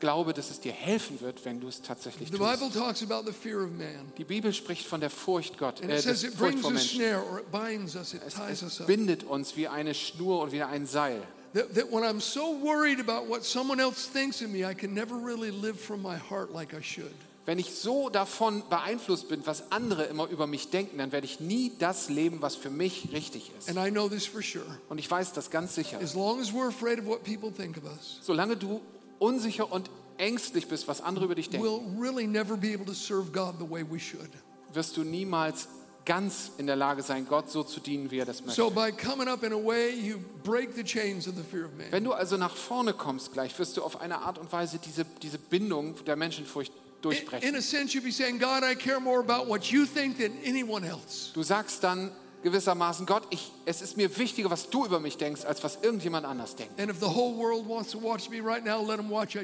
glaube, 0.00 0.34
dass 0.34 0.50
es 0.50 0.60
dir 0.60 0.72
helfen 0.72 1.20
wird, 1.20 1.44
wenn 1.44 1.60
du 1.60 1.68
es 1.68 1.80
tatsächlich 1.82 2.28
The 2.30 2.36
Bible 2.38 2.56
tust. 2.68 2.74
talks 2.76 3.02
about 3.02 3.26
the 3.26 3.32
fear 3.32 3.62
of 3.64 3.70
man. 3.70 4.12
Die 4.18 4.24
Bibel 4.24 4.52
spricht 4.52 4.86
von 4.86 5.00
der 5.00 5.10
Furcht 5.10 5.58
Gott, 5.58 5.80
And 5.80 5.90
äh, 5.90 5.96
it 5.96 6.02
says 6.02 6.22
it 6.24 6.34
Furcht 6.34 6.40
brings 6.52 6.60
vor 6.62 6.70
a 6.70 6.74
Menschen. 6.74 6.96
snare 7.00 7.22
or 7.30 7.38
it 7.40 7.50
binds 7.50 7.94
us, 7.96 8.14
it 8.14 8.20
Es, 8.26 8.34
ties 8.34 8.62
us 8.62 8.74
es 8.74 8.80
up. 8.80 8.86
bindet 8.86 9.24
uns 9.24 9.56
wie 9.56 9.68
eine 9.68 9.94
Schnur 9.94 10.42
und 10.42 10.52
wie 10.52 10.62
ein 10.62 10.86
Seil. 10.86 11.22
That, 11.54 11.74
that 11.74 11.90
when 11.92 12.02
I'm 12.02 12.20
so 12.20 12.58
worried 12.62 12.98
about 12.98 13.28
what 13.28 13.44
someone 13.44 13.80
else 13.80 14.08
thinks 14.12 14.42
of 14.42 14.48
me, 14.48 14.68
I 14.68 14.74
can 14.74 14.92
never 14.92 15.14
really 15.16 15.50
live 15.50 15.78
from 15.78 16.02
my 16.02 16.16
heart 16.18 16.52
like 16.52 16.74
I 16.74 16.82
should. 16.82 17.12
Wenn 17.46 17.58
ich 17.58 17.74
so 17.74 18.08
davon 18.08 18.62
beeinflusst 18.70 19.28
bin, 19.28 19.46
was 19.46 19.70
andere 19.70 20.04
immer 20.04 20.26
über 20.28 20.46
mich 20.46 20.70
denken, 20.70 20.96
dann 20.96 21.12
werde 21.12 21.26
ich 21.26 21.40
nie 21.40 21.72
das 21.78 22.08
leben, 22.08 22.40
was 22.40 22.56
für 22.56 22.70
mich 22.70 23.10
richtig 23.12 23.52
ist. 23.58 23.68
And 23.68 23.78
I 23.78 23.90
know 23.90 24.08
this 24.08 24.26
for 24.26 24.40
sure. 24.42 24.64
Und 24.88 24.96
ich 24.98 25.10
weiß 25.10 25.34
das 25.34 25.50
ganz 25.50 25.74
sicher. 25.74 25.98
As 26.00 26.14
long 26.14 26.40
as 26.40 26.52
we're 26.54 26.68
afraid 26.68 26.98
of 26.98 27.04
what 27.06 27.22
people 27.22 27.52
think 27.52 27.76
of 27.76 27.84
us, 27.84 28.18
Solange 28.22 28.56
du 28.56 28.80
unsicher 29.24 29.70
und 29.72 29.90
ängstlich 30.18 30.68
bist, 30.68 30.86
was 30.88 31.00
andere 31.00 31.24
über 31.24 31.34
dich 31.34 31.50
denken, 31.50 31.66
we'll 31.66 32.00
really 32.00 32.26
never 32.26 32.56
be 32.56 32.72
able 32.74 32.84
to 32.86 32.92
serve 32.92 33.32
God 33.32 33.54
the 33.58 33.68
way 33.68 33.84
we 33.88 33.98
should. 33.98 34.30
wirst 34.72 34.96
du 34.96 35.02
niemals 35.04 35.68
ganz 36.04 36.50
in 36.58 36.66
der 36.66 36.76
Lage 36.76 37.02
sein, 37.02 37.26
Gott 37.26 37.50
so 37.50 37.62
zu 37.62 37.80
dienen, 37.80 38.10
wie 38.10 38.18
er 38.18 38.26
das 38.26 38.44
möchte. 38.44 38.60
So 38.60 38.70
by 38.70 38.92
coming 38.92 39.26
up 39.26 39.42
in 39.42 39.52
a 39.52 39.56
way, 39.56 39.90
you 39.90 40.18
break 40.44 40.74
the 40.74 40.84
chains 40.84 41.26
of 41.26 41.34
the 41.36 41.42
fear 41.42 41.64
of 41.64 41.72
man. 41.76 41.86
Wenn 41.90 42.04
du 42.04 42.12
also 42.12 42.36
nach 42.36 42.54
vorne 42.54 42.92
kommst 42.92 43.32
gleich, 43.32 43.58
wirst 43.58 43.76
du 43.76 43.82
auf 43.82 44.00
eine 44.00 44.18
Art 44.18 44.38
und 44.38 44.52
Weise 44.52 44.78
diese, 44.78 45.06
diese 45.22 45.38
Bindung 45.38 45.94
der 46.04 46.16
Menschenfurcht 46.16 46.70
In, 46.70 46.76
in 46.76 47.02
durchbrechen. 47.02 47.56
a 47.56 47.60
sense, 47.60 47.94
you'd 47.96 48.04
be 48.04 48.12
saying, 48.12 48.38
God, 48.38 48.62
I 48.62 48.74
care 48.74 49.00
more 49.00 49.20
about 49.20 49.48
what 49.48 49.64
you 49.70 49.84
think 49.86 50.18
than 50.18 50.32
anyone 50.44 50.86
else. 50.86 51.30
Du 51.34 51.42
sagst 51.42 51.82
dann 51.82 52.10
gewissermaßen, 52.44 53.06
Gott, 53.06 53.24
ich, 53.30 53.50
es 53.64 53.82
ist 53.82 53.96
mir 53.96 54.16
wichtiger, 54.16 54.50
was 54.50 54.70
du 54.70 54.84
über 54.84 55.00
mich 55.00 55.16
denkst, 55.16 55.44
als 55.44 55.64
was 55.64 55.78
irgendjemand 55.82 56.26
anders 56.26 56.54
denkt. 56.54 56.78
Right 56.78 58.64
now, 58.64 58.86
watch. 59.10 59.36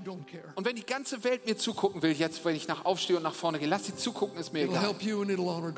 Und 0.55 0.65
wenn 0.65 0.77
die 0.77 0.87
ganze 0.87 1.25
Welt 1.25 1.47
mir 1.47 1.57
zugucken 1.57 2.03
will, 2.03 2.13
jetzt, 2.13 2.45
wenn 2.45 2.55
ich 2.55 2.69
nach 2.69 2.85
aufstehe 2.85 3.17
und 3.17 3.25
nach 3.25 3.35
vorne 3.35 3.59
gehe, 3.59 3.67
lass 3.67 3.87
sie 3.87 3.97
zugucken, 3.97 4.39
ist 4.39 4.53
mir 4.53 4.67
It'll 4.67 4.77
egal. 4.77 4.95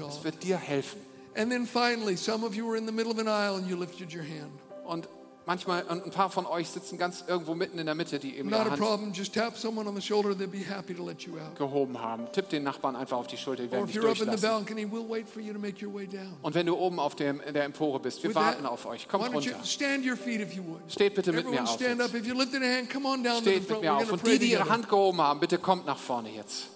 Es 0.09 0.25
wird 0.25 0.43
dir 0.43 0.59
helfen. 0.59 1.01
And 1.35 1.51
then 1.51 1.67
finally, 1.67 2.17
some 2.17 2.45
of 2.45 2.55
you 2.55 2.67
were 2.67 2.77
in 2.77 2.87
the 2.87 2.93
middle 2.93 3.11
of 3.13 3.19
an 3.19 3.29
aisle 3.29 3.57
and 3.57 3.67
you 3.67 3.77
lifted 3.77 4.13
your 4.15 4.23
hand. 4.23 4.53
Und 4.85 5.09
manchmal, 5.47 5.85
ein 5.89 6.11
paar 6.11 6.31
von 6.31 6.47
euch 6.47 6.69
sitzen 6.69 6.99
ganz 6.99 7.25
irgendwo 7.27 7.55
mitten 7.55 7.79
in 7.79 7.87
der 7.87 7.95
Mitte, 7.95 8.19
die 8.19 8.37
eben 8.37 8.49
Not 8.51 8.61
a 8.61 8.65
Hand 8.71 8.77
problem. 8.79 9.13
Just 9.13 9.35
tap 9.35 9.57
someone 9.59 9.89
on 9.89 9.95
the 9.95 10.01
shoulder. 10.03 10.31
They'll 10.31 10.47
be 10.47 10.65
happy 10.69 10.95
to 10.95 11.05
let 11.05 11.23
you 11.23 11.35
out. 11.39 11.57
gehoben 11.57 12.01
haben. 12.01 12.31
Tipp 12.33 12.49
den 12.51 12.63
Nachbarn 12.63 12.97
einfach 12.97 13.17
auf 13.19 13.27
die 13.27 13.37
Schulter, 13.37 13.63
die 13.63 13.69
Or 13.69 13.73
werden 13.73 13.85
if 13.89 13.93
dich 13.95 14.03
you're 14.03 14.07
up 14.11 14.13
in 14.13 14.19
the 14.19 14.25
durchlassen. 14.31 14.65
balcony, 14.67 14.85
we'll 14.87 15.09
wait 15.09 15.29
for 15.29 15.41
you 15.43 15.53
to 15.53 15.59
make 15.59 15.85
your 15.85 15.93
way 15.95 16.07
down. 16.07 16.35
Und 16.43 16.55
wenn 16.55 16.67
du 16.67 16.77
oben 16.77 16.99
auf 17.01 17.15
dem, 17.15 17.41
in 17.41 17.55
der 17.55 17.65
Empore 17.65 17.99
bist, 18.01 18.23
wir 18.23 18.31
With 18.31 18.37
warten 18.37 18.63
that, 18.63 18.71
auf 18.73 18.87
euch. 18.87 19.05
why 19.05 19.09
Kommt 19.09 19.25
don't 19.35 19.41
you 19.45 19.53
runter. 19.53 19.65
stand 19.67 20.05
your 20.07 20.17
feet 20.17 20.41
if 20.41 20.53
you 20.55 20.63
would? 20.65 20.81
Steht 20.91 21.15
bitte 21.15 21.33
mit 21.33 21.45
mir 21.45 21.51
Everyone 21.53 21.69
auf. 21.71 21.75
stand 21.81 22.01
up. 22.01 22.13
Jetzt. 22.13 22.21
If 22.23 22.27
you 22.27 22.35
lifted 22.39 22.63
a 22.63 22.67
hand, 22.67 22.91
come 22.91 23.07
on 23.09 23.23
down 23.23 23.39
to 23.39 23.45
the 23.45 23.51
Steht 23.51 23.61
mit 23.61 23.69
front. 23.69 23.83
mir 23.83 23.89
We're 23.89 23.93
auf. 23.95 23.99
going 23.99 24.09
to 24.09 24.13
Und 24.15 24.23
pray 24.23 24.33
die, 24.33 24.39
die 24.39 24.51
ihre 24.53 24.61
together. 24.61 24.75
Hand 24.75 24.89
gehoben 24.89 25.21
haben, 25.21 25.41
bitte 25.41 25.59
kommt 25.59 25.87
nach 25.87 25.99
vorne 25.99 26.31
jetzt. 26.31 26.67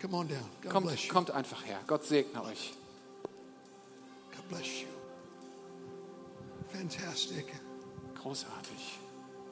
Come 0.00 0.16
on 0.18 0.28
down. 0.28 0.38
God 0.62 0.70
Kommt, 0.72 0.86
bless 0.88 1.06
you. 1.06 1.12
kommt 1.12 1.30
einfach 1.30 1.64
her. 1.64 1.78
Gott 1.86 2.04
segne 2.04 2.42
euch. 2.44 2.74
God 4.36 4.48
bless 4.50 4.66
you. 4.82 4.88
Fantastic. 6.76 7.46
Großartig. 8.22 8.98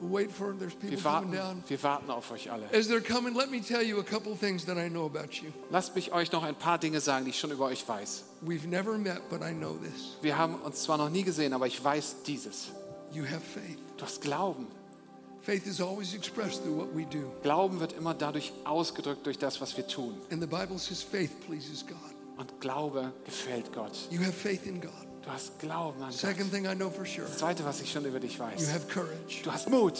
Wait 0.01 0.31
for 0.31 0.47
them. 0.47 0.59
There's 0.59 0.73
people 0.73 0.89
Wir 0.89 0.97
coming 0.97 1.31
warten, 1.31 1.31
down. 1.31 1.63
wir 1.67 1.83
warten 1.83 2.09
auf 2.11 2.29
euch 2.31 2.51
alle. 2.51 2.65
As 2.73 2.89
they're 2.89 2.99
coming, 2.99 3.33
let 3.35 3.49
me 3.49 3.61
tell 3.61 3.81
you 3.81 3.99
a 3.99 4.03
couple 4.03 4.35
things 4.35 4.65
that 4.65 4.77
I 4.77 4.89
know 4.89 5.05
about 5.05 5.41
you. 5.41 5.51
Lasst 5.69 5.95
mich 5.95 6.11
euch 6.11 6.31
noch 6.31 6.43
ein 6.43 6.55
paar 6.55 6.77
Dinge 6.77 6.99
sagen, 6.99 7.23
die 7.25 7.31
ich 7.31 7.39
schon 7.39 7.51
über 7.51 7.65
euch 7.65 7.87
weiß. 7.87 8.23
We've 8.45 8.67
never 8.67 8.97
met, 8.97 9.29
but 9.29 9.41
I 9.41 9.53
know 9.53 9.77
this. 9.77 10.17
Wir 10.21 10.37
haben 10.37 10.55
uns 10.55 10.83
zwar 10.83 10.97
noch 10.97 11.09
nie 11.09 11.23
gesehen, 11.23 11.53
aber 11.53 11.67
ich 11.67 11.81
weiß 11.81 12.23
dieses. 12.27 12.69
You 13.13 13.23
have 13.25 13.39
faith. 13.41 13.77
Du 13.97 14.03
hast 14.03 14.21
Glauben. 14.21 14.67
Faith 15.41 15.67
is 15.67 15.79
always 15.79 16.13
expressed 16.13 16.63
through 16.63 16.75
what 16.77 16.93
we 16.95 17.05
do. 17.05 17.31
Glauben 17.43 17.79
wird 17.79 17.93
immer 17.93 18.13
dadurch 18.13 18.51
ausgedrückt 18.65 19.25
durch 19.25 19.37
das, 19.37 19.61
was 19.61 19.77
wir 19.77 19.87
tun. 19.87 20.15
And 20.31 20.41
the 20.41 20.47
Bible 20.47 20.77
says 20.79 21.01
faith 21.03 21.31
pleases 21.45 21.85
God. 21.85 21.97
Und 22.37 22.59
Glaube 22.59 23.13
gefällt 23.25 23.71
Gott. 23.73 23.91
You 24.09 24.19
have 24.21 24.33
faith 24.33 24.65
in 24.65 24.81
God. 24.81 24.91
Du 25.23 25.31
hast 25.31 25.57
Glauben 25.59 26.01
an. 26.03 26.11
Second 26.11 26.51
thing 26.51 26.65
I 26.65 26.75
know 26.75 26.89
for 26.89 27.05
sure, 27.05 27.25
Das 27.27 27.37
Zweite, 27.37 27.63
was 27.65 27.81
ich 27.81 27.91
schon 27.91 28.05
über 28.05 28.19
dich 28.19 28.37
you 28.37 28.43
weiß. 28.43 28.73
have 28.73 28.87
courage. 28.87 29.41
Du 29.43 29.51
hast 29.51 29.69
Mut. 29.69 29.97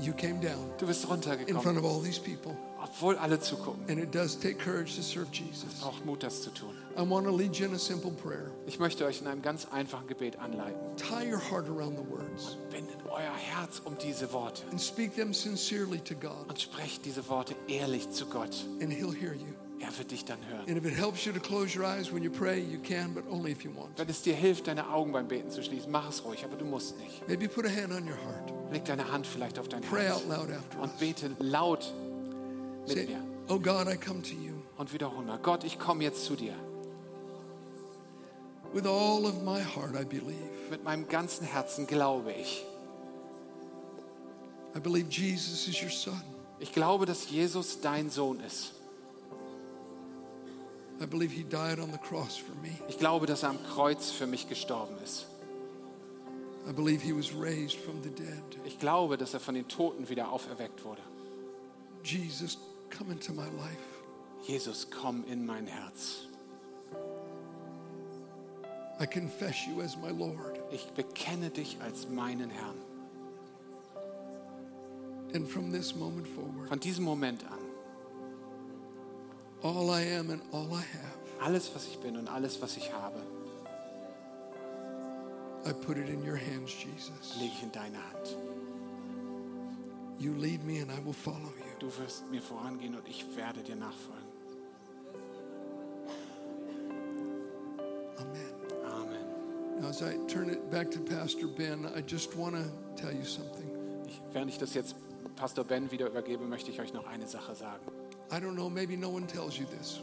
You 0.00 0.12
came 0.12 0.40
down 0.40 0.72
Du 0.78 0.86
bist 0.88 1.02
in 1.04 1.08
front 1.08 1.24
runtergekommen, 1.28 1.78
of 1.78 1.84
all 1.84 2.02
these 2.02 2.20
people. 2.20 2.56
obwohl 2.82 3.16
alle 3.16 3.38
zugucken. 3.38 3.88
And 3.88 4.00
it 4.02 4.12
does 4.12 4.36
take 4.36 4.56
courage 4.58 4.96
to 4.96 5.02
serve 5.02 5.28
Jesus. 5.32 5.66
Es 5.72 5.80
braucht 5.80 6.04
Mut, 6.04 6.24
das 6.24 6.42
zu 6.42 6.50
tun. 6.50 6.74
I 6.98 7.02
want 7.08 7.26
to 7.26 7.30
lead 7.36 7.54
you 7.54 7.66
in 7.66 7.74
a 7.74 7.78
simple 7.78 8.10
prayer. 8.10 8.50
Ich 8.66 8.80
möchte 8.80 9.04
euch 9.06 9.20
in 9.20 9.28
einem 9.28 9.40
ganz 9.42 9.68
einfachen 9.70 10.08
Gebet 10.08 10.40
anleiten. 10.40 10.80
Tie 10.96 11.30
your 11.32 11.38
heart 11.40 11.68
around 11.68 11.96
the 11.96 12.10
words 12.10 12.56
Bindet 12.72 12.96
euer 13.06 13.20
Herz 13.36 13.80
um 13.84 13.96
diese 13.98 14.32
Worte 14.32 14.64
and 14.72 14.80
speak 14.82 15.14
them 15.14 15.32
sincerely 15.32 16.00
to 16.00 16.16
God, 16.16 16.48
und 16.48 16.60
sprecht 16.60 17.04
diese 17.04 17.28
Worte 17.28 17.54
ehrlich 17.68 18.10
zu 18.10 18.26
Gott. 18.26 18.66
and 18.80 18.92
He'll 18.92 19.14
hear 19.14 19.34
you. 19.34 19.54
Er 19.86 19.98
wird 19.98 20.10
dich 20.12 20.24
dann 20.24 20.38
hören. 20.48 20.66
And 20.68 20.78
if 20.78 20.84
it 20.86 20.96
helps 20.96 21.24
you 21.26 21.32
to 21.32 21.40
close 21.40 21.78
your 21.78 21.84
eyes 21.86 22.10
when 22.12 22.22
you 22.22 22.30
pray, 22.30 22.58
you 22.58 22.78
can, 22.80 23.12
but 23.12 23.24
only 23.30 23.52
if 23.52 23.64
you 23.64 23.70
want. 23.76 23.98
Wenn 23.98 24.08
es 24.08 24.22
dir 24.22 24.34
hilft, 24.34 24.66
deine 24.66 24.88
Augen 24.88 25.12
beim 25.12 25.28
Beten 25.28 25.50
zu 25.50 25.62
schließen, 25.62 25.90
mach 25.90 26.08
es 26.08 26.24
ruhig, 26.24 26.44
aber 26.44 26.56
du 26.56 26.64
musst 26.64 26.98
nicht. 26.98 27.26
Maybe 27.28 27.48
put 27.48 27.66
a 27.66 27.68
hand 27.68 27.92
on 27.92 28.04
your 28.08 28.16
heart. 28.16 28.52
Leg 28.72 28.84
deine 28.86 29.10
Hand 29.12 29.26
vielleicht 29.26 29.58
auf 29.58 29.68
dein 29.68 29.82
Pray 29.82 30.04
Herz 30.06 30.22
out 30.22 30.28
loud 30.28 30.50
after 30.50 30.80
us. 30.80 30.90
und 30.90 30.98
bete 30.98 31.30
laut 31.38 31.92
mit 32.86 32.96
Say, 32.96 33.06
mir. 33.06 33.20
Oh 33.48 33.58
God, 33.58 33.86
I 33.88 33.96
come 33.96 34.22
to 34.22 34.34
you 34.34 34.54
Und 34.78 34.92
wiederhol 34.92 35.22
mal, 35.24 35.38
Gott, 35.38 35.64
ich 35.64 35.78
komme 35.78 36.02
jetzt 36.02 36.24
zu 36.24 36.34
dir. 36.34 36.54
with 38.72 38.86
all 38.86 39.24
of 39.26 39.42
my 39.42 39.60
heart. 39.60 39.94
I 39.94 40.04
believe. 40.04 40.50
Mit 40.70 40.82
meinem 40.82 41.06
ganzen 41.08 41.46
Herzen 41.46 41.86
glaube 41.86 42.32
ich. 42.32 42.64
I 44.74 44.80
believe 44.80 45.08
Jesus 45.10 45.68
is 45.68 45.80
your 45.82 45.90
Son. 45.90 46.20
Ich 46.58 46.72
glaube, 46.72 47.06
dass 47.06 47.28
Jesus 47.30 47.80
dein 47.80 48.10
Sohn 48.10 48.40
ist. 48.40 48.72
Ich 52.88 52.98
glaube, 52.98 53.26
dass 53.26 53.42
er 53.42 53.48
am 53.50 53.62
Kreuz 53.64 54.10
für 54.10 54.26
mich 54.26 54.48
gestorben 54.48 54.96
ist. 55.02 55.26
I 56.66 56.72
believe 56.72 57.02
He 57.02 57.12
was 57.12 57.30
raised 57.34 57.76
from 57.76 58.02
the 58.02 58.10
dead. 58.10 58.42
Ich 58.64 58.78
glaube, 58.78 59.18
dass 59.18 59.34
er 59.34 59.40
von 59.40 59.54
den 59.54 59.68
Toten 59.68 60.08
wieder 60.08 60.30
auferweckt 60.30 60.84
wurde. 60.84 61.02
Jesus, 62.02 62.58
come 62.96 63.12
into 63.12 63.32
my 63.32 63.46
life. 63.58 64.02
Jesus, 64.46 64.88
komm 64.90 65.24
in 65.26 65.44
mein 65.44 65.66
Herz. 65.66 66.28
I 69.00 69.06
confess 69.06 69.66
you 69.66 69.82
as 69.82 69.96
my 69.96 70.10
Lord. 70.10 70.60
Ich 70.70 70.86
bekenne 70.92 71.50
dich 71.50 71.78
als 71.82 72.08
meinen 72.08 72.50
Herrn. 72.50 72.76
And 75.34 75.48
from 75.48 75.72
this 75.72 75.94
moment 75.94 76.28
forward, 76.28 76.68
Von 76.68 76.78
diesem 76.78 77.04
Moment 77.04 77.44
an, 77.44 77.58
all 79.64 79.90
I 79.90 80.02
am 80.02 80.30
and 80.30 80.42
all 80.52 80.68
I 80.74 80.82
have, 80.82 81.18
alles, 81.40 81.74
was 81.74 81.86
ich 81.86 81.98
bin 81.98 82.16
und 82.16 82.28
alles, 82.28 82.60
was 82.60 82.76
ich 82.76 82.92
habe, 82.92 83.20
I 85.66 85.72
put 85.72 85.96
it 85.96 86.10
in 86.10 86.22
your 86.22 86.36
hands, 86.36 86.70
Jesus. 86.70 87.36
lege 87.40 87.52
ich 87.56 87.62
in 87.62 87.72
deine 87.72 87.96
Hand. 87.96 88.36
You 90.18 90.34
lead 90.34 90.62
me 90.64 90.80
and 90.80 90.90
I 90.90 91.00
will 91.04 91.14
follow 91.14 91.52
you. 91.58 91.78
Du 91.78 91.86
wirst 91.98 92.30
mir 92.30 92.42
vorangehen 92.42 92.94
und 92.94 93.08
ich 93.08 93.24
werde 93.34 93.62
dir 93.62 93.74
nachfolgen. 93.74 94.22
Amen. 98.18 98.54
Amen. 98.84 99.80
Now, 99.80 99.88
as 99.88 100.02
I 100.02 100.18
turn 100.28 100.50
it 100.50 100.70
back 100.70 100.90
to 100.90 101.00
Pastor 101.00 101.48
Ben, 101.48 101.86
I 101.96 102.02
just 102.06 102.36
want 102.36 102.54
to 102.54 102.64
tell 102.94 103.12
you 103.12 103.24
something. 103.24 103.70
Ich, 104.06 104.20
während 104.32 104.50
ich 104.50 104.58
das 104.58 104.74
jetzt 104.74 104.94
Pastor 105.34 105.64
Ben 105.64 105.90
wieder 105.90 106.06
übergebe, 106.08 106.44
möchte 106.44 106.70
ich 106.70 106.80
euch 106.80 106.92
noch 106.92 107.06
eine 107.06 107.26
Sache 107.26 107.54
sagen. 107.54 107.84
I 108.30 108.40
don't 108.40 108.54
know, 108.54 108.68
maybe 108.70 108.96
no 108.96 109.08
one 109.10 109.26
tells 109.26 109.58
you 109.58 109.66
this. 109.78 110.00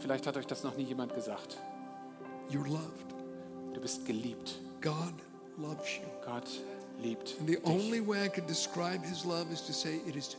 Vielleicht 0.00 0.26
hat 0.26 0.36
euch 0.36 0.46
das 0.46 0.62
noch 0.64 0.76
nie 0.76 0.84
jemand 0.84 1.14
gesagt. 1.14 1.58
You're 2.50 2.68
loved. 2.68 3.14
Du 3.74 3.80
bist 3.80 4.06
geliebt. 4.06 4.58
God 4.80 5.12
loves 5.58 5.96
you. 5.96 6.06
Gott 6.24 6.48
liebt 7.02 7.36
And 7.40 7.48
the 7.48 7.56
dich. 7.56 7.64
only 7.66 8.00
way 8.00 8.24
I 8.24 8.28
could 8.28 8.46
describe 8.48 9.04
his 9.04 9.24
love 9.24 9.52
is 9.52 9.64
to 9.66 9.72
say 9.72 10.00
it 10.06 10.16
is 10.16 10.36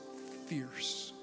fierce. 0.47 1.13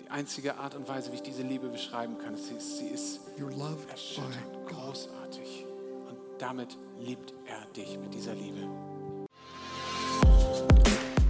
Die 0.00 0.08
einzige 0.10 0.56
Art 0.56 0.74
und 0.74 0.88
Weise, 0.88 1.10
wie 1.12 1.16
ich 1.16 1.22
diese 1.22 1.42
Liebe 1.42 1.68
beschreiben 1.68 2.16
kann, 2.18 2.36
sie 2.36 2.54
ist, 2.54 2.78
sie 2.78 2.88
ist 2.88 3.20
You're 3.38 3.54
loved 3.56 3.88
by 3.88 4.22
God. 4.22 4.66
großartig. 4.68 5.66
Und 6.08 6.16
damit 6.38 6.76
liebt 7.00 7.34
er 7.46 7.64
dich 7.76 7.98
mit 7.98 8.14
dieser 8.14 8.34
Liebe. 8.34 8.66